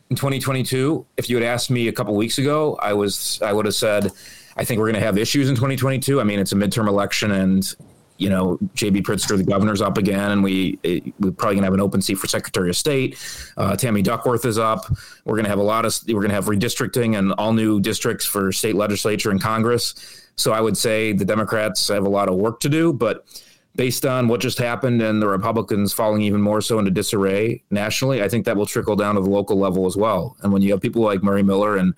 in 0.08 0.16
2022, 0.16 1.06
if 1.16 1.28
you 1.28 1.36
had 1.36 1.44
asked 1.44 1.70
me 1.70 1.88
a 1.88 1.92
couple 1.92 2.14
weeks 2.14 2.38
ago, 2.38 2.78
I 2.82 2.92
was 2.92 3.40
I 3.42 3.52
would 3.52 3.66
have 3.66 3.74
said 3.74 4.10
I 4.56 4.64
think 4.64 4.78
we're 4.78 4.90
going 4.90 5.00
to 5.00 5.06
have 5.06 5.16
issues 5.16 5.48
in 5.48 5.54
2022. 5.54 6.20
I 6.20 6.24
mean, 6.24 6.38
it's 6.38 6.52
a 6.52 6.54
midterm 6.54 6.86
election, 6.86 7.30
and 7.30 7.74
you 8.18 8.28
know, 8.28 8.58
JB 8.74 9.02
Pritzker, 9.02 9.36
the 9.36 9.44
governor's 9.44 9.82
up 9.82 9.98
again, 9.98 10.30
and 10.30 10.44
we 10.44 10.78
we're 11.18 11.32
probably 11.32 11.56
gonna 11.56 11.66
have 11.66 11.74
an 11.74 11.80
open 11.80 12.00
seat 12.00 12.14
for 12.14 12.26
Secretary 12.26 12.68
of 12.70 12.76
State. 12.76 13.18
Uh, 13.56 13.76
Tammy 13.76 14.02
Duckworth 14.02 14.44
is 14.44 14.58
up. 14.58 14.86
We're 15.24 15.36
gonna 15.36 15.48
have 15.48 15.58
a 15.58 15.62
lot 15.62 15.84
of 15.84 15.94
we're 16.08 16.22
gonna 16.22 16.34
have 16.34 16.46
redistricting 16.46 17.18
and 17.18 17.32
all 17.32 17.52
new 17.52 17.80
districts 17.80 18.24
for 18.24 18.52
state 18.52 18.74
legislature 18.74 19.30
and 19.30 19.40
Congress. 19.40 20.28
So 20.36 20.52
I 20.52 20.60
would 20.60 20.76
say 20.76 21.12
the 21.12 21.24
Democrats 21.24 21.88
have 21.88 22.04
a 22.04 22.08
lot 22.08 22.28
of 22.28 22.36
work 22.36 22.60
to 22.60 22.68
do, 22.68 22.92
but 22.92 23.26
based 23.74 24.04
on 24.04 24.28
what 24.28 24.40
just 24.40 24.58
happened 24.58 25.00
and 25.00 25.20
the 25.20 25.28
Republicans 25.28 25.92
falling 25.92 26.22
even 26.22 26.40
more 26.40 26.60
so 26.60 26.78
into 26.78 26.90
disarray 26.90 27.62
nationally, 27.70 28.22
I 28.22 28.28
think 28.28 28.44
that 28.44 28.56
will 28.56 28.66
trickle 28.66 28.96
down 28.96 29.14
to 29.14 29.20
the 29.20 29.30
local 29.30 29.58
level 29.58 29.86
as 29.86 29.96
well. 29.96 30.36
And 30.42 30.52
when 30.52 30.62
you 30.62 30.72
have 30.72 30.80
people 30.80 31.02
like 31.02 31.22
Mary 31.22 31.42
Miller 31.42 31.76
and 31.76 31.94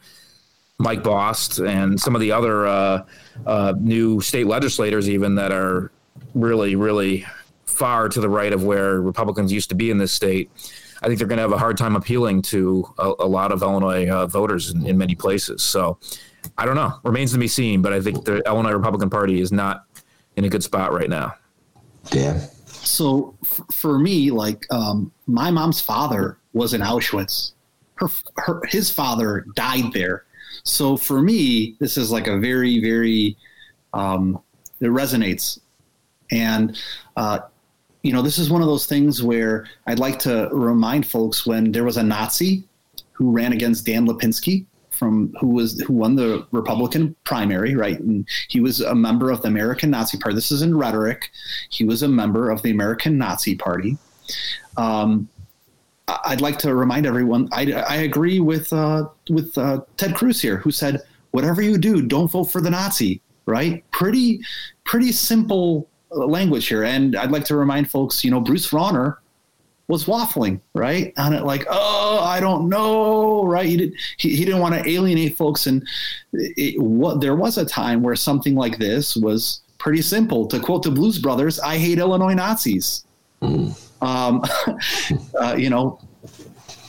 Mike 0.78 1.02
Bost 1.02 1.58
and 1.58 2.00
some 2.00 2.14
of 2.14 2.20
the 2.20 2.32
other 2.32 2.66
uh, 2.66 3.04
uh, 3.46 3.74
new 3.78 4.20
state 4.20 4.46
legislators, 4.46 5.08
even 5.08 5.34
that 5.36 5.52
are 5.52 5.90
really, 6.34 6.76
really 6.76 7.26
far 7.66 8.08
to 8.08 8.20
the 8.20 8.28
right 8.28 8.52
of 8.52 8.62
where 8.62 9.00
Republicans 9.00 9.52
used 9.52 9.68
to 9.70 9.74
be 9.74 9.90
in 9.90 9.98
this 9.98 10.12
state, 10.12 10.50
I 11.02 11.06
think 11.06 11.18
they're 11.18 11.28
going 11.28 11.38
to 11.38 11.42
have 11.42 11.52
a 11.52 11.58
hard 11.58 11.76
time 11.76 11.96
appealing 11.96 12.42
to 12.42 12.86
a, 12.98 13.12
a 13.20 13.26
lot 13.26 13.52
of 13.52 13.62
Illinois 13.62 14.08
uh, 14.08 14.26
voters 14.26 14.70
in, 14.70 14.86
in, 14.86 14.96
many 14.96 15.14
places. 15.14 15.62
So 15.62 15.98
I 16.56 16.64
don't 16.64 16.76
know. 16.76 16.98
Remains 17.02 17.32
to 17.32 17.38
be 17.38 17.48
seen, 17.48 17.82
but 17.82 17.92
I 17.92 18.00
think 18.00 18.24
the 18.24 18.42
Illinois 18.46 18.72
Republican 18.72 19.10
Party 19.10 19.40
is 19.40 19.52
not 19.52 19.84
in 20.36 20.44
a 20.44 20.48
good 20.48 20.62
spot 20.62 20.92
right 20.92 21.10
now. 21.10 21.34
Dan? 22.10 22.40
so 22.86 23.34
f- 23.42 23.60
for 23.72 23.98
me, 23.98 24.30
like 24.30 24.66
um, 24.72 25.12
my 25.26 25.50
mom's 25.50 25.80
father 25.80 26.38
was 26.52 26.74
in 26.74 26.80
Auschwitz. 26.80 27.52
Her, 27.96 28.08
her, 28.36 28.60
his 28.68 28.90
father 28.90 29.46
died 29.54 29.92
there. 29.92 30.24
So 30.64 30.96
for 30.96 31.22
me, 31.22 31.76
this 31.80 31.96
is 31.96 32.10
like 32.10 32.26
a 32.26 32.38
very, 32.38 32.80
very, 32.80 33.36
um, 33.92 34.40
it 34.80 34.86
resonates. 34.86 35.60
And, 36.30 36.78
uh, 37.16 37.40
you 38.02 38.12
know, 38.12 38.22
this 38.22 38.38
is 38.38 38.50
one 38.50 38.62
of 38.62 38.68
those 38.68 38.86
things 38.86 39.22
where 39.22 39.66
I'd 39.86 39.98
like 39.98 40.18
to 40.20 40.48
remind 40.52 41.06
folks 41.06 41.46
when 41.46 41.72
there 41.72 41.84
was 41.84 41.96
a 41.96 42.02
Nazi 42.02 42.64
who 43.12 43.30
ran 43.30 43.52
against 43.52 43.86
Dan 43.86 44.06
Lipinski 44.06 44.66
from 44.90 45.34
who 45.40 45.48
was 45.48 45.80
who 45.80 45.92
won 45.92 46.14
the 46.14 46.46
Republican 46.52 47.14
primary, 47.24 47.74
right? 47.74 47.98
And 47.98 48.26
he 48.48 48.60
was 48.60 48.80
a 48.80 48.94
member 48.94 49.30
of 49.30 49.42
the 49.42 49.48
American 49.48 49.90
Nazi 49.90 50.18
Party. 50.18 50.34
This 50.34 50.52
is 50.52 50.62
in 50.62 50.76
rhetoric. 50.76 51.30
He 51.70 51.84
was 51.84 52.02
a 52.02 52.08
member 52.08 52.50
of 52.50 52.62
the 52.62 52.70
American 52.70 53.18
Nazi 53.18 53.56
Party. 53.56 53.98
Um, 54.76 55.28
I'd 56.08 56.40
like 56.40 56.58
to 56.60 56.74
remind 56.74 57.06
everyone. 57.06 57.48
I, 57.52 57.72
I 57.72 57.96
agree 57.96 58.40
with 58.40 58.72
uh, 58.72 59.08
with 59.30 59.56
uh, 59.56 59.80
Ted 59.96 60.14
Cruz 60.14 60.40
here, 60.40 60.58
who 60.58 60.70
said, 60.70 61.02
"Whatever 61.30 61.62
you 61.62 61.78
do, 61.78 62.02
don't 62.02 62.30
vote 62.30 62.44
for 62.44 62.60
the 62.60 62.70
Nazi." 62.70 63.20
Right? 63.46 63.84
Pretty 63.90 64.40
pretty 64.84 65.12
simple 65.12 65.88
language 66.14 66.68
here. 66.68 66.84
And 66.84 67.16
I'd 67.16 67.30
like 67.30 67.44
to 67.46 67.56
remind 67.56 67.90
folks, 67.90 68.24
you 68.24 68.30
know, 68.30 68.40
Bruce 68.40 68.70
Rauner 68.70 69.18
was 69.88 70.04
waffling, 70.04 70.60
right? 70.74 71.12
On 71.18 71.32
it, 71.32 71.44
like, 71.44 71.66
oh, 71.68 72.20
I 72.22 72.40
don't 72.40 72.68
know, 72.68 73.44
right? 73.44 73.66
He, 73.66 73.76
did, 73.76 73.94
he, 74.16 74.34
he 74.34 74.44
didn't 74.44 74.60
want 74.60 74.74
to 74.74 74.88
alienate 74.88 75.36
folks. 75.36 75.66
And 75.66 75.86
it, 76.32 76.80
what, 76.80 77.20
there 77.20 77.36
was 77.36 77.58
a 77.58 77.66
time 77.66 78.02
where 78.02 78.16
something 78.16 78.54
like 78.54 78.78
this 78.78 79.16
was 79.16 79.60
pretty 79.78 80.02
simple. 80.02 80.46
To 80.46 80.58
quote 80.58 80.82
the 80.82 80.90
Blues 80.90 81.18
Brothers, 81.18 81.60
I 81.60 81.76
hate 81.76 81.98
Illinois 81.98 82.34
Nazis. 82.34 83.04
Mm. 83.42 83.78
Um, 84.00 84.42
uh, 85.40 85.54
you 85.56 85.70
know, 85.70 86.00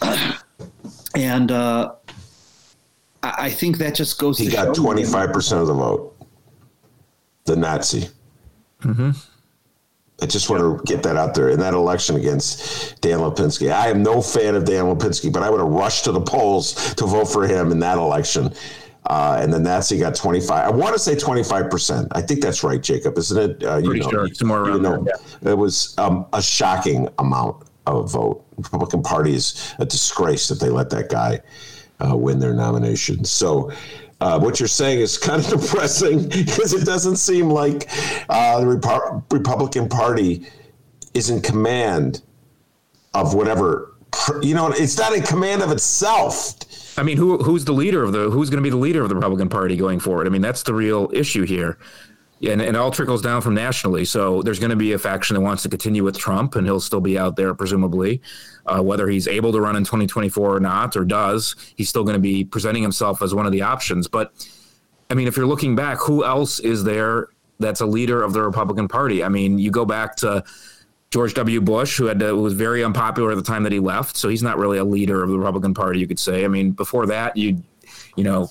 and 1.16 1.52
uh, 1.52 1.94
I 3.24 3.50
think 3.50 3.78
that 3.80 3.96
just 3.96 4.20
goes. 4.20 4.38
He 4.38 4.50
got 4.50 4.76
twenty 4.76 5.04
five 5.04 5.32
percent 5.32 5.62
of 5.62 5.68
the 5.68 5.74
vote. 5.74 6.16
The 7.46 7.56
Nazi. 7.56 8.10
Mm-hmm. 8.86 9.12
I 10.22 10.26
just 10.28 10.50
want 10.50 10.62
to 10.62 10.84
get 10.86 11.04
that 11.04 11.18
out 11.18 11.34
there. 11.34 11.50
In 11.50 11.60
that 11.60 11.74
election 11.74 12.16
against 12.16 13.02
Dan 13.02 13.20
Lipinski, 13.20 13.72
I 13.72 13.90
am 13.90 14.02
no 14.02 14.22
fan 14.22 14.56
of 14.56 14.64
Dan 14.64 14.86
Lipinski, 14.86 15.32
but 15.32 15.44
I 15.44 15.50
would 15.50 15.60
have 15.60 15.70
rushed 15.70 16.06
to 16.06 16.14
the 16.14 16.22
polls 16.22 16.94
to 16.96 17.06
vote 17.06 17.26
for 17.26 17.46
him 17.46 17.72
in 17.72 17.80
that 17.80 17.98
election. 17.98 18.54
Uh, 19.08 19.38
and 19.40 19.54
the 19.54 19.60
Nazi 19.60 20.00
got 20.00 20.16
25. 20.16 20.52
I 20.52 20.70
want 20.76 20.94
to 20.94 21.00
say 21.00 21.16
25%. 21.16 22.08
I 22.14 22.22
think 22.22 22.42
that's 22.42 22.64
right, 22.64 22.82
Jacob, 22.82 23.18
isn't 23.18 23.38
it? 23.38 23.64
Uh, 23.64 23.78
you 23.78 23.90
Pretty 23.90 24.00
know, 24.02 24.10
sure. 24.10 24.34
Somewhere 24.34 24.62
around 24.62 24.82
know, 24.82 25.06
there, 25.42 25.54
It 25.54 25.58
was 25.58 25.94
um, 25.98 26.26
a 26.34 26.42
shocking 26.42 27.10
amount 27.20 27.68
of 27.86 28.12
vote. 28.12 28.44
Republican 28.58 29.04
Party 29.04 29.36
is 29.36 29.76
a 29.80 29.86
disgrace 29.86 30.48
that 30.48 30.60
they 30.60 30.70
let 30.70 30.90
that 30.90 31.10
guy 31.10 31.42
uh, 32.00 32.16
win 32.16 32.40
their 32.40 32.54
nomination. 32.54 33.26
So, 33.26 33.72
uh, 34.22 34.39
what 34.39 34.59
you're 34.59 34.68
saying 34.68 34.99
is 34.99 35.18
kind 35.30 35.43
of 35.43 35.61
depressing 35.61 36.28
because 36.30 36.74
it 36.74 36.86
doesn't 36.86 37.18
seem 37.18 37.49
like 37.49 37.89
uh, 38.30 38.59
the 38.59 38.66
Repu- 38.66 39.24
Republican 39.32 39.89
Party 39.89 40.47
is 41.13 41.30
in 41.30 41.41
command 41.41 42.22
of 43.13 43.34
whatever. 43.34 43.95
You 44.41 44.55
know, 44.55 44.68
it's 44.72 44.97
not 44.97 45.13
in 45.13 45.24
command 45.24 45.61
of 45.61 45.72
itself. 45.72 46.97
I 46.97 47.03
mean, 47.03 47.18
who 47.18 47.38
who's 47.39 47.66
the 47.66 47.74
leader 47.74 48.03
of 48.03 48.13
the 48.13 48.30
who's 48.30 48.49
going 48.49 48.61
to 48.61 48.63
be 48.63 48.70
the 48.70 48.78
leader 48.78 49.01
of 49.01 49.09
the 49.09 49.16
Republican 49.16 49.49
Party 49.49 49.76
going 49.76 49.99
forward? 49.99 50.26
I 50.26 50.30
mean, 50.30 50.41
that's 50.41 50.63
the 50.63 50.74
real 50.74 51.09
issue 51.13 51.43
here. 51.43 51.78
And, 52.42 52.62
and 52.62 52.76
it 52.76 52.76
all 52.76 52.92
trickles 52.92 53.22
down 53.22 53.42
from 53.42 53.56
nationally. 53.56 54.06
So 54.06 54.42
there's 54.42 54.60
going 54.60 54.70
to 54.70 54.76
be 54.76 54.92
a 54.92 55.00
faction 55.00 55.36
that 55.36 55.42
wants 55.42 55.64
to 55.64 55.70
continue 55.70 56.04
with 56.04 56.18
Trump, 56.18 56.56
and 56.56 56.68
he'll 56.68 56.82
still 56.82 57.00
be 57.02 57.18
out 57.18 57.38
there, 57.38 57.54
presumably. 57.54 58.22
Uh, 58.66 58.82
whether 58.82 59.08
he's 59.08 59.28
able 59.28 59.52
to 59.52 59.62
run 59.62 59.76
in 59.76 59.84
2024 59.84 60.56
or 60.56 60.60
not, 60.60 60.96
or 60.98 61.06
does, 61.06 61.56
he's 61.78 61.88
still 61.88 62.04
going 62.04 62.16
to 62.16 62.20
be 62.20 62.44
presenting 62.44 62.84
himself 62.84 63.22
as 63.22 63.34
one 63.34 63.46
of 63.46 63.52
the 63.52 63.62
options. 63.62 64.08
But 64.08 64.34
I 65.10 65.14
mean, 65.14 65.28
if 65.28 65.38
you're 65.38 65.46
looking 65.46 65.76
back, 65.76 66.00
who 66.00 66.26
else 66.26 66.60
is 66.60 66.84
there 66.84 67.30
that's 67.60 67.80
a 67.80 67.86
leader 67.86 68.22
of 68.22 68.34
the 68.34 68.42
Republican 68.42 68.88
Party? 68.88 69.24
I 69.24 69.30
mean, 69.30 69.60
you 69.60 69.72
go 69.72 69.86
back 69.86 70.16
to 70.18 70.44
George 71.12 71.34
W. 71.36 71.62
Bush, 71.62 71.98
who 71.98 72.06
had 72.08 72.20
to, 72.20 72.36
was 72.36 72.54
very 72.54 72.84
unpopular 72.84 73.32
at 73.32 73.36
the 73.36 73.44
time 73.44 73.64
that 73.64 73.72
he 73.72 73.80
left, 73.80 74.18
so 74.18 74.28
he's 74.28 74.44
not 74.44 74.58
really 74.58 74.78
a 74.78 74.84
leader 74.84 75.24
of 75.24 75.30
the 75.30 75.38
Republican 75.38 75.74
Party, 75.74 76.00
you 76.00 76.08
could 76.08 76.20
say. 76.20 76.44
I 76.44 76.48
mean, 76.48 76.72
before 76.72 77.06
that, 77.06 77.38
you 77.38 77.64
you 78.16 78.24
know, 78.24 78.50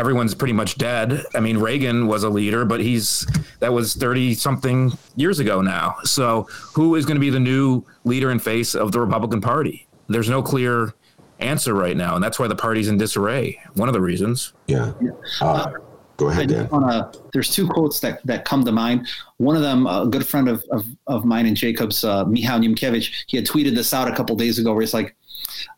everyone's 0.00 0.34
pretty 0.34 0.54
much 0.54 0.78
dead. 0.78 1.24
I 1.34 1.40
mean, 1.40 1.58
Reagan 1.58 2.06
was 2.06 2.24
a 2.24 2.30
leader, 2.30 2.64
but 2.64 2.80
he's 2.80 3.26
that 3.60 3.72
was 3.72 3.94
30 3.94 4.34
something 4.34 4.92
years 5.14 5.38
ago 5.38 5.60
now. 5.60 5.96
So, 6.04 6.48
who 6.72 6.96
is 6.96 7.04
going 7.04 7.16
to 7.16 7.20
be 7.20 7.30
the 7.30 7.38
new 7.38 7.84
leader 8.04 8.30
and 8.30 8.42
face 8.42 8.74
of 8.74 8.92
the 8.92 9.00
Republican 9.00 9.42
Party? 9.42 9.86
There's 10.08 10.30
no 10.30 10.42
clear 10.42 10.94
answer 11.38 11.74
right 11.74 11.96
now, 11.96 12.14
and 12.14 12.24
that's 12.24 12.38
why 12.38 12.48
the 12.48 12.56
party's 12.56 12.88
in 12.88 12.96
disarray. 12.96 13.60
One 13.74 13.88
of 13.88 13.92
the 13.92 14.00
reasons. 14.00 14.54
Yeah. 14.66 14.92
Uh, 15.40 15.70
go 16.16 16.28
ahead, 16.28 16.48
Dan. 16.48 16.68
Wanna, 16.70 17.12
there's 17.34 17.50
two 17.50 17.68
quotes 17.68 18.00
that, 18.00 18.24
that 18.26 18.46
come 18.46 18.64
to 18.64 18.72
mind. 18.72 19.06
One 19.36 19.54
of 19.54 19.62
them, 19.62 19.86
a 19.86 20.06
good 20.06 20.26
friend 20.26 20.48
of, 20.48 20.64
of, 20.70 20.86
of 21.06 21.24
mine 21.24 21.46
and 21.46 21.56
Jacob's, 21.56 22.04
uh, 22.04 22.24
Michał 22.24 22.58
Niemkiewicz, 22.58 23.24
he 23.26 23.36
had 23.36 23.46
tweeted 23.46 23.74
this 23.74 23.92
out 23.92 24.08
a 24.08 24.16
couple 24.16 24.34
days 24.34 24.58
ago 24.58 24.72
where 24.72 24.80
he's 24.80 24.94
like, 24.94 25.14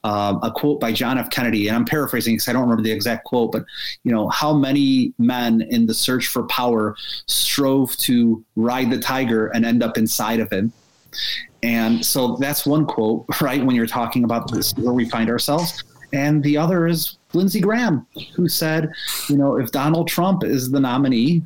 um, 0.04 0.40
a 0.42 0.50
quote 0.50 0.80
by 0.80 0.92
John 0.92 1.18
F. 1.18 1.30
Kennedy, 1.30 1.68
and 1.68 1.76
I'm 1.76 1.84
paraphrasing 1.84 2.34
because 2.34 2.48
I 2.48 2.52
don't 2.52 2.62
remember 2.62 2.82
the 2.82 2.92
exact 2.92 3.24
quote, 3.24 3.52
but 3.52 3.64
you 4.04 4.12
know 4.12 4.28
how 4.28 4.52
many 4.52 5.12
men 5.18 5.62
in 5.62 5.86
the 5.86 5.94
search 5.94 6.28
for 6.28 6.44
power 6.44 6.96
strove 7.26 7.96
to 7.98 8.44
ride 8.56 8.90
the 8.90 8.98
tiger 8.98 9.48
and 9.48 9.64
end 9.64 9.82
up 9.82 9.96
inside 9.96 10.40
of 10.40 10.50
him. 10.50 10.72
And 11.62 12.04
so 12.04 12.36
that's 12.36 12.66
one 12.66 12.86
quote, 12.86 13.26
right? 13.40 13.64
When 13.64 13.76
you're 13.76 13.86
talking 13.86 14.24
about 14.24 14.50
this, 14.50 14.72
where 14.74 14.94
we 14.94 15.08
find 15.08 15.30
ourselves. 15.30 15.82
And 16.14 16.42
the 16.42 16.58
other 16.58 16.86
is 16.86 17.16
Lindsey 17.32 17.60
Graham, 17.60 18.06
who 18.34 18.46
said, 18.46 18.92
you 19.30 19.38
know, 19.38 19.56
if 19.56 19.72
Donald 19.72 20.08
Trump 20.08 20.44
is 20.44 20.70
the 20.70 20.80
nominee, 20.80 21.42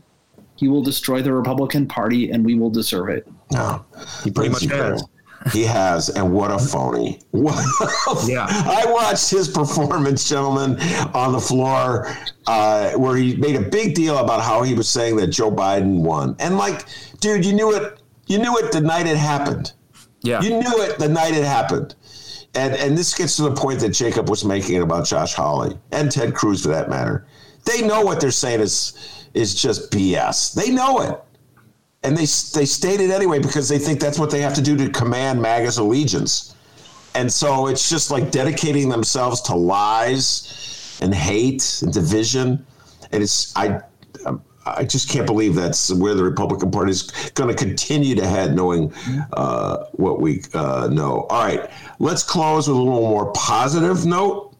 he 0.57 0.68
will 0.68 0.82
destroy 0.82 1.22
the 1.22 1.32
Republican 1.32 1.87
Party 1.87 2.30
and 2.30 2.45
we 2.45 2.55
will 2.57 2.70
deserve 2.70 3.11
it. 3.11 3.28
No, 3.53 3.84
he 4.24 4.30
pretty 4.30 4.51
Lindsey 4.51 4.68
much 4.68 4.76
has. 4.76 5.05
He 5.53 5.64
has, 5.64 6.09
and 6.09 6.32
what 6.32 6.51
a 6.51 6.59
phony! 6.59 7.20
yeah, 7.32 8.47
I 8.49 8.84
watched 8.88 9.30
his 9.30 9.49
performance, 9.49 10.28
gentlemen, 10.28 10.80
on 11.14 11.32
the 11.32 11.40
floor, 11.40 12.09
uh, 12.47 12.92
where 12.92 13.16
he 13.16 13.36
made 13.36 13.57
a 13.57 13.61
big 13.61 13.94
deal 13.94 14.18
about 14.18 14.42
how 14.42 14.62
he 14.62 14.74
was 14.74 14.88
saying 14.88 15.16
that 15.16 15.28
Joe 15.28 15.51
Biden 15.51 16.01
won, 16.01 16.36
and 16.38 16.57
like, 16.57 16.86
dude, 17.20 17.44
you 17.44 17.53
knew 17.53 17.74
it. 17.74 18.01
You 18.26 18.38
knew 18.38 18.57
it 18.59 18.72
the 18.72 18.80
night 18.80 19.07
it 19.07 19.16
happened. 19.16 19.72
Yeah, 20.22 20.40
you 20.40 20.51
knew 20.51 20.82
it 20.82 20.99
the 20.99 21.09
night 21.09 21.34
it 21.34 21.44
happened. 21.44 21.94
And 22.55 22.74
and 22.74 22.97
this 22.97 23.14
gets 23.14 23.36
to 23.36 23.42
the 23.42 23.55
point 23.55 23.80
that 23.80 23.90
Jacob 23.90 24.28
was 24.30 24.44
making 24.44 24.80
about 24.80 25.07
Josh 25.07 25.34
Hawley 25.34 25.78
and 25.92 26.11
Ted 26.11 26.34
Cruz, 26.34 26.62
for 26.62 26.68
that 26.68 26.88
matter. 26.88 27.26
They 27.64 27.86
know 27.86 28.01
what 28.03 28.20
they're 28.20 28.30
saying 28.30 28.61
is 28.61 29.26
is 29.34 29.55
just 29.55 29.90
BS. 29.92 30.55
They 30.55 30.70
know 30.70 31.01
it 31.01 31.20
and 32.07 32.16
they 32.16 32.22
they 32.59 32.64
state 32.64 33.00
it 33.00 33.11
anyway 33.11 33.40
because 33.40 33.68
they 33.68 33.78
think 33.78 33.98
that's 33.98 34.18
what 34.18 34.30
they 34.30 34.40
have 34.40 34.54
to 34.54 34.62
do 34.62 34.76
to 34.76 34.88
command 34.90 35.42
MAGA's 35.42 35.78
allegiance. 35.78 36.54
And 37.14 37.32
so 37.32 37.66
it's 37.66 37.88
just 37.88 38.11
like 38.11 38.30
dedicating 38.30 38.88
themselves 38.88 39.40
to 39.42 39.54
lies 39.54 40.98
and 41.02 41.14
hate 41.14 41.80
and 41.82 41.92
division. 41.92 42.64
And 43.11 43.22
it's 43.22 43.54
I 43.57 43.80
I 44.66 44.84
just 44.84 45.09
can't 45.09 45.26
believe 45.26 45.54
that's 45.54 45.92
where 45.92 46.14
the 46.14 46.24
Republican 46.24 46.70
Party 46.70 46.90
is 46.90 47.02
going 47.34 47.54
to 47.54 47.64
continue 47.64 48.16
to 48.16 48.26
head, 48.26 48.54
knowing 48.54 48.92
uh, 49.32 49.84
what 49.92 50.20
we 50.20 50.42
uh, 50.54 50.88
know. 50.90 51.26
All 51.30 51.44
right, 51.44 51.70
let's 52.00 52.22
close 52.22 52.68
with 52.68 52.76
a 52.76 52.80
little 52.80 53.09
more 53.09 53.32
positive 53.32 54.07
note. 54.07 54.55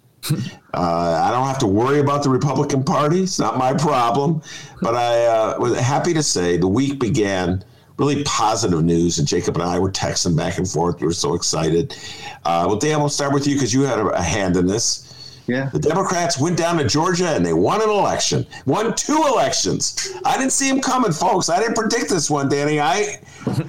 Uh, 0.75 1.23
I 1.25 1.31
don't 1.31 1.47
have 1.47 1.59
to 1.61 1.67
worry 1.67 2.01
about 2.01 2.23
the 2.23 2.29
Republican 2.29 2.85
Party. 2.85 3.23
It's 3.23 3.39
not 3.39 3.57
my 3.57 3.73
problem. 3.73 4.43
But 4.83 4.95
I 4.95 5.25
uh, 5.25 5.57
was 5.59 5.79
happy 5.79 6.13
to 6.13 6.23
say 6.23 6.59
the 6.59 6.69
week 6.69 7.01
began 7.01 7.65
really 7.99 8.23
positive 8.25 8.85
news, 8.85 9.19
and 9.19 9.27
Jacob 9.27 9.55
and 9.57 9.65
I 9.65 9.79
were 9.79 9.91
texting 9.91 10.37
back 10.37 10.59
and 10.59 10.69
forth. 10.69 11.01
We 11.01 11.07
were 11.07 11.13
so 11.15 11.35
excited. 11.35 11.97
Uh, 12.45 12.65
well, 12.69 12.77
Dan, 12.77 12.99
we'll 13.01 13.09
start 13.09 13.33
with 13.33 13.47
you 13.47 13.55
because 13.55 13.73
you 13.73 13.83
had 13.83 13.99
a, 13.99 14.09
a, 14.09 14.23
hand 14.23 14.57
in 14.57 14.67
this. 14.67 15.43
Yeah. 15.47 15.71
The 15.73 15.79
Democrats 15.79 16.39
went 16.39 16.59
down 16.59 16.77
to 16.79 16.87
Georgia 16.87 17.29
and 17.29 17.47
they 17.47 17.53
won 17.53 17.81
an 17.81 17.89
election, 17.89 18.47
won 18.67 18.95
two 18.97 19.25
elections. 19.29 20.13
I 20.25 20.37
didn't 20.37 20.53
see 20.53 20.69
them 20.69 20.81
coming, 20.81 21.13
folks. 21.13 21.49
I 21.49 21.61
didn't 21.61 21.77
predict 21.77 22.11
this 22.11 22.29
one, 22.29 22.49
Danny. 22.49 22.81
I, 22.81 23.21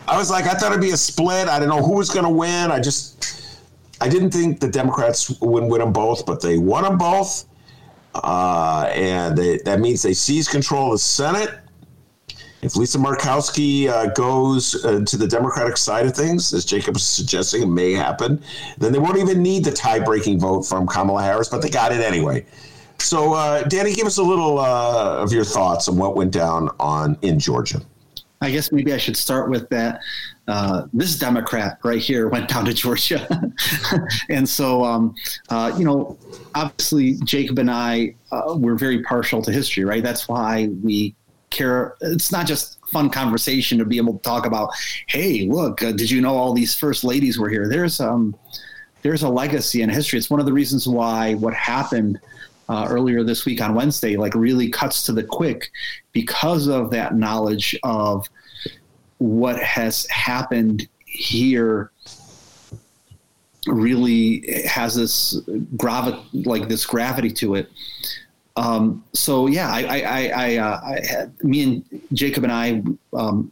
I 0.08 0.18
was 0.18 0.32
like, 0.32 0.46
I 0.46 0.56
thought 0.56 0.72
it'd 0.72 0.82
be 0.82 0.92
a 0.92 0.98
split. 0.98 1.48
I 1.48 1.60
didn't 1.60 1.70
know 1.70 1.84
who 1.84 1.94
was 1.94 2.10
going 2.10 2.26
to 2.26 2.32
win. 2.32 2.72
I 2.72 2.80
just 2.80 3.47
I 4.00 4.10
didn't 4.10 4.32
think 4.32 4.60
the 4.60 4.68
Democrats 4.68 5.30
would 5.42 5.64
win 5.64 5.80
them 5.80 5.92
both, 5.92 6.26
but 6.26 6.42
they 6.42 6.58
won 6.58 6.84
them 6.84 6.98
both. 6.98 7.46
Uh, 8.14 8.90
and 8.94 9.38
they, 9.38 9.58
that 9.66 9.80
means 9.80 10.02
they 10.02 10.14
seize 10.14 10.48
control 10.48 10.88
of 10.88 10.94
the 10.94 11.00
Senate. 11.00 11.50
If 12.62 12.76
Lisa 12.76 12.98
Murkowski 12.98 13.88
uh, 13.88 14.08
goes 14.08 14.84
uh, 14.84 15.04
to 15.06 15.18
the 15.18 15.28
Democratic 15.28 15.78
side 15.78 16.08
of 16.08 16.16
things, 16.16 16.54
as 16.54 16.66
Jacob 16.66 16.96
is 16.96 17.04
suggesting, 17.04 17.62
it 17.62 17.68
may 17.68 17.94
happen, 17.94 18.42
then 18.80 18.92
they 18.92 19.00
won't 19.00 19.18
even 19.18 19.44
need 19.44 19.64
the 19.64 19.72
tie 19.72 20.00
breaking 20.00 20.40
vote 20.40 20.64
from 20.64 20.88
Kamala 20.88 21.22
Harris, 21.22 21.50
but 21.50 21.62
they 21.62 21.70
got 21.70 21.92
it 21.92 22.02
anyway. 22.02 22.46
So, 22.98 23.34
uh, 23.34 23.64
Danny, 23.64 23.94
give 23.94 24.08
us 24.08 24.18
a 24.18 24.24
little 24.24 24.58
uh, 24.58 25.18
of 25.18 25.32
your 25.32 25.44
thoughts 25.44 25.88
on 25.88 25.98
what 25.98 26.16
went 26.16 26.32
down 26.32 26.70
on 26.80 27.18
in 27.22 27.38
Georgia. 27.38 27.82
I 28.42 28.50
guess 28.52 28.72
maybe 28.72 28.92
I 28.92 28.98
should 28.98 29.18
start 29.18 29.50
with 29.50 29.70
that 29.70 30.02
uh, 30.48 30.88
this 30.94 31.18
Democrat 31.18 31.78
right 31.84 32.02
here 32.02 32.30
went 32.30 32.48
down 32.48 32.66
to 32.66 32.74
Georgia. 32.74 33.28
and 34.30 34.48
so, 34.48 34.84
um, 34.84 35.14
uh, 35.50 35.74
you 35.78 35.84
know, 35.84 36.18
obviously 36.56 37.16
Jacob 37.26 37.60
and 37.60 37.70
I 37.70 38.16
uh, 38.32 38.56
were 38.58 38.76
very 38.76 39.04
partial 39.04 39.42
to 39.42 39.52
history, 39.52 39.84
right? 39.84 40.02
That's 40.02 40.30
why 40.30 40.70
we 40.84 41.16
care. 41.50 41.96
It's 42.02 42.32
not 42.32 42.48
just 42.48 42.78
fun 42.88 43.10
conversation 43.10 43.78
to 43.80 43.86
be 43.86 43.98
able 43.98 44.14
to 44.14 44.24
talk 44.24 44.46
about, 44.46 44.70
hey, 45.08 45.48
look, 45.50 45.84
uh, 45.84 45.92
did 45.92 46.10
you 46.10 46.22
know 46.22 46.36
all 46.36 46.54
these 46.54 46.74
first 46.74 47.04
ladies 47.04 47.38
were 47.38 47.50
here? 47.50 47.68
There's, 47.68 48.00
um, 48.00 48.34
there's 49.02 49.24
a 49.24 49.30
legacy 49.30 49.82
in 49.82 49.90
history. 49.90 50.18
It's 50.18 50.30
one 50.30 50.40
of 50.40 50.46
the 50.46 50.54
reasons 50.54 50.88
why 50.88 51.34
what 51.36 51.54
happened 51.54 52.20
uh, 52.70 52.88
earlier 52.90 53.24
this 53.24 53.46
week 53.46 53.62
on 53.62 53.74
Wednesday, 53.74 54.16
like 54.16 54.34
really 54.36 54.70
cuts 54.70 55.04
to 55.04 55.14
the 55.14 55.24
quick 55.24 55.72
because 56.12 56.68
of 56.68 56.92
that 56.92 57.16
knowledge 57.16 57.78
of 57.84 58.28
what 59.18 59.60
has 59.60 60.06
happened 60.10 60.88
here 61.06 61.92
really 63.66 64.64
has 64.66 64.96
this 64.96 65.42
gravi- 65.76 66.24
like 66.34 66.68
this 66.68 66.86
gravity 66.86 67.32
to 67.32 67.56
it. 67.56 67.70
Um, 68.56 69.04
so 69.14 69.48
yeah, 69.48 69.70
I, 69.70 69.82
I, 69.82 70.32
I, 70.36 70.58
uh, 70.58 70.82
I, 70.84 71.46
me 71.46 71.64
and 71.64 72.02
Jacob 72.14 72.44
and 72.44 72.52
I 72.52 72.82
um, 73.14 73.52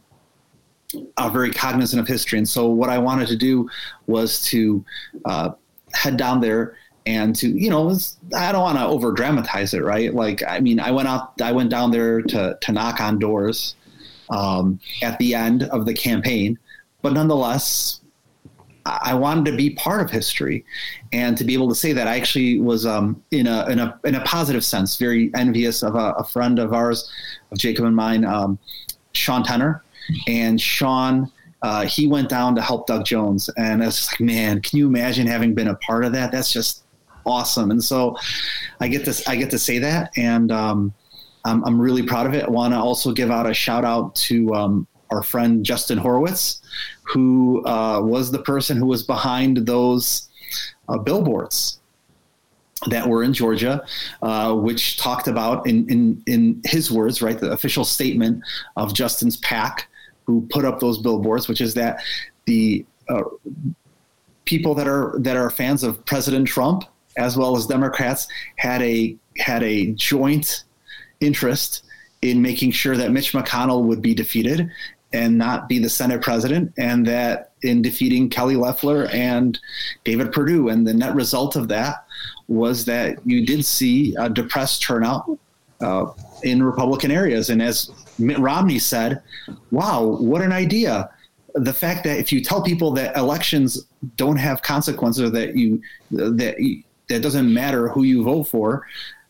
are 1.16 1.30
very 1.30 1.52
cognizant 1.52 2.00
of 2.00 2.08
history, 2.08 2.38
and 2.38 2.48
so 2.48 2.66
what 2.66 2.90
I 2.90 2.98
wanted 2.98 3.28
to 3.28 3.36
do 3.36 3.68
was 4.06 4.40
to 4.46 4.84
uh, 5.24 5.50
head 5.94 6.16
down 6.16 6.40
there 6.40 6.76
and 7.06 7.36
to 7.36 7.48
you 7.48 7.70
know 7.70 7.96
i 8.36 8.50
don't 8.50 8.62
want 8.62 8.76
to 8.76 8.84
over 8.84 9.12
dramatize 9.12 9.72
it 9.74 9.82
right? 9.82 10.12
Like 10.12 10.42
i 10.46 10.60
mean 10.60 10.80
i 10.80 10.90
went 10.90 11.08
out 11.08 11.40
i 11.40 11.52
went 11.52 11.70
down 11.70 11.90
there 11.90 12.20
to 12.22 12.58
to 12.60 12.72
knock 12.72 13.00
on 13.00 13.18
doors 13.18 13.76
um, 14.30 14.80
at 15.02 15.18
the 15.18 15.34
end 15.34 15.64
of 15.64 15.86
the 15.86 15.94
campaign 15.94 16.58
but 17.02 17.12
nonetheless 17.12 18.00
I 18.86 19.14
wanted 19.14 19.50
to 19.50 19.56
be 19.56 19.70
part 19.70 20.00
of 20.00 20.10
history, 20.10 20.64
and 21.12 21.36
to 21.36 21.44
be 21.44 21.54
able 21.54 21.68
to 21.68 21.74
say 21.74 21.92
that 21.92 22.06
I 22.06 22.16
actually 22.16 22.60
was 22.60 22.86
um, 22.86 23.20
in 23.32 23.46
a 23.48 23.66
in 23.68 23.80
a 23.80 23.98
in 24.04 24.14
a 24.14 24.20
positive 24.24 24.64
sense 24.64 24.96
very 24.96 25.32
envious 25.34 25.82
of 25.82 25.96
a, 25.96 26.12
a 26.12 26.24
friend 26.24 26.58
of 26.58 26.72
ours, 26.72 27.10
of 27.50 27.58
Jacob 27.58 27.84
and 27.84 27.96
mine, 27.96 28.24
um, 28.24 28.58
Sean 29.12 29.42
Tenner, 29.42 29.82
and 30.28 30.60
Sean 30.60 31.30
uh, 31.62 31.84
he 31.84 32.06
went 32.06 32.28
down 32.28 32.54
to 32.54 32.62
help 32.62 32.86
Doug 32.86 33.04
Jones, 33.04 33.50
and 33.56 33.82
it's 33.82 34.12
like, 34.12 34.20
man, 34.20 34.60
can 34.60 34.78
you 34.78 34.86
imagine 34.86 35.26
having 35.26 35.54
been 35.54 35.68
a 35.68 35.74
part 35.76 36.04
of 36.04 36.12
that? 36.12 36.30
That's 36.30 36.52
just 36.52 36.84
awesome. 37.24 37.72
And 37.72 37.82
so 37.82 38.16
I 38.78 38.86
get 38.88 39.04
this, 39.04 39.26
I 39.26 39.34
get 39.36 39.50
to 39.50 39.58
say 39.58 39.78
that, 39.78 40.12
and 40.16 40.52
um, 40.52 40.94
I'm, 41.46 41.64
I'm, 41.64 41.80
really 41.80 42.02
proud 42.02 42.26
of 42.26 42.34
it. 42.34 42.44
I 42.44 42.50
want 42.50 42.74
to 42.74 42.78
also 42.78 43.12
give 43.12 43.30
out 43.30 43.48
a 43.48 43.54
shout 43.54 43.84
out 43.84 44.14
to 44.16 44.52
um, 44.54 44.86
our 45.10 45.22
friend 45.22 45.64
Justin 45.64 45.98
Horowitz, 45.98 46.60
who 47.02 47.64
uh, 47.66 48.00
was 48.02 48.30
the 48.30 48.40
person 48.40 48.76
who 48.76 48.86
was 48.86 49.02
behind 49.02 49.58
those 49.58 50.28
uh, 50.88 50.98
billboards 50.98 51.80
that 52.88 53.08
were 53.08 53.22
in 53.22 53.32
Georgia, 53.32 53.84
uh, 54.22 54.54
which 54.54 54.98
talked 54.98 55.28
about, 55.28 55.66
in, 55.66 55.88
in, 55.88 56.22
in 56.26 56.60
his 56.64 56.90
words, 56.90 57.22
right, 57.22 57.38
the 57.38 57.50
official 57.52 57.84
statement 57.84 58.42
of 58.76 58.92
Justin's 58.92 59.36
PAC 59.38 59.88
who 60.24 60.46
put 60.50 60.64
up 60.64 60.80
those 60.80 60.98
billboards, 60.98 61.48
which 61.48 61.60
is 61.60 61.74
that 61.74 62.02
the 62.46 62.84
uh, 63.08 63.22
people 64.44 64.74
that 64.74 64.88
are 64.88 65.14
that 65.20 65.36
are 65.36 65.50
fans 65.50 65.84
of 65.84 66.04
President 66.04 66.46
Trump 66.46 66.84
as 67.16 67.36
well 67.36 67.56
as 67.56 67.66
Democrats 67.66 68.28
had 68.56 68.82
a 68.82 69.16
had 69.38 69.62
a 69.62 69.92
joint 69.92 70.64
interest 71.20 71.84
in 72.22 72.40
making 72.40 72.72
sure 72.72 72.96
that 72.96 73.12
Mitch 73.12 73.32
McConnell 73.32 73.84
would 73.84 74.02
be 74.02 74.14
defeated 74.14 74.70
and 75.12 75.38
not 75.38 75.68
be 75.68 75.78
the 75.78 75.88
Senate 75.88 76.20
president, 76.20 76.72
and 76.78 77.06
that 77.06 77.52
in 77.62 77.80
defeating 77.80 78.28
Kelly 78.28 78.56
Loeffler 78.56 79.06
and 79.12 79.58
David 80.04 80.32
Perdue, 80.32 80.68
and 80.68 80.86
the 80.86 80.92
net 80.92 81.14
result 81.14 81.56
of 81.56 81.68
that 81.68 82.04
was 82.48 82.84
that 82.84 83.18
you 83.24 83.46
did 83.46 83.64
see 83.64 84.14
a 84.18 84.28
depressed 84.28 84.82
turnout 84.82 85.38
uh, 85.80 86.06
in 86.42 86.62
Republican 86.62 87.10
areas, 87.10 87.50
and 87.50 87.62
as 87.62 87.90
Mitt 88.18 88.38
Romney 88.38 88.78
said, 88.78 89.22
"Wow, 89.70 90.04
what 90.04 90.42
an 90.42 90.52
idea!" 90.52 91.10
the 91.54 91.72
fact 91.72 92.04
that 92.04 92.18
if 92.18 92.30
you 92.32 92.42
tell 92.42 92.62
people 92.62 92.90
that 92.92 93.16
elections 93.16 93.86
don't 94.16 94.36
have 94.36 94.60
consequences 94.62 95.22
or 95.22 95.30
that 95.30 95.56
you 95.56 95.80
that 96.10 96.56
that 97.08 97.22
doesn't 97.22 97.52
matter 97.52 97.88
who 97.88 98.02
you 98.02 98.22
vote 98.22 98.44
for, 98.44 98.86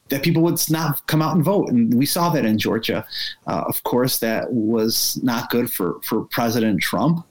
that 0.08 0.22
people 0.22 0.42
would 0.42 0.58
not 0.70 1.06
come 1.06 1.22
out 1.22 1.34
and 1.34 1.44
vote. 1.44 1.68
And 1.68 1.92
we 1.94 2.06
saw 2.06 2.30
that 2.30 2.44
in 2.44 2.58
Georgia. 2.58 3.04
Uh, 3.46 3.64
of 3.66 3.82
course, 3.82 4.18
that 4.20 4.52
was 4.52 5.18
not 5.22 5.50
good 5.50 5.72
for, 5.72 6.00
for 6.02 6.24
President 6.24 6.80
Trump, 6.80 7.26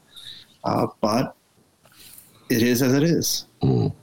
uh, 0.64 0.88
but 1.02 1.36
it 2.50 2.62
is 2.62 2.82
as 2.82 2.94
it 2.94 3.04
is. 3.04 3.46
Mm. 3.62 3.94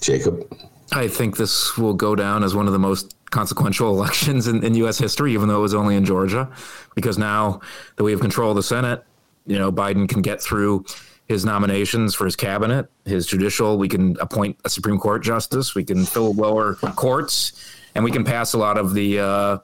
Jacob? 0.00 0.52
I 0.92 1.06
think 1.06 1.36
this 1.36 1.76
will 1.78 1.94
go 1.94 2.14
down 2.14 2.42
as 2.42 2.54
one 2.54 2.66
of 2.66 2.72
the 2.72 2.78
most 2.78 3.16
consequential 3.30 3.88
elections 3.96 4.48
in, 4.48 4.64
in 4.64 4.74
U.S. 4.74 4.98
history, 4.98 5.32
even 5.32 5.48
though 5.48 5.58
it 5.58 5.62
was 5.62 5.74
only 5.74 5.96
in 5.96 6.04
Georgia, 6.04 6.50
because 6.94 7.18
now 7.18 7.60
that 7.96 8.04
we 8.04 8.10
have 8.10 8.20
control 8.20 8.50
of 8.50 8.56
the 8.56 8.62
Senate, 8.62 9.04
you 9.46 9.58
know, 9.58 9.72
Biden 9.72 10.08
can 10.08 10.22
get 10.22 10.42
through 10.42 10.84
his 11.30 11.44
nominations 11.44 12.12
for 12.12 12.24
his 12.24 12.34
cabinet, 12.34 12.90
his 13.04 13.24
judicial. 13.24 13.78
We 13.78 13.86
can 13.86 14.16
appoint 14.18 14.58
a 14.64 14.68
Supreme 14.68 14.98
Court 14.98 15.22
justice. 15.22 15.76
We 15.76 15.84
can 15.84 16.04
fill 16.04 16.32
lower 16.32 16.74
courts, 16.74 17.72
and 17.94 18.02
we 18.02 18.10
can 18.10 18.24
pass 18.24 18.52
a 18.52 18.58
lot 18.58 18.76
of 18.76 18.94
the 18.94 19.20
uh, 19.20 19.58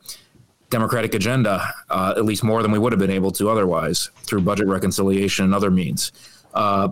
Democratic 0.71 1.13
agenda, 1.15 1.69
uh, 1.91 2.15
at 2.17 2.25
least 2.25 2.45
more 2.45 2.63
than 2.63 2.71
we 2.71 2.79
would 2.79 2.93
have 2.93 3.01
been 3.01 3.11
able 3.11 3.33
to 3.33 3.51
otherwise 3.51 4.11
through 4.19 4.43
budget 4.43 4.69
reconciliation 4.69 5.45
and 5.45 5.53
other 5.57 5.73
means. 5.73 6.13
Uh, 6.55 6.91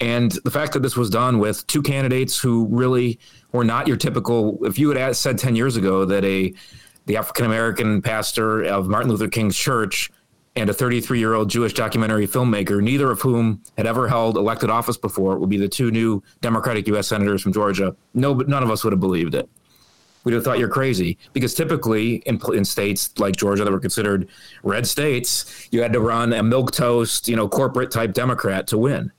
and 0.00 0.32
the 0.42 0.50
fact 0.50 0.72
that 0.72 0.80
this 0.80 0.96
was 0.96 1.10
done 1.10 1.38
with 1.38 1.64
two 1.68 1.80
candidates 1.80 2.40
who 2.40 2.66
really 2.72 3.20
were 3.52 3.62
not 3.62 3.86
your 3.86 3.96
typical. 3.96 4.58
If 4.66 4.80
you 4.80 4.90
had 4.90 5.14
said 5.14 5.38
ten 5.38 5.54
years 5.54 5.76
ago 5.76 6.04
that 6.06 6.24
a 6.24 6.52
the 7.06 7.16
African 7.16 7.46
American 7.46 8.02
pastor 8.02 8.64
of 8.64 8.88
Martin 8.88 9.12
Luther 9.12 9.28
King's 9.28 9.56
church 9.56 10.10
and 10.58 10.68
a 10.70 10.74
33 10.74 11.18
year 11.18 11.34
old 11.34 11.48
Jewish 11.48 11.74
documentary 11.74 12.26
filmmaker, 12.26 12.82
neither 12.82 13.10
of 13.10 13.20
whom 13.20 13.62
had 13.76 13.86
ever 13.86 14.08
held 14.08 14.36
elected 14.36 14.70
office 14.70 14.96
before, 14.96 15.38
would 15.38 15.48
be 15.48 15.56
the 15.56 15.68
two 15.68 15.90
new 15.90 16.22
Democratic 16.40 16.86
U.S. 16.88 17.08
senators 17.08 17.42
from 17.42 17.52
Georgia. 17.52 17.94
No, 18.14 18.34
but 18.34 18.48
none 18.48 18.62
of 18.62 18.70
us 18.70 18.84
would 18.84 18.92
have 18.92 19.00
believed 19.00 19.34
it. 19.34 19.48
We'd 20.24 20.34
have 20.34 20.44
thought 20.44 20.58
you're 20.58 20.68
crazy 20.68 21.16
because 21.32 21.54
typically 21.54 22.16
in, 22.26 22.40
in 22.52 22.64
states 22.64 23.16
like 23.18 23.36
Georgia 23.36 23.64
that 23.64 23.70
were 23.70 23.80
considered 23.80 24.28
red 24.62 24.86
states, 24.86 25.68
you 25.70 25.80
had 25.80 25.92
to 25.92 26.00
run 26.00 26.32
a 26.32 26.42
milk 26.42 26.72
toast, 26.72 27.28
you 27.28 27.36
know, 27.36 27.48
corporate 27.48 27.90
type 27.90 28.12
Democrat 28.12 28.66
to 28.68 28.78
win. 28.78 29.12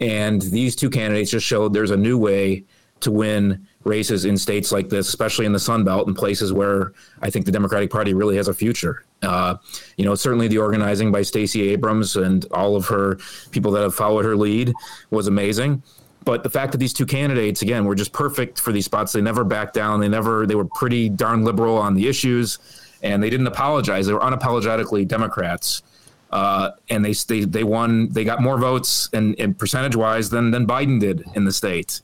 And 0.00 0.40
these 0.42 0.74
two 0.74 0.90
candidates 0.90 1.30
just 1.30 1.46
showed 1.46 1.74
there's 1.74 1.90
a 1.90 1.96
new 1.96 2.18
way 2.18 2.64
to 3.00 3.12
win 3.12 3.66
races 3.88 4.24
in 4.24 4.36
states 4.36 4.70
like 4.70 4.88
this, 4.88 5.08
especially 5.08 5.46
in 5.46 5.52
the 5.52 5.58
Sun 5.58 5.84
Belt 5.84 6.06
and 6.06 6.16
places 6.16 6.52
where 6.52 6.92
I 7.22 7.30
think 7.30 7.46
the 7.46 7.52
Democratic 7.52 7.90
Party 7.90 8.14
really 8.14 8.36
has 8.36 8.48
a 8.48 8.54
future. 8.54 9.04
Uh, 9.22 9.56
you 9.96 10.04
know, 10.04 10.14
certainly 10.14 10.46
the 10.46 10.58
organizing 10.58 11.10
by 11.10 11.22
Stacey 11.22 11.70
Abrams 11.70 12.16
and 12.16 12.44
all 12.52 12.76
of 12.76 12.86
her 12.86 13.18
people 13.50 13.72
that 13.72 13.82
have 13.82 13.94
followed 13.94 14.24
her 14.24 14.36
lead 14.36 14.72
was 15.10 15.26
amazing. 15.26 15.82
But 16.24 16.42
the 16.42 16.50
fact 16.50 16.72
that 16.72 16.78
these 16.78 16.92
two 16.92 17.06
candidates, 17.06 17.62
again, 17.62 17.84
were 17.86 17.94
just 17.94 18.12
perfect 18.12 18.60
for 18.60 18.70
these 18.70 18.84
spots, 18.84 19.12
they 19.12 19.22
never 19.22 19.44
backed 19.44 19.74
down. 19.74 20.00
They 20.00 20.08
never, 20.08 20.46
they 20.46 20.54
were 20.54 20.66
pretty 20.66 21.08
darn 21.08 21.42
liberal 21.42 21.78
on 21.78 21.94
the 21.94 22.06
issues 22.06 22.58
and 23.02 23.22
they 23.22 23.30
didn't 23.30 23.46
apologize. 23.46 24.06
They 24.06 24.12
were 24.12 24.20
unapologetically 24.20 25.06
Democrats. 25.06 25.82
Uh, 26.30 26.72
and 26.90 27.02
they, 27.02 27.14
they 27.14 27.44
they 27.44 27.64
won. 27.64 28.10
They 28.10 28.22
got 28.22 28.42
more 28.42 28.58
votes 28.58 29.08
and, 29.14 29.34
and 29.38 29.58
percentage 29.58 29.96
wise 29.96 30.28
than 30.28 30.50
than 30.50 30.66
Biden 30.66 31.00
did 31.00 31.24
in 31.34 31.46
the 31.46 31.52
state. 31.52 32.02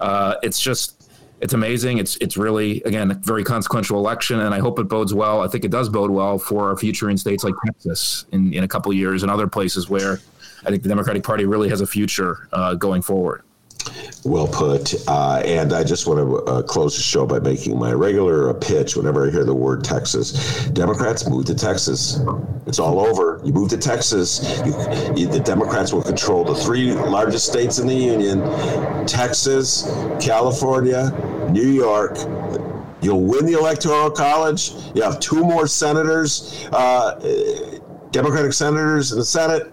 Uh, 0.00 0.36
it's 0.42 0.58
just 0.58 0.95
it's 1.40 1.52
amazing. 1.52 1.98
It's 1.98 2.16
it's 2.16 2.36
really 2.36 2.82
again 2.82 3.10
a 3.10 3.14
very 3.14 3.44
consequential 3.44 3.98
election, 3.98 4.40
and 4.40 4.54
I 4.54 4.58
hope 4.58 4.78
it 4.78 4.88
bodes 4.88 5.12
well. 5.12 5.42
I 5.42 5.48
think 5.48 5.64
it 5.64 5.70
does 5.70 5.88
bode 5.88 6.10
well 6.10 6.38
for 6.38 6.68
our 6.68 6.76
future 6.76 7.10
in 7.10 7.18
states 7.18 7.44
like 7.44 7.54
Texas 7.64 8.24
in, 8.32 8.52
in 8.54 8.64
a 8.64 8.68
couple 8.68 8.92
years 8.92 9.22
and 9.22 9.30
other 9.30 9.46
places 9.46 9.90
where 9.90 10.20
I 10.64 10.70
think 10.70 10.82
the 10.82 10.88
Democratic 10.88 11.22
Party 11.22 11.44
really 11.44 11.68
has 11.68 11.80
a 11.80 11.86
future 11.86 12.48
uh, 12.52 12.74
going 12.74 13.02
forward. 13.02 13.42
Well 14.24 14.48
put. 14.48 14.94
Uh, 15.08 15.42
and 15.44 15.72
I 15.72 15.84
just 15.84 16.06
want 16.06 16.18
to 16.20 16.36
uh, 16.50 16.62
close 16.62 16.96
the 16.96 17.02
show 17.02 17.26
by 17.26 17.38
making 17.38 17.78
my 17.78 17.92
regular 17.92 18.50
uh, 18.50 18.54
pitch 18.54 18.96
whenever 18.96 19.26
I 19.26 19.30
hear 19.30 19.44
the 19.44 19.54
word 19.54 19.84
Texas. 19.84 20.66
Democrats 20.70 21.28
move 21.28 21.46
to 21.46 21.54
Texas. 21.54 22.20
It's 22.66 22.78
all 22.78 23.00
over. 23.00 23.40
You 23.44 23.52
move 23.52 23.70
to 23.70 23.78
Texas, 23.78 24.60
you, 24.66 24.72
you, 25.16 25.28
the 25.28 25.40
Democrats 25.40 25.92
will 25.92 26.02
control 26.02 26.44
the 26.44 26.54
three 26.54 26.92
largest 26.92 27.46
states 27.46 27.78
in 27.78 27.86
the 27.86 27.94
union 27.94 28.40
Texas, 29.06 29.84
California, 30.20 31.10
New 31.50 31.68
York. 31.68 32.16
You'll 33.02 33.22
win 33.22 33.46
the 33.46 33.52
Electoral 33.52 34.10
College. 34.10 34.72
You 34.94 35.02
have 35.02 35.20
two 35.20 35.44
more 35.44 35.68
senators, 35.68 36.66
uh, 36.72 37.14
Democratic 38.10 38.52
senators 38.52 39.12
in 39.12 39.18
the 39.18 39.24
Senate 39.24 39.72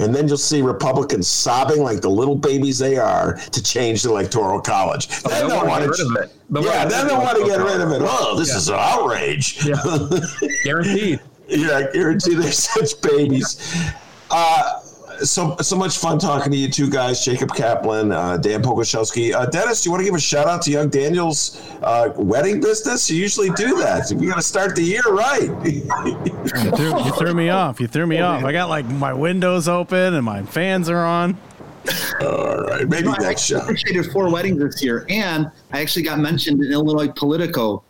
and 0.00 0.14
then 0.14 0.26
you'll 0.26 0.36
see 0.36 0.62
Republicans 0.62 1.28
sobbing 1.28 1.82
like 1.82 2.00
the 2.00 2.08
little 2.08 2.34
babies 2.34 2.78
they 2.78 2.96
are 2.96 3.34
to 3.52 3.62
change 3.62 4.02
the 4.02 4.08
electoral 4.10 4.60
college. 4.60 5.08
Oh, 5.24 5.28
then 5.28 5.48
they'll 5.48 5.66
want 5.66 5.84
to 5.84 5.90
get 5.90 5.98
rid 5.98 6.06
of 6.06 6.24
it. 6.24 6.36
They'll 6.48 6.64
yeah, 6.64 6.84
then 6.86 7.06
they'll 7.06 7.18
want 7.20 7.38
to 7.38 7.44
get 7.44 7.58
rid 7.60 7.80
of 7.80 7.92
it. 7.92 8.02
Oh, 8.02 8.38
this 8.38 8.50
yeah. 8.50 8.56
is 8.56 8.68
an 8.68 8.76
outrage. 8.78 9.64
Yeah. 9.64 9.76
Guaranteed. 10.64 11.20
yeah, 11.48 11.90
guaranteed 11.92 12.38
they're 12.38 12.52
such 12.52 13.00
babies. 13.02 13.74
Uh, 14.30 14.80
so 15.22 15.56
so 15.58 15.76
much 15.76 15.98
fun 15.98 16.18
talking 16.18 16.52
to 16.52 16.58
you 16.58 16.68
two 16.68 16.88
guys, 16.88 17.24
Jacob 17.24 17.54
Kaplan, 17.54 18.12
uh, 18.12 18.36
Dan 18.36 18.62
Pogorzelski. 18.62 19.34
Uh, 19.34 19.46
Dennis, 19.46 19.82
do 19.82 19.88
you 19.88 19.92
want 19.92 20.00
to 20.00 20.04
give 20.04 20.14
a 20.14 20.20
shout 20.20 20.46
out 20.46 20.62
to 20.62 20.70
young 20.70 20.88
Daniel's 20.88 21.60
uh, 21.82 22.12
wedding 22.16 22.60
business? 22.60 23.10
You 23.10 23.20
usually 23.20 23.50
do 23.50 23.76
that. 23.78 24.12
We 24.12 24.26
got 24.26 24.36
to 24.36 24.42
start 24.42 24.76
the 24.76 24.82
year 24.82 25.02
right. 25.06 25.42
you, 25.64 26.76
threw, 26.76 27.04
you 27.04 27.12
threw 27.12 27.34
me 27.34 27.50
off. 27.50 27.80
You 27.80 27.86
threw 27.86 28.06
me 28.06 28.20
off. 28.20 28.44
I 28.44 28.52
got 28.52 28.68
like 28.68 28.86
my 28.86 29.12
windows 29.12 29.68
open 29.68 30.14
and 30.14 30.24
my 30.24 30.42
fans 30.42 30.88
are 30.88 31.04
on. 31.04 31.38
All 32.20 32.58
right, 32.58 32.88
maybe 32.88 33.08
you 33.08 33.12
know, 33.12 33.16
next 33.20 33.42
show. 33.42 33.58
I 33.58 33.64
officiated 33.64 34.12
four 34.12 34.30
weddings 34.30 34.58
this 34.58 34.82
year, 34.82 35.06
and 35.08 35.50
I 35.72 35.80
actually 35.80 36.02
got 36.02 36.18
mentioned 36.18 36.62
in 36.62 36.72
Illinois 36.72 37.08
Politico 37.08 37.82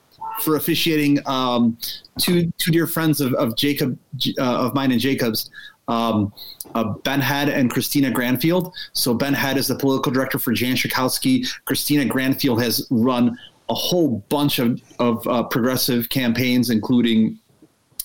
for 0.43 0.57
officiating 0.57 1.18
um, 1.26 1.76
two 2.18 2.53
two 2.59 2.70
dear 2.70 2.87
friends 2.87 3.20
of, 3.20 3.35
of 3.35 3.57
Jacob 3.57 3.99
uh, 4.39 4.66
of 4.66 4.74
mine 4.74 4.93
and 4.93 5.01
Jacob's. 5.01 5.51
Um, 5.91 6.32
uh, 6.74 6.84
ben 7.05 7.20
Head 7.20 7.49
and 7.49 7.70
Christina 7.70 8.11
Granfield. 8.11 8.72
So 8.93 9.12
Ben 9.12 9.34
Head 9.34 9.57
is 9.57 9.66
the 9.66 9.74
political 9.74 10.12
director 10.12 10.38
for 10.38 10.53
Jan 10.53 10.76
Schakowsky. 10.76 11.47
Christina 11.64 12.05
Granfield 12.05 12.62
has 12.62 12.86
run 12.91 13.36
a 13.68 13.74
whole 13.74 14.24
bunch 14.28 14.59
of, 14.61 14.80
of 14.99 15.26
uh, 15.26 15.43
progressive 15.45 16.09
campaigns, 16.09 16.70
including 16.70 17.38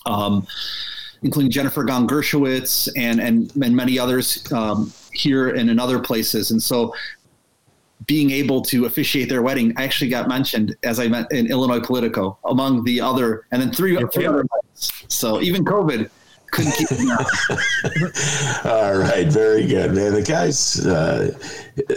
um, 0.04 0.46
including 1.22 1.50
Jennifer 1.50 1.84
Gong 1.84 2.06
Gershowitz 2.06 2.88
and, 2.96 3.20
and 3.20 3.54
and 3.62 3.74
many 3.74 3.98
others 3.98 4.50
um, 4.52 4.92
here 5.12 5.50
and 5.50 5.70
in 5.70 5.78
other 5.78 5.98
places. 5.98 6.50
And 6.50 6.62
so 6.62 6.94
being 8.06 8.30
able 8.30 8.62
to 8.62 8.84
officiate 8.84 9.28
their 9.28 9.42
wedding 9.42 9.72
actually 9.76 10.10
got 10.10 10.28
mentioned 10.28 10.76
as 10.82 11.00
I 11.00 11.08
met 11.08 11.30
in 11.32 11.46
Illinois 11.50 11.80
Politico 11.80 12.38
among 12.44 12.84
the 12.84 13.00
other, 13.00 13.46
and 13.50 13.60
then 13.60 13.72
three, 13.72 13.96
three 14.12 14.26
other. 14.26 14.44
So 14.74 15.40
even 15.40 15.64
COVID 15.64 16.10
couldn't 16.56 16.72
keep 16.72 16.90
me 16.92 17.10
All 18.64 18.96
right, 18.96 19.26
very 19.28 19.66
good, 19.66 19.94
man. 19.94 20.14
The 20.14 20.24
guy's 20.26 20.84
uh, 20.86 21.36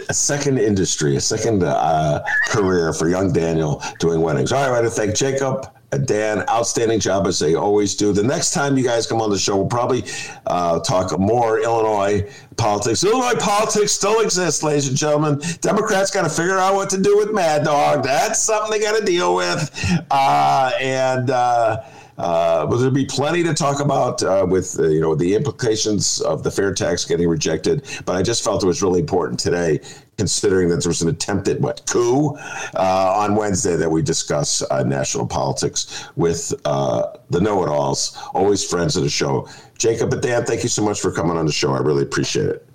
a 0.08 0.14
second 0.14 0.58
industry, 0.58 1.16
a 1.16 1.20
second 1.20 1.62
uh, 1.62 2.22
career 2.48 2.92
for 2.92 3.08
young 3.08 3.32
Daniel 3.32 3.82
doing 3.98 4.20
weddings. 4.20 4.52
All 4.52 4.60
right, 4.60 4.68
I 4.68 4.82
want 4.82 4.84
to 4.84 4.90
thank 4.90 5.16
Jacob. 5.16 5.66
And 5.92 6.06
Dan, 6.06 6.48
outstanding 6.48 7.00
job 7.00 7.26
as 7.26 7.40
they 7.40 7.56
always 7.56 7.96
do. 7.96 8.12
The 8.12 8.22
next 8.22 8.52
time 8.52 8.78
you 8.78 8.84
guys 8.84 9.08
come 9.08 9.20
on 9.20 9.28
the 9.28 9.38
show, 9.38 9.56
we'll 9.56 9.66
probably 9.66 10.04
uh, 10.46 10.78
talk 10.80 11.18
more 11.18 11.58
Illinois 11.58 12.30
politics. 12.56 13.02
Illinois 13.02 13.40
politics 13.40 13.90
still 13.90 14.20
exists, 14.20 14.62
ladies 14.62 14.86
and 14.86 14.96
gentlemen. 14.96 15.40
Democrats 15.60 16.12
got 16.12 16.22
to 16.22 16.28
figure 16.28 16.58
out 16.58 16.76
what 16.76 16.90
to 16.90 17.00
do 17.00 17.16
with 17.16 17.32
Mad 17.32 17.64
Dog. 17.64 18.04
That's 18.04 18.38
something 18.38 18.70
they 18.70 18.78
got 18.78 19.00
to 19.00 19.04
deal 19.04 19.34
with. 19.34 20.04
Uh, 20.12 20.70
and 20.78 21.30
uh, 21.30 21.82
uh, 22.20 22.66
but 22.66 22.76
there'll 22.76 22.92
be 22.92 23.06
plenty 23.06 23.42
to 23.42 23.54
talk 23.54 23.80
about 23.80 24.22
uh, 24.22 24.46
with 24.48 24.78
uh, 24.78 24.86
you 24.88 25.00
know 25.00 25.14
the 25.14 25.34
implications 25.34 26.20
of 26.20 26.42
the 26.42 26.50
fair 26.50 26.74
tax 26.74 27.04
getting 27.06 27.28
rejected. 27.28 27.86
But 28.04 28.16
I 28.16 28.22
just 28.22 28.44
felt 28.44 28.62
it 28.62 28.66
was 28.66 28.82
really 28.82 29.00
important 29.00 29.40
today, 29.40 29.80
considering 30.18 30.68
that 30.68 30.82
there 30.82 30.90
was 30.90 31.00
an 31.00 31.08
attempted 31.08 31.62
what 31.62 31.82
coup 31.86 32.36
uh, 32.76 33.14
on 33.16 33.36
Wednesday 33.36 33.74
that 33.76 33.90
we 33.90 34.02
discuss 34.02 34.62
uh, 34.70 34.82
national 34.82 35.26
politics 35.26 36.08
with 36.16 36.52
uh, 36.66 37.16
the 37.30 37.40
know-it-alls, 37.40 38.18
always 38.34 38.62
friends 38.68 38.96
of 38.96 39.02
the 39.02 39.08
show. 39.08 39.48
Jacob 39.78 40.12
and 40.12 40.20
Dan, 40.20 40.44
thank 40.44 40.62
you 40.62 40.68
so 40.68 40.82
much 40.82 41.00
for 41.00 41.10
coming 41.10 41.38
on 41.38 41.46
the 41.46 41.52
show. 41.52 41.72
I 41.72 41.78
really 41.78 42.02
appreciate 42.02 42.48
it. 42.48 42.68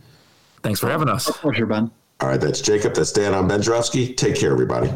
Thanks 0.64 0.80
for 0.80 0.90
having 0.90 1.08
us. 1.08 1.30
pleasure, 1.38 1.68
Ben. 1.68 1.92
All 2.20 2.30
right, 2.30 2.42
that's 2.42 2.62
Jacob. 2.62 2.96
That's 2.96 3.12
Dan. 3.12 3.36
I'm 3.36 3.48
Ben 3.48 3.62
Joravsky. 3.62 4.16
Take 4.16 4.36
care, 4.38 4.52
everybody. 4.52 4.92